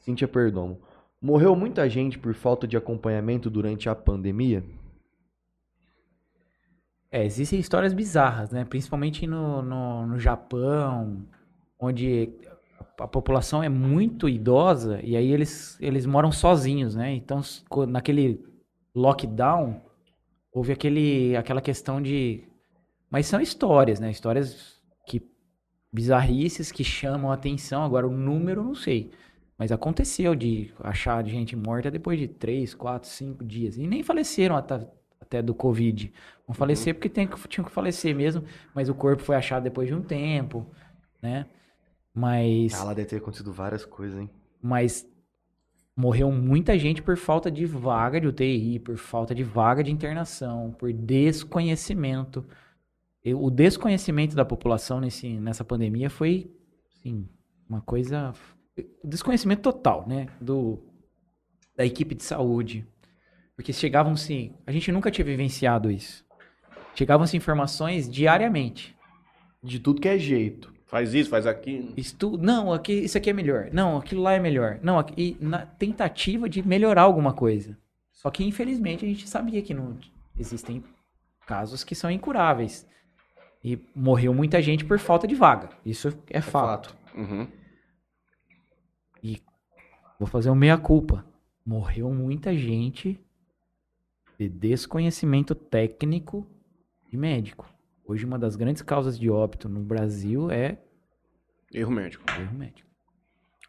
[0.00, 0.82] Cíntia Perdomo.
[1.18, 4.62] Morreu muita gente por falta de acompanhamento durante a pandemia?
[7.10, 8.64] É, existem histórias bizarras, né?
[8.64, 11.26] Principalmente no, no, no Japão,
[11.78, 12.30] onde
[12.98, 17.12] a população é muito idosa e aí eles, eles moram sozinhos, né?
[17.14, 17.40] Então,
[17.88, 18.44] naquele
[18.94, 19.80] lockdown,
[20.52, 22.44] houve aquele, aquela questão de...
[23.10, 24.10] Mas são histórias, né?
[24.10, 25.22] Histórias que
[25.90, 27.84] bizarrices que chamam a atenção.
[27.84, 29.10] Agora, o número, não sei.
[29.56, 33.78] Mas aconteceu de achar gente morta depois de três, quatro, cinco dias.
[33.78, 34.56] E nem faleceram
[35.28, 36.12] até, do Covid.
[36.46, 38.42] Vão falecer porque tem, que- tinham que falecer mesmo.
[38.74, 40.66] Mas o corpo foi achado depois de um tempo,
[41.22, 41.46] né?
[42.14, 44.28] Mas, Ah, lá deve ter acontecido várias coisas, hein?
[44.60, 45.06] mas
[45.96, 50.72] morreu muita gente por falta de vaga de UTI, por falta de vaga de internação,
[50.72, 52.44] por desconhecimento.
[53.36, 56.50] O desconhecimento da população nesse, nessa pandemia foi,
[56.92, 57.28] assim,
[57.68, 58.32] uma coisa...
[59.04, 60.28] Desconhecimento total, né?
[60.40, 60.78] Do,
[61.76, 62.86] da equipe de saúde.
[63.58, 64.52] Porque chegavam-se...
[64.64, 66.24] A gente nunca tinha vivenciado isso.
[66.94, 68.96] Chegavam-se informações diariamente.
[69.60, 70.72] De tudo que é jeito.
[70.86, 71.92] Faz isso, faz aquilo.
[71.96, 72.38] Estu...
[72.38, 73.68] Não, aqui, isso aqui é melhor.
[73.72, 74.78] Não, aquilo lá é melhor.
[74.80, 75.12] Não, aqui...
[75.40, 77.76] e na tentativa de melhorar alguma coisa.
[78.12, 79.98] Só que, infelizmente, a gente sabia que não
[80.38, 80.84] existem
[81.44, 82.88] casos que são incuráveis.
[83.64, 85.70] E morreu muita gente por falta de vaga.
[85.84, 86.96] Isso é, fato.
[87.12, 87.48] Uhum.
[90.16, 91.26] Vou fazer um meia-culpa.
[91.66, 93.20] Morreu muita gente
[94.38, 96.46] de desconhecimento técnico
[97.10, 97.68] de médico.
[98.06, 100.78] Hoje, uma das grandes causas de óbito no Brasil é
[101.72, 102.24] Erro médico.
[102.40, 102.88] erro médico.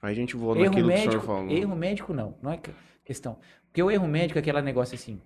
[0.01, 1.51] Aí a gente volta Erro naquilo que o médico, senhor falou.
[1.51, 2.71] erro médico não, não é que-
[3.03, 3.37] questão.
[3.65, 5.19] Porque o erro médico é aquele negócio assim,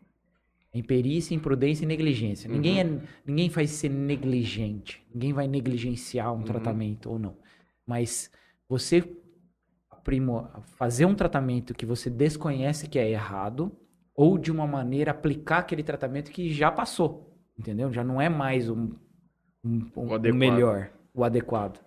[0.73, 2.49] imperícia, imprudência e negligência.
[2.49, 7.37] Ninguém, é, ninguém vai ser negligente, ninguém vai negligenciar um tratamento ou não.
[7.85, 8.31] Mas
[8.67, 9.03] você
[10.77, 13.71] fazer um tratamento que você desconhece que é errado,
[14.15, 17.91] ou de uma maneira aplicar aquele tratamento que já passou, entendeu?
[17.91, 18.91] Já não é mais um,
[19.63, 20.39] um- um- um adequado.
[20.39, 21.79] melhor, o adequado.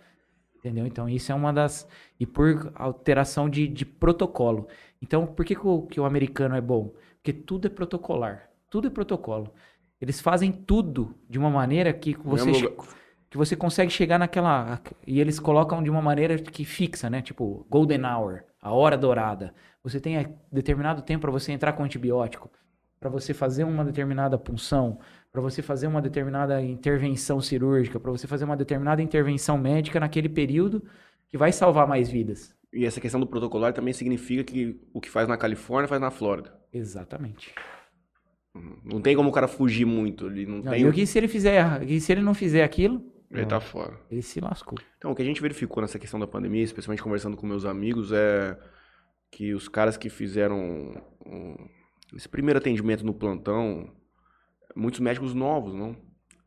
[0.59, 0.87] Entendeu?
[0.87, 1.89] Então, isso é uma das.
[2.19, 4.67] E por alteração de, de protocolo.
[5.01, 6.93] Então, por que, que, o, que o americano é bom?
[7.17, 8.51] Porque tudo é protocolar.
[8.69, 9.53] Tudo é protocolo.
[10.01, 12.51] Eles fazem tudo de uma maneira que você,
[13.31, 14.81] que você consegue chegar naquela.
[15.07, 17.23] E eles colocam de uma maneira que fixa, né?
[17.23, 19.55] Tipo, golden hour, a hora dourada.
[19.87, 22.51] Você tem determinado tempo para você entrar com antibiótico,
[22.99, 24.99] para você fazer uma determinada punção,
[25.31, 30.29] para você fazer uma determinada intervenção cirúrgica, para você fazer uma determinada intervenção médica naquele
[30.29, 30.83] período
[31.29, 32.53] que vai salvar mais vidas.
[32.73, 36.11] E essa questão do protocolar também significa que o que faz na Califórnia faz na
[36.11, 36.53] Flórida.
[36.73, 37.55] Exatamente.
[38.57, 38.79] Uhum.
[38.85, 40.47] Não tem como o cara fugir muito ali.
[40.47, 40.81] Não Não, tem.
[40.83, 44.01] e o que se ele fizer, e se ele não fizer aquilo, Ele tá fora.
[44.11, 44.79] ele se lascou.
[44.99, 48.11] Então, o que a gente verificou nessa questão da pandemia, especialmente conversando com meus amigos,
[48.13, 48.59] é
[49.31, 50.95] que os caras que fizeram
[51.27, 51.69] um-
[52.15, 53.91] esse primeiro atendimento no plantão,
[54.75, 55.97] muitos médicos novos, não?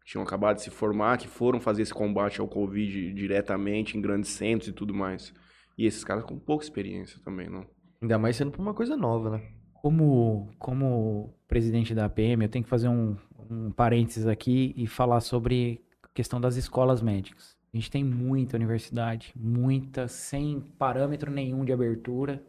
[0.05, 4.31] Tinham acabado de se formar, que foram fazer esse combate ao Covid diretamente em grandes
[4.31, 5.33] centros e tudo mais.
[5.77, 7.65] E esses caras com pouca experiência também, não?
[8.01, 9.43] Ainda mais sendo pra uma coisa nova, né?
[9.73, 13.15] Como, como presidente da APM, eu tenho que fazer um,
[13.49, 17.57] um parênteses aqui e falar sobre a questão das escolas médicas.
[17.73, 22.43] A gente tem muita universidade, muita, sem parâmetro nenhum de abertura.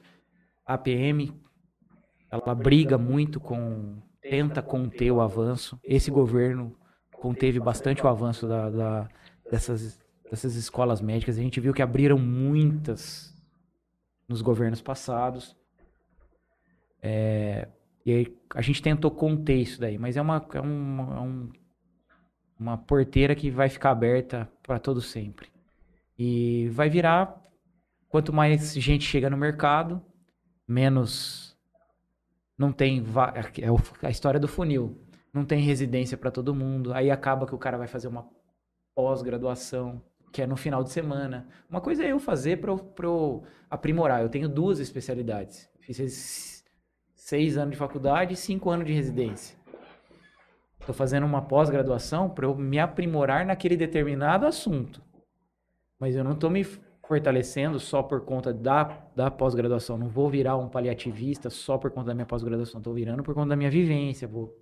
[0.67, 1.33] A APM,
[2.31, 5.79] ela briga muito com, tenta conter o avanço.
[5.83, 6.77] Esse governo
[7.13, 9.09] conteve bastante o avanço da, da-
[9.51, 10.01] dessas,
[10.31, 11.39] dessas escolas médicas.
[11.39, 13.35] A gente viu que abriram muitas
[14.29, 15.57] nos governos passados.
[17.03, 17.69] É,
[18.05, 21.49] e aí a gente tentou conter isso daí, mas é, uma, é, um, é um
[22.59, 25.49] uma porteira que vai ficar aberta para todo sempre.
[26.19, 27.41] E vai virar
[28.09, 30.03] quanto mais gente chega no mercado,
[30.71, 31.59] menos
[32.57, 33.03] não tem
[33.59, 34.97] é a história do funil.
[35.33, 36.93] Não tem residência para todo mundo.
[36.93, 38.29] Aí acaba que o cara vai fazer uma
[38.95, 40.03] pós-graduação,
[40.33, 41.49] que é no final de semana.
[41.69, 44.23] Uma coisa é eu fazer para eu, aprimorar.
[44.23, 45.69] Eu tenho duas especialidades.
[45.81, 46.65] Fiz
[47.15, 49.57] seis anos de faculdade e cinco anos de residência.
[50.79, 55.03] Estou fazendo uma pós-graduação para eu me aprimorar naquele determinado assunto.
[55.99, 56.65] Mas eu não estou me
[57.11, 58.85] fortalecendo só por conta da,
[59.17, 59.99] da pós-graduação.
[59.99, 62.79] Não vou virar um paliativista só por conta da minha pós-graduação.
[62.79, 64.29] Estou virando por conta da minha vivência.
[64.29, 64.57] Vou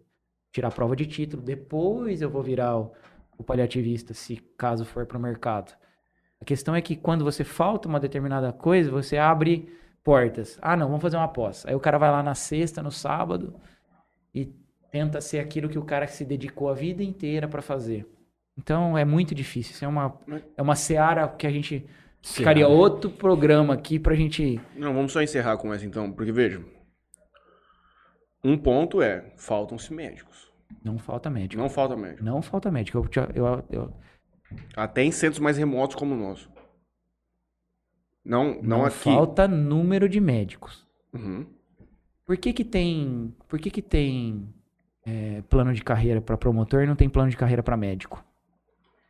[0.51, 1.43] tirar a prova de título.
[1.43, 2.91] Depois eu vou virar o,
[3.37, 5.77] o paliativista, se caso for para o mercado.
[6.41, 9.71] A questão é que quando você falta uma determinada coisa, você abre
[10.03, 10.59] portas.
[10.63, 11.67] Ah, não, vamos fazer uma pós.
[11.67, 13.57] Aí o cara vai lá na sexta, no sábado
[14.35, 14.47] e
[14.91, 18.07] tenta ser aquilo que o cara se dedicou a vida inteira para fazer.
[18.57, 19.75] Então é muito difícil.
[19.75, 20.19] Isso é uma,
[20.57, 21.87] é uma seara que a gente
[22.35, 24.61] ficaria outro programa aqui pra gente.
[24.77, 26.63] Não, vamos só encerrar com essa então, porque veja.
[28.43, 30.51] Um ponto é, faltam-se médicos.
[30.85, 31.61] Não falta médico.
[31.61, 32.25] Não falta médico.
[32.25, 32.99] Não falta médico.
[32.99, 33.95] Eu, eu, eu,
[34.77, 36.51] Até em centros mais remotos como o nosso.
[38.25, 38.97] Não, não, não aqui.
[38.97, 40.87] falta número de médicos.
[41.13, 41.47] Uhum.
[42.27, 44.55] Por que que tem, por que que tem
[45.07, 48.23] é, plano de carreira para promotor e não tem plano de carreira para médico?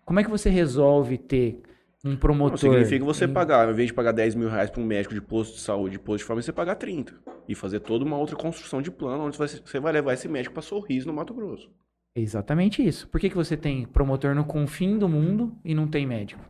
[0.04, 1.60] Como é que você resolve ter
[2.04, 2.50] um promotor?
[2.52, 5.14] Não, significa você em- pagar, ao invés de pagar 10 mil reais para um médico
[5.14, 7.14] de posto de saúde, de posto de farmácia, você pagar 30.
[7.48, 10.62] E fazer toda uma outra construção de plano, onde você vai- levar esse médico para
[10.62, 11.70] Sorriso, no Mato Grosso.
[12.14, 13.08] Exatamente isso.
[13.08, 16.42] Por que, que você tem promotor no confim do mundo e não tem médico?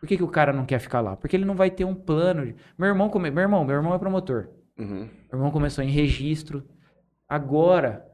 [0.00, 1.16] Por que, que o cara não quer ficar lá?
[1.16, 2.44] Porque ele não vai ter um plano.
[2.46, 3.30] de- Meu irmão, come...
[3.30, 4.48] meu irmão, meu irmão é promotor.
[4.78, 5.08] Uhum.
[5.30, 6.64] Meu irmão começou em registro.
[7.28, 8.04] Agora,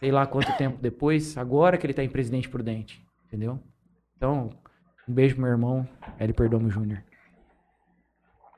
[0.00, 3.04] sei lá quanto tempo depois, agora que ele tá em Presidente Prudente.
[3.26, 3.60] Entendeu?
[4.18, 4.50] Então,
[5.08, 5.88] um beijo pro meu irmão,
[6.18, 6.32] L.
[6.34, 7.02] Perdomo Júnior.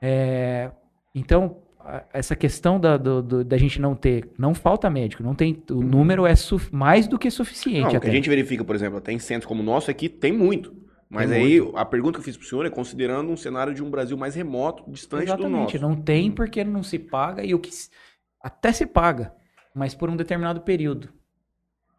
[0.01, 0.71] É,
[1.13, 1.57] então,
[2.11, 4.29] essa questão da, do- do- da gente não ter.
[4.37, 5.63] Não falta médico, não tem.
[5.69, 6.33] O número é
[6.71, 7.81] mais do que suficiente.
[7.93, 10.09] Não, o que a gente verifica, por exemplo, até em centros como o nosso aqui,
[10.09, 10.75] tem muito.
[11.09, 13.83] Mas Tem aí, a pergunta que eu fiz pro senhor é considerando um cenário de
[13.83, 15.85] um Brasil mais remoto, distante do Exatamente, nosso.
[15.85, 15.89] Uhum.
[15.95, 17.69] não tem porque não se paga e o que
[18.41, 19.33] até se paga,
[19.75, 21.09] mas por um determinado período.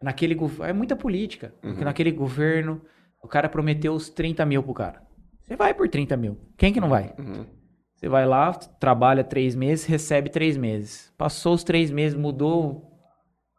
[0.02, 0.34] Naquele
[0.66, 1.74] é muita política, Uhum.
[1.84, 2.80] naquele governo
[3.22, 5.02] o cara prometeu os 30 mil pro cara.
[5.42, 6.38] Você vai por 30 mil.
[6.56, 7.14] Quem que não vai?
[7.18, 7.44] Uhum.
[7.94, 11.12] Você vai lá, trabalha três meses, recebe três meses.
[11.16, 12.90] Passou os três meses, mudou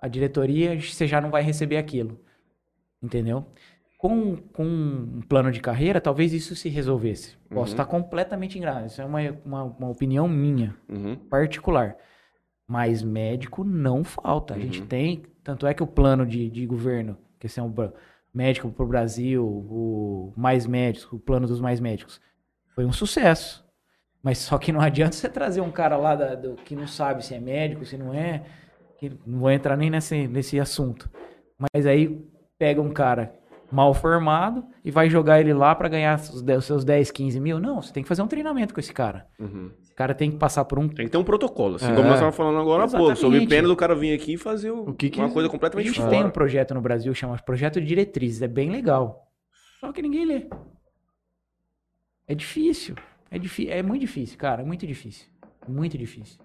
[0.02, 2.20] a diretoria, você já não vai receber aquilo.
[3.02, 3.46] Entendeu?
[3.98, 7.38] Com, com um plano de carreira, talvez isso se resolvesse.
[7.50, 7.74] Posso Uhum.
[7.74, 8.88] estar completamente enganado.
[8.88, 11.16] Isso é uma, uma, uma opinião minha, Uhum.
[11.16, 11.96] particular.
[12.68, 14.56] Mas médico não falta.
[14.56, 14.88] A gente Uhum.
[14.88, 15.24] tem.
[15.44, 17.72] Tanto é que o plano de, de governo, que esse é um
[18.34, 22.20] médico para o Brasil, o mais médicos, o plano dos mais médicos,
[22.74, 23.64] foi um sucesso.
[24.22, 27.26] Mas só que não adianta você trazer um cara lá da- do- que não sabe
[27.26, 28.44] se é médico, se não é.
[29.26, 31.10] Não vou entrar nem nesse, nesse assunto.
[31.74, 32.26] Mas aí
[32.58, 33.34] pega um cara
[33.70, 37.60] mal formado e vai jogar ele lá para ganhar os seus 10, 15 mil.
[37.60, 39.28] Não, você tem que fazer um treinamento com esse cara.
[39.38, 39.72] Uhum.
[39.94, 41.90] Esse cara tem que passar por um Tem que ter um protocolo, assim É.
[41.94, 43.48] como nós estávamos falando agora há pouco, sob Exatamente.
[43.48, 45.86] pena do cara vir aqui e fazer o- O que que- uma coisa A completamente
[45.86, 46.10] gente fora.
[46.10, 49.32] tem um projeto no Brasil chama Projeto de Diretrizes, é bem legal.
[49.80, 50.48] Só que ninguém lê.
[52.28, 52.96] É difícil.
[53.30, 54.64] É, difí é muito difícil, cara.
[54.64, 55.28] É muito difícil.
[55.68, 56.40] Muito difícil.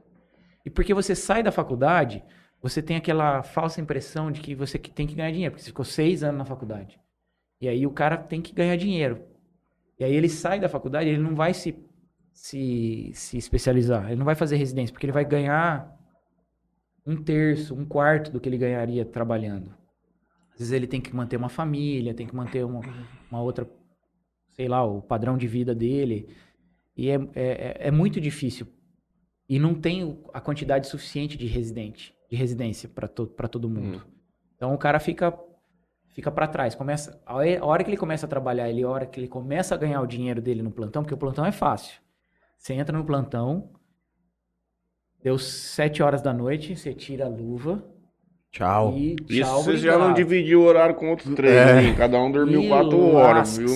[0.65, 2.23] E porque você sai da faculdade,
[2.61, 5.87] você tem aquela falsa impressão de que você tem que ganhar dinheiro, porque você ficou
[5.87, 7.01] seis anos na faculdade.
[7.63, 9.23] E aí o cara tem que ganhar dinheiro.
[9.99, 11.73] E aí ele sai da faculdade, ele não vai se,
[12.41, 15.93] se, se especializar, ele não vai fazer residência, porque ele vai ganhar
[17.05, 19.75] um terço, um quarto do que ele ganharia trabalhando.
[20.53, 22.81] Às vezes ele tem que manter uma família, tem que manter uma,
[23.31, 23.69] uma outra,
[24.51, 26.29] sei lá, o padrão de vida dele.
[26.97, 28.67] E é, é, é muito difícil.
[29.49, 34.05] E não tem a quantidade suficiente de residente, de residência para to, pra todo mundo.
[34.57, 35.37] Então o cara fica
[36.11, 36.75] fica para trás.
[36.75, 39.29] Começa a hora- a hora que ele começa a trabalhar, ele a hora que ele
[39.29, 42.01] começa a ganhar o dinheiro dele no plantão, porque o plantão é fácil.
[42.59, 43.71] Você entra no plantão,
[45.23, 47.83] deu sete horas da noite, você tira a luva
[48.51, 48.95] Tchau.
[48.97, 51.83] e Isso tchau, você já não dividiu o horário com outros três, É.
[51.83, 51.95] hein?
[51.97, 53.69] Cada um dormiu E quatro horas, viu?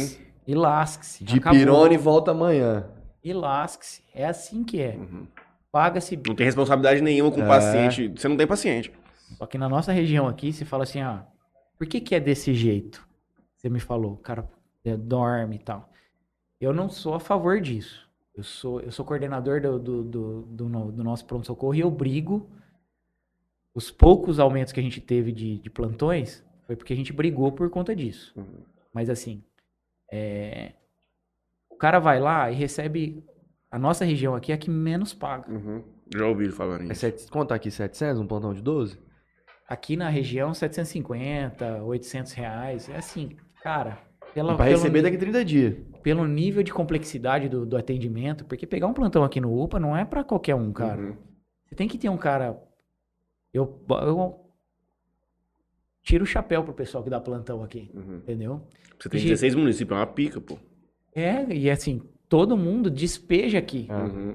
[0.47, 1.23] E lasque-se.
[1.25, 1.59] De Acabou.
[1.59, 2.89] pirone volta amanhã.
[3.23, 4.03] E lasque-se.
[4.13, 4.97] É assim que é.
[4.97, 5.27] Uhum.
[5.71, 6.17] Paga-se.
[6.27, 7.49] Não tem responsabilidade nenhuma com o É.
[7.49, 8.09] paciente.
[8.09, 8.93] Você não tem paciente.
[9.39, 11.25] Só que na nossa região aqui, se fala assim, ah,
[11.79, 13.07] por que que é desse jeito?
[13.57, 14.47] Você me falou, o cara
[14.85, 15.89] é, dorme e tal.
[16.61, 18.07] Eu não sou a favor disso.
[18.35, 22.49] Eu sou, eu sou coordenador do, do, do, do do nosso pronto-socorro e eu brigo.
[23.75, 27.53] Os poucos aumentos que a gente teve de, de plantões foi porque a gente brigou
[27.53, 28.33] por conta disso.
[28.37, 28.65] Uhum.
[28.93, 29.43] Mas assim,
[30.11, 30.73] é,
[31.71, 33.25] o cara vai lá e recebe.
[33.71, 35.51] A nossa região aqui é a que menos paga.
[35.51, 35.83] Uhum.
[36.15, 37.01] Já ouvi falar É nisso.
[37.01, 38.99] sete, conta aqui 700, um plantão de 12?
[39.67, 42.89] Aqui na região, 750, 800 reais.
[42.91, 43.99] É assim, cara.
[44.35, 45.75] Pela, pra pelo, receber daqui 30 dias.
[46.03, 49.97] Pelo nível de complexidade do, do atendimento, porque pegar um plantão aqui no UPA não
[49.97, 51.01] é pra qualquer um, cara.
[51.01, 51.17] Uhum.
[51.69, 52.59] Você tem que ter um cara.
[53.53, 54.41] Eu, eu
[56.03, 58.17] tiro o chapéu pro pessoal que dá plantão aqui, Uhum.
[58.17, 58.63] entendeu?
[58.99, 60.59] Você tem Gente- 16 municípios, é uma pica, pô.
[61.15, 63.87] É, e assim, todo mundo despeja aqui.
[63.89, 64.05] Ah.
[64.05, 64.35] Uhum.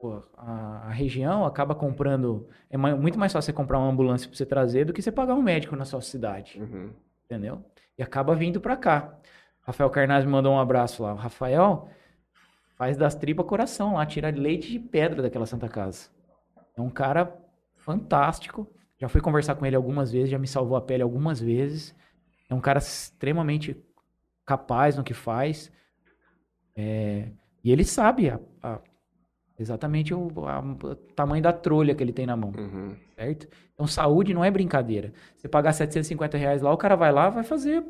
[0.00, 2.48] Pô, a, a região acaba comprando.
[2.68, 5.34] É muito mais fácil você comprar uma ambulância pra você trazer do que você pagar
[5.34, 6.90] um médico na sua cidade, Uhum.
[7.24, 7.64] entendeu?
[7.96, 9.16] E acaba vindo pra cá.
[9.62, 11.12] Rafael Carnaz me mandou um abraço lá.
[11.12, 11.88] O Rafael
[12.76, 16.08] faz das tripas coração lá, tira leite de pedra daquela Santa Casa.
[16.76, 17.36] É um cara
[17.76, 18.66] fantástico.
[18.98, 21.94] Já fui conversar com ele algumas vezes, já me salvou a pele algumas vezes.
[22.48, 23.76] É um cara extremamente
[24.44, 25.70] capaz no que faz.
[26.76, 27.28] É,
[27.62, 28.80] e ele sabe a- a-
[29.58, 32.96] exatamente o, a- o tamanho da trolha que ele tem na mão, Uhum.
[33.14, 33.46] certo?
[33.74, 35.12] Então, saúde não é brincadeira.
[35.36, 37.84] Você pagar 750 reais lá, o cara vai lá, vai fazer.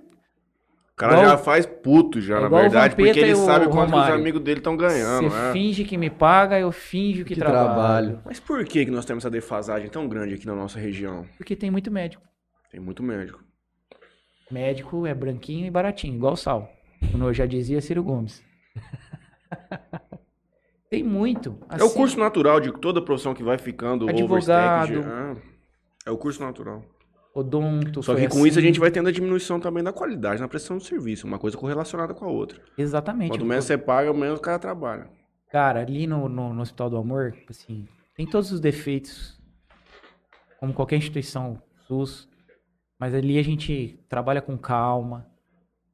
[0.92, 4.08] O cara Igual- já faz puto já, É na verdade, porque ele sabe quanto os
[4.10, 5.52] amigos dele estão ganhando, Você né?
[5.52, 7.64] finge que me paga, eu finjo que, Que trabalho.
[8.10, 8.20] trabalho.
[8.24, 11.24] Mas por que, que nós temos essa defasagem tão grande aqui na nossa região?
[11.38, 12.22] Porque tem muito médico.
[12.70, 13.42] Tem muito médico.
[14.50, 16.70] Médico é branquinho e baratinho, igual sal.
[17.10, 18.44] Como eu já dizia Ciro Gomes.
[20.90, 21.56] tem muito.
[21.70, 24.92] é o assim, curso natural de toda profissão que vai ficando Advogado.
[24.92, 25.08] overstacked.
[25.08, 25.36] Ah,
[26.06, 26.82] é o curso natural.
[27.34, 28.02] Odonto.
[28.02, 28.68] Só que com isso a assim.
[28.68, 31.26] gente vai tendo a diminuição também da qualidade na prestação do serviço.
[31.26, 32.60] Uma coisa correlacionada com a outra.
[32.76, 33.30] Exatamente.
[33.30, 35.08] Quanto menos você paga, menos o cara trabalha.
[35.50, 39.38] Cara, ali no, no, no Hospital do Amor, assim, tem todos os defeitos,
[40.58, 42.28] como qualquer instituição SUS,
[42.98, 45.26] mas ali a gente trabalha com calma.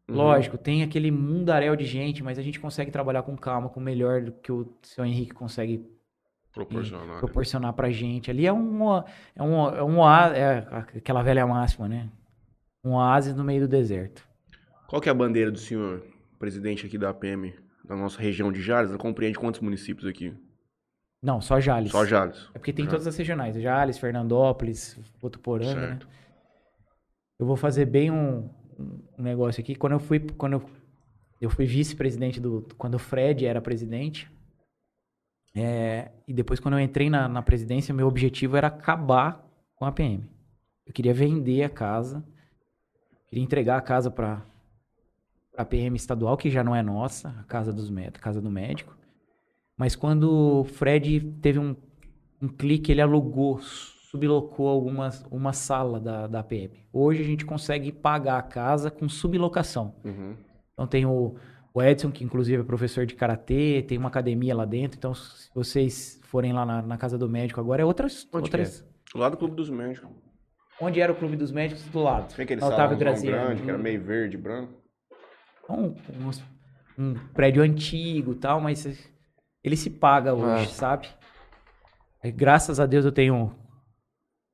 [0.09, 0.17] Uhum.
[0.17, 4.23] Lógico, tem aquele mundaréu de gente, mas a gente consegue trabalhar com calma, com melhor
[4.23, 5.85] do que o seu Henrique consegue
[6.67, 7.19] Proporcional.
[7.21, 8.31] proporcionar pra gente.
[8.31, 8.83] Ali é um,
[9.37, 10.59] é um, é um oá- é
[10.97, 12.09] aquela velha máxima, né?
[12.85, 14.27] Um oásis no meio do deserto.
[14.87, 16.03] Qual que é a bandeira do senhor,
[16.39, 17.55] presidente aqui da APM,
[17.85, 18.91] da nossa região de Jales?
[18.91, 20.35] Ela compreende quantos municípios aqui?
[21.23, 21.91] Não, só Jales.
[21.91, 22.49] Só Jales.
[22.55, 22.93] É porque tem Já.
[22.93, 25.87] todas as regionais, Jales, Fernandópolis, Votuporanga, né?
[25.89, 26.09] Certo.
[27.41, 28.49] Eu vou fazer bem um,
[29.19, 29.75] um negócio aqui.
[29.75, 30.71] Quando eu fui, quando eu,
[31.41, 34.31] eu fui vice-presidente do, quando o Fred era presidente,
[35.55, 39.45] é, e depois quando eu entrei na, na presidência, meu objetivo era acabar
[39.77, 40.29] com a PM.
[40.87, 42.25] Eu queria vender a casa,
[43.29, 44.43] queria entregar a casa para
[45.57, 48.97] a PM estadual, que já não é nossa, a casa dos médicos, casa do médico.
[49.77, 51.77] Mas quando o Fred teve um,
[52.41, 56.73] um clique, ele alugou, sublocou algumas, uma sala da, da PM.
[56.93, 59.95] Hoje a gente consegue pagar a casa com sublocação.
[60.05, 60.37] Uhum.
[60.73, 61.35] Então tem o,
[61.79, 64.99] o Edson, que inclusive é professor de karatê, tem uma academia lá dentro.
[64.99, 68.27] Então, se vocês forem lá na, na casa do médico agora, é outras.
[68.33, 70.11] Onde outras Lá do Clube dos Médicos.
[70.81, 72.33] Onde era o clube dos médicos do lado?
[72.35, 73.37] Tem aquele Otávio salão Graziani.
[73.47, 74.75] grande, que era meio verde, branco.
[75.69, 75.95] um,
[76.27, 76.45] uns-
[76.99, 78.87] um prédio antigo e tal, mas
[79.65, 80.67] ele se paga hoje, Ah.
[80.69, 81.09] sabe?
[82.23, 83.55] É, graças a Deus eu tenho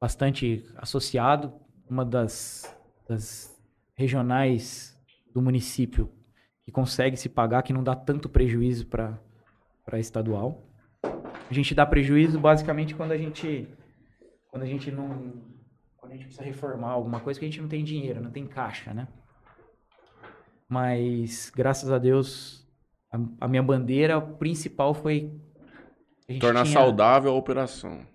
[0.00, 1.52] bastante associado,
[1.88, 2.74] uma das,
[3.08, 3.54] das
[3.96, 4.94] regionais
[5.34, 6.10] do município
[6.64, 9.18] que consegue se pagar, que não dá tanto prejuízo para
[9.94, 10.62] estadual.
[11.02, 13.68] A gente dá prejuízo basicamente quando a gente
[14.50, 15.32] quando a gente não
[15.96, 18.46] quando a gente precisa reformar alguma coisa que a gente não tem dinheiro, não tem
[18.46, 19.06] caixa, né?
[20.68, 22.66] Mas graças a Deus
[23.12, 25.30] a, a minha bandeira principal foi
[26.28, 28.06] a Tornar tinha saudável a operação.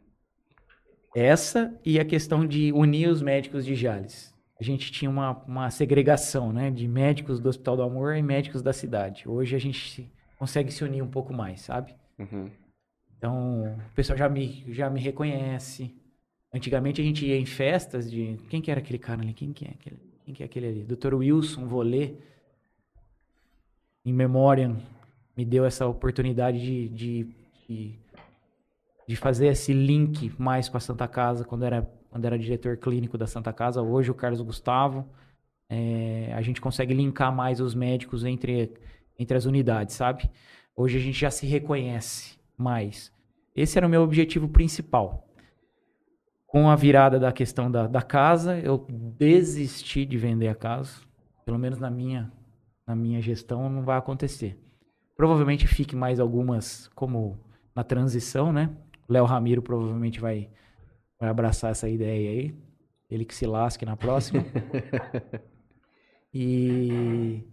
[1.15, 4.34] essa e a questão de unir os médicos de Jales.
[4.60, 8.61] A gente tinha uma, uma segregação, né, de médicos do Hospital do Amor e médicos
[8.61, 9.27] da cidade.
[9.27, 11.95] Hoje a gente se- consegue se unir um pouco mais, sabe?
[12.18, 12.49] Uhum.
[13.18, 15.94] Então, o pessoal já me, já me reconhece.
[16.53, 18.38] Antigamente a gente ia em festas de.
[18.49, 19.34] Quem que era aquele cara ali?
[19.34, 20.84] Quem que é aquele, quem que é aquele ali?
[20.84, 21.14] Dr.
[21.15, 22.15] Wilson Volê,
[24.06, 24.76] em memória,
[25.38, 27.36] me deu essa oportunidade de, de,
[27.68, 27.99] de,
[29.07, 33.18] de fazer esse link mais com a Santa Casa quando era, quando era diretor clínico
[33.18, 33.81] da Santa Casa.
[33.81, 35.07] Hoje o Carlos Gustavo.
[35.69, 38.73] é, a gente consegue linkar mais os médicos entre,
[39.18, 40.30] entre as unidades, sabe?
[40.76, 43.11] Hoje a gente já se reconhece mais.
[43.56, 45.27] Esse era o meu objetivo principal.
[46.48, 51.02] Com a virada da questão da, da casa, eu desisti de vender a casa.
[51.45, 52.31] Pelo menos na minha,
[52.88, 54.57] na minha gestão não vai acontecer.
[55.15, 57.38] Provavelmente fique mais algumas, como
[57.76, 58.72] na transição, né?
[59.07, 60.49] Léo Ramiro provavelmente vai,
[61.20, 62.56] vai abraçar essa ideia aí.
[63.10, 64.44] Ele que se lasque na próxima.
[66.34, 67.44] e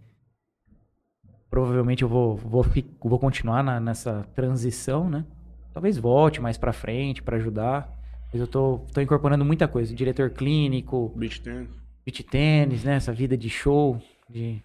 [1.49, 2.65] provavelmente eu vou, vou,
[3.03, 5.25] vou continuar na- nessa transição, né?
[5.73, 7.91] Talvez volte mais pra frente pra ajudar.
[8.31, 9.93] Mas eu tô, tô incorporando muita coisa.
[9.95, 11.69] Diretor clínico, Beach tennis.
[12.05, 12.95] beach tênis, né?
[12.95, 13.99] Essa vida de show,
[14.29, 14.61] de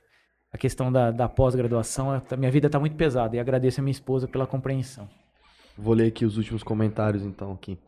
[0.52, 2.20] a questão da, da pós-graduação.
[2.36, 5.08] Minha vida tá muito pesada e agradeço a minha esposa pela compreensão.
[5.78, 7.78] Vou ler aqui os últimos comentários, então, aqui.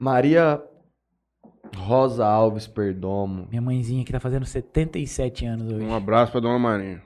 [0.00, 0.62] Maria
[1.76, 3.46] Rosa Alves Perdomo.
[3.50, 5.84] Minha mãezinha que tá fazendo 77 anos hoje.
[5.84, 7.02] Um abraço pra dona Marinha.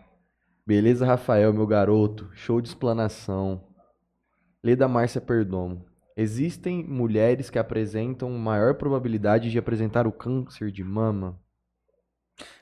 [0.64, 2.30] Beleza, Rafael, meu garoto.
[2.34, 3.60] Show de explanação.
[4.62, 5.84] Leda Márcia Perdomo.
[6.16, 11.36] Existem mulheres que apresentam maior probabilidade de apresentar o câncer de mama?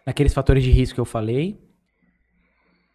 [0.07, 1.63] Naqueles fatores de risco que eu falei,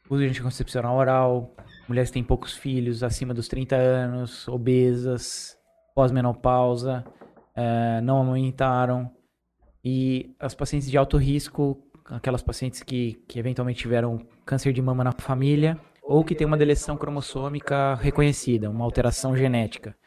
[0.09, 1.55] uso de anticoncepcional oral,
[1.87, 5.55] mulheres que têm poucos filhos, acima dos 30 anos, obesas,
[5.93, 7.05] pós-menopausa,
[7.57, 9.11] eh, não amamentaram.
[9.83, 15.03] E as pacientes de alto risco, aquelas pacientes que, que eventualmente tiveram câncer de mama
[15.03, 19.97] na família, ou que tem uma deleção cromossômica reconhecida, uma alteração genética.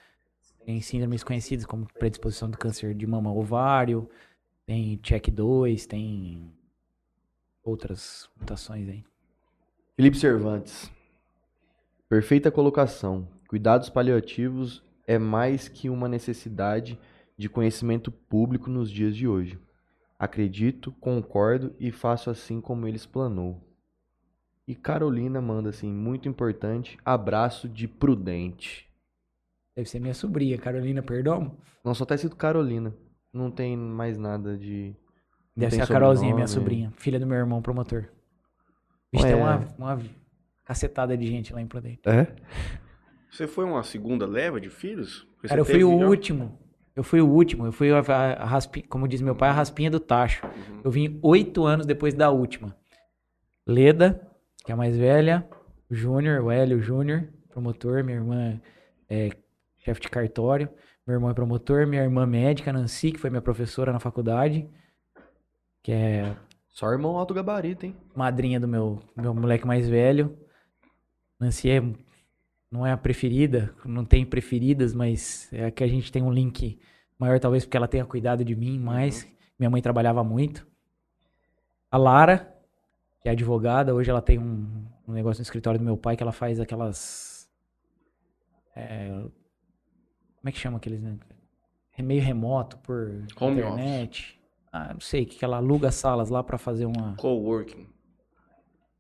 [0.64, 4.08] Tem síndromes conhecidas como predisposição do câncer de mama ovário,
[4.64, 6.52] tem CHECK2, tem
[7.64, 9.04] outras mutações aí.
[9.96, 10.90] Felipe Cervantes.
[12.08, 13.26] Perfeita colocação.
[13.48, 16.98] Cuidados paliativos é mais que uma necessidade
[17.40, 19.58] de conhecimento público nos dias de hoje.
[20.18, 23.66] Acredito, concordo e faço assim como ele explanou.
[24.68, 28.86] E Carolina manda assim, muito importante, abraço de prudente.
[29.74, 31.56] Deve ser minha sobrinha, Carolina Perdomo.
[31.82, 32.94] Não, só tá escrito Carolina.
[33.32, 34.94] Não tem mais nada de.
[35.56, 38.10] não Deve ser a Carolzinha, minha sobrinha, filha do meu irmão promotor.
[39.10, 39.32] Vixe, Ué.
[39.32, 40.02] tem uma, uma
[40.64, 42.02] cacetada de gente lá em Prudente.
[42.04, 42.36] É?
[43.30, 45.26] Você foi uma segunda leva de filhos?
[45.36, 46.58] Porque Cara, eu fui o já- último.
[46.94, 47.66] Eu fui o último.
[47.66, 50.44] Eu fui a, a, a raspi- como diz meu pai, a raspinha do tacho.
[50.46, 50.80] Uhum.
[50.84, 52.76] Eu vim oito anos depois da última.
[53.66, 54.20] Leda,
[54.64, 55.48] que é a mais velha.
[55.90, 58.02] O Júnior, o Hélio Júnior, promotor.
[58.04, 58.60] Minha irmã
[59.08, 59.30] é
[59.78, 60.68] chefe de cartório.
[61.06, 61.86] Meu irmão é promotor.
[61.86, 64.68] Minha irmã médica, Nancy, que foi minha professora na faculdade.
[65.82, 66.36] Que é
[66.68, 67.96] Só irmão alto gabarito, hein?
[68.14, 70.36] madrinha do meu, meu moleque mais velho.
[71.38, 71.82] Nancy é,
[72.70, 76.32] não é a preferida, não tem preferidas, mas é a que a gente tem um
[76.32, 76.78] link
[77.18, 79.26] maior, talvez porque ela tenha cuidado de mim mais.
[79.58, 80.66] Minha mãe trabalhava muito.
[81.90, 82.56] A Lara,
[83.20, 86.22] que é advogada, hoje ela tem um, um negócio no escritório do meu pai que
[86.22, 87.50] ela faz aquelas.
[88.74, 91.02] é, como é que chama aqueles.
[91.02, 91.18] Né?
[91.96, 94.40] É meio remoto por Home internet.
[94.72, 97.16] Ah, não sei, que ela aluga salas lá pra fazer uma.
[97.16, 97.88] Coworking.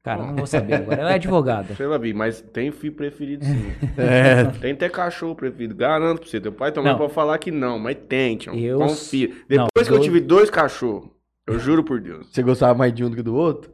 [0.02, 1.00] Cara, não vou saber agora.
[1.00, 1.74] Ela é advogada.
[1.76, 3.66] Sei lá, Bi, mas tem filho preferido sim.
[3.98, 4.44] É.
[4.58, 5.74] tem até cachorro preferido.
[5.74, 6.40] Garanto pra você.
[6.40, 6.98] Teu pai também Não.
[6.98, 8.54] pode falar que não, mas tem, tio.
[8.54, 9.28] Eu- Confia.
[9.48, 11.10] Não, Depois que eu dois- tive dois cachorros,
[11.46, 12.28] eu juro por Deus.
[12.32, 13.70] Você gostava mais de um do que do outro?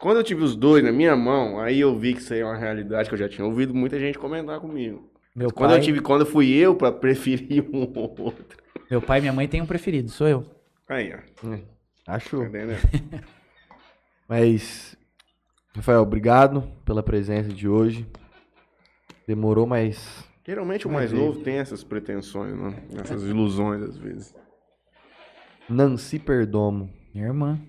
[0.00, 2.44] Quando eu tive os dois na minha mão, aí eu vi que isso aí é
[2.44, 5.08] uma realidade que eu já tinha ouvido muita gente comentar comigo.
[5.36, 8.56] Meu Quando pai, eu tive, quando fui eu pra preferir um ou outro.
[8.90, 10.44] meu pai e minha mãe têm um preferido, sou eu.
[10.88, 11.18] Aí, ó.
[12.04, 12.42] Tá Achou.
[12.44, 12.76] entendendo?
[14.28, 14.96] Mas,
[15.74, 18.06] Rafael, obrigado pela presença de hoje.
[19.26, 21.18] Demorou, mas Geralmente o Vai mais ver.
[21.18, 22.82] novo tem essas pretensões, né?
[22.98, 24.34] Essas ilusões às vezes.
[25.68, 26.88] Nancy Perdomo.
[27.14, 27.60] Minha irmã.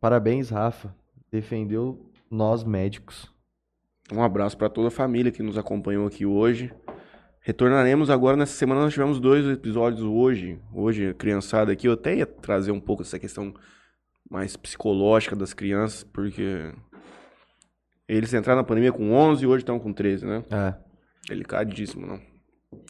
[0.00, 0.94] Parabéns, Rafa.
[1.32, 3.28] Defendeu nós médicos.
[4.12, 6.72] Um abraço pra toda a família que nos acompanhou aqui hoje.
[7.40, 8.82] Retornaremos agora nessa semana.
[8.82, 10.60] Nós tivemos dois episódios hoje.
[10.72, 13.52] Hoje, a criançada aqui, eu até ia trazer um pouco essa questão
[14.30, 16.72] mais psicológica das crianças, porque
[18.08, 20.42] eles entraram na pandemia com 11 e hoje estão com 13, né?
[20.50, 20.74] É.
[21.28, 22.20] Delicadíssimo, não?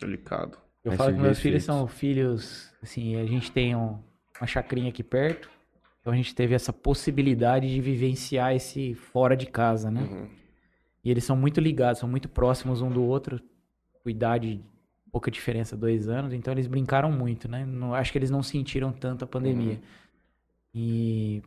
[0.00, 0.56] Delicado.
[0.84, 3.98] Eu Vai falo que meus filhos são filhos, assim, a gente tem um-
[4.40, 5.50] uma chacrinha aqui perto.
[6.00, 10.02] Então a gente teve essa possibilidade de vivenciar esse fora de casa, né?
[10.02, 10.28] Uhum.
[11.04, 13.40] E eles são muito ligados, são muito próximos um do outro.
[14.02, 14.60] Com idade,
[15.10, 16.32] pouca diferença, dois anos.
[16.32, 17.66] Então eles brincaram muito, né?
[17.66, 19.80] Não, acho que eles não sentiram tanto a pandemia.
[20.74, 21.42] E...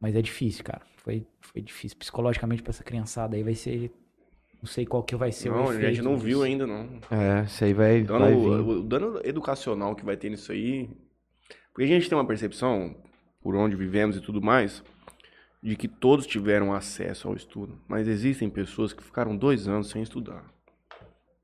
[0.00, 0.82] Mas é difícil, cara.
[0.96, 1.98] Foi, foi difícil.
[1.98, 3.90] Psicologicamente pra essa criançada aí vai ser...
[4.60, 6.98] Não sei qual que vai ser o Não, a efeito gente não viu ainda, não.
[7.10, 8.40] É, isso aí vai, Dano, vai vir.
[8.40, 10.90] o, o dano educacional que vai ter nisso aí.
[11.72, 12.96] Porque a gente tem uma percepção,
[13.40, 14.82] por onde vivemos e tudo mais,
[15.62, 17.80] de que todos tiveram acesso ao estudo.
[17.86, 20.44] Mas existem pessoas que ficaram dois anos sem estudar.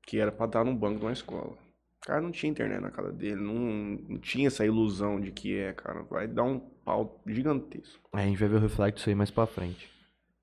[0.05, 1.53] Que era pra estar no banco de uma escola.
[1.53, 5.57] O cara não tinha internet na casa dele, não, não tinha essa ilusão de que
[5.57, 6.03] é, cara.
[6.03, 8.09] Vai dar um pau gigantesco.
[8.15, 9.89] É, a gente vai ver o reflexo aí mais pra frente.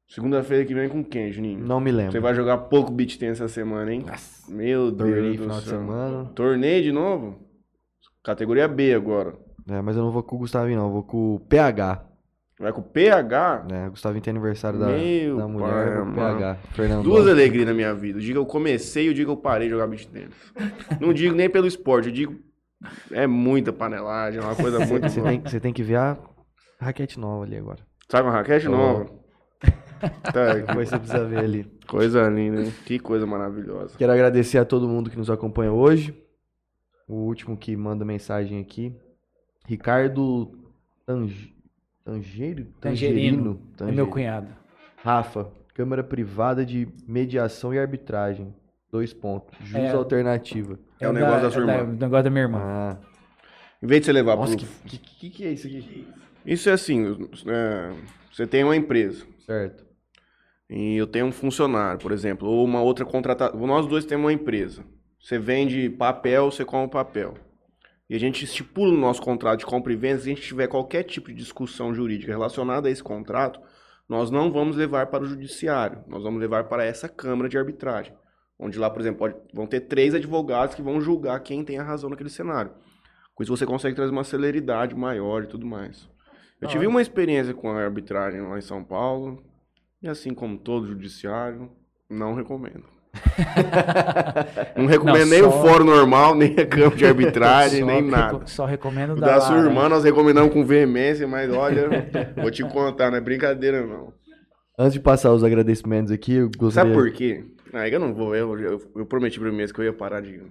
[0.08, 1.64] Segunda-feira que vem com quem, Juninho?
[1.64, 2.12] Não me lembro.
[2.12, 4.04] Você vai jogar pouco beat tennis essa semana, hein?
[4.48, 5.78] Meu Torneio Deus do final de céu.
[5.78, 6.24] semana.
[6.34, 7.38] Torneio de novo?
[8.22, 9.34] Categoria B agora.
[9.70, 10.86] É, mas eu não vou com o Gustavinho, não.
[10.88, 12.04] Eu vou com o PH.
[12.60, 13.66] Vai com o PH.
[13.70, 13.88] Né?
[13.88, 16.04] O Gustavinho tem aniversário da, Meu da mulher.
[16.04, 16.14] pai.
[16.14, 16.54] PH.
[16.72, 17.04] Fernando.
[17.04, 18.18] Duas alegrias na minha vida.
[18.18, 20.34] O dia que eu comecei e o dia que eu parei de jogar beat tênis.
[21.00, 22.36] Não digo nem pelo esporte, eu digo.
[23.12, 26.18] É muita panelagem, é uma coisa muito Você tem, você tem que ver a
[26.82, 27.80] raquete nova ali agora.
[28.08, 28.70] Sabe uma raquete Oh.
[28.72, 29.06] nova?
[30.32, 31.64] Tá, Depois você precisa ver ali.
[31.86, 32.72] coisa linda, hein?
[32.84, 33.96] Que coisa maravilhosa.
[33.96, 36.14] Quero agradecer a todo mundo que nos acompanha hoje.
[37.08, 38.94] O último que manda mensagem aqui.
[39.66, 40.50] Ricardo
[41.06, 41.54] Tange...
[42.04, 42.66] Tangeiro?
[42.80, 43.60] Tangerino.
[43.74, 43.96] É Tangerino.
[43.96, 44.48] meu cunhado.
[44.96, 48.52] Rafa, câmara privada de mediação e arbitragem.
[48.90, 49.56] Dois pontos.
[49.60, 49.90] Jus É.
[49.92, 50.78] alternativa.
[51.00, 51.92] É o negócio da sua é irmã.
[51.92, 52.58] o negócio da minha irmã.
[52.60, 52.96] Ah.
[53.82, 54.66] Em vez de você levar Nossa, pro...
[54.66, 56.08] que, que, que, que é isso aqui?
[56.44, 57.92] Isso é assim, é,
[58.32, 59.84] você tem uma empresa Certo.
[60.68, 63.64] e eu tenho um funcionário, por exemplo, ou uma outra contratação.
[63.66, 64.84] Nós dois temos uma empresa.
[65.20, 67.34] Você vende papel, você compra papel.
[68.10, 70.66] E a gente estipula no nosso contrato de compra e venda, se a gente tiver
[70.66, 73.60] qualquer tipo de discussão jurídica relacionada a esse contrato,
[74.08, 78.12] nós não vamos levar para o judiciário, nós vamos levar para essa Câmara de Arbitragem.
[78.58, 81.82] Onde lá, por exemplo, pode- vão ter três advogados que vão julgar quem tem a
[81.82, 82.72] razão naquele cenário.
[83.34, 86.08] Com isso você consegue trazer uma celeridade maior e tudo mais.
[86.62, 89.42] Eu tive uma experiência com a arbitragem lá em São Paulo,
[90.02, 91.70] e assim como todo judiciário,
[92.08, 92.84] não recomendo.
[94.76, 97.96] não recomendo Não, nem o só- fórum normal, nem a campo de arbitragem, Só nem
[97.96, 98.46] reco- nada.
[98.46, 99.68] Só recomendo O da da sua Lara.
[99.68, 101.88] irmã nós recomendamos com veemência, mas olha,
[102.36, 104.12] vou te contar, não é brincadeira não.
[104.78, 106.92] Antes de passar os agradecimentos aqui, eu gostaria...
[106.94, 107.44] Sabe por quê?
[107.74, 110.20] Ah, eu não vou, eu, eu, eu prometi pra mim mesmo que eu ia parar
[110.22, 110.42] de,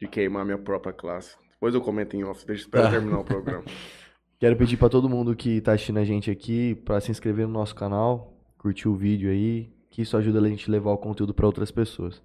[0.00, 1.36] de queimar minha própria classe.
[1.52, 3.64] Depois eu comento em off, deixa eu esperar terminar o programa.
[4.38, 7.52] Quero pedir pra todo mundo que tá assistindo a gente aqui pra se inscrever no
[7.52, 11.32] nosso canal, curtir o vídeo aí, que isso ajuda a gente a levar o conteúdo
[11.32, 12.20] pra outras pessoas.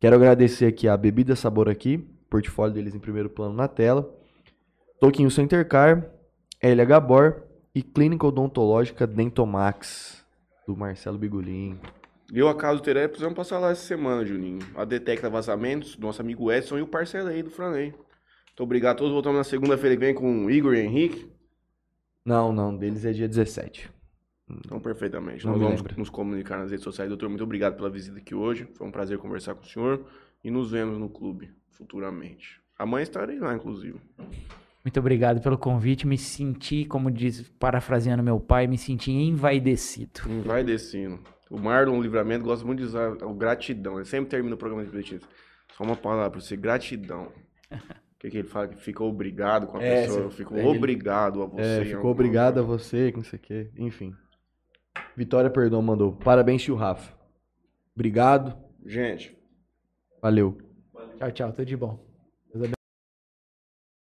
[0.00, 1.98] Quero agradecer aqui a Bebida Sabor aqui,
[2.28, 4.12] portfólio deles em primeiro plano na tela,
[5.00, 6.10] Toquinho Center Car,
[6.60, 7.42] LH Bor
[7.74, 10.24] e Clínica Odontológica Dentomax,
[10.66, 11.78] do Marcelo Bigolin.
[12.32, 14.60] Eu, acaso terei, precisamos passar lá essa semana, Juninho.
[14.74, 17.90] A Detecta Vazamentos, do nosso amigo Edson e o parceiro aí do Franley.
[17.90, 19.12] Muito obrigado a todos.
[19.12, 21.30] Voltamos na segunda-feira que vem com o Igor e Henrique.
[22.24, 23.90] Não, não, deles é dia 17.
[24.48, 25.44] Então, perfeitamente.
[25.44, 25.98] Não Nós vamos lembro.
[25.98, 27.08] nos comunicar nas redes sociais.
[27.08, 28.68] Doutor, muito obrigado pela visita aqui hoje.
[28.74, 30.04] Foi um prazer conversar com o senhor.
[30.42, 32.60] E nos vemos no clube futuramente.
[32.78, 33.98] Amanhã estarei lá, inclusive.
[34.84, 36.06] Muito obrigado pelo convite.
[36.06, 40.20] Me senti, como diz, parafraseando meu pai, me senti envaidecido.
[40.44, 41.20] Vai descendo.
[41.50, 43.96] O Marlon Livramento gosta muito de usar o gratidão.
[43.96, 45.20] Ele sempre termina o programa de boletim.
[45.74, 47.32] Só uma palavra pra você, gratidão.
[48.24, 48.68] Que, que ele fala?
[48.68, 50.20] Que fica obrigado com a É, pessoa.
[50.20, 51.62] Eu você- fico é, ele- obrigado a você.
[51.82, 52.78] É, ficou obrigado a coisa.
[52.82, 53.70] você, que não sei o quê.
[53.76, 54.14] Enfim.
[55.14, 56.12] Vitória Perdão mandou.
[56.12, 57.14] Parabéns, tio Rafa.
[57.94, 58.56] Obrigado.
[58.86, 59.36] Gente,
[60.22, 60.56] Valeu.
[61.18, 61.52] Tchau, tchau.
[61.52, 62.03] Tudo de bom.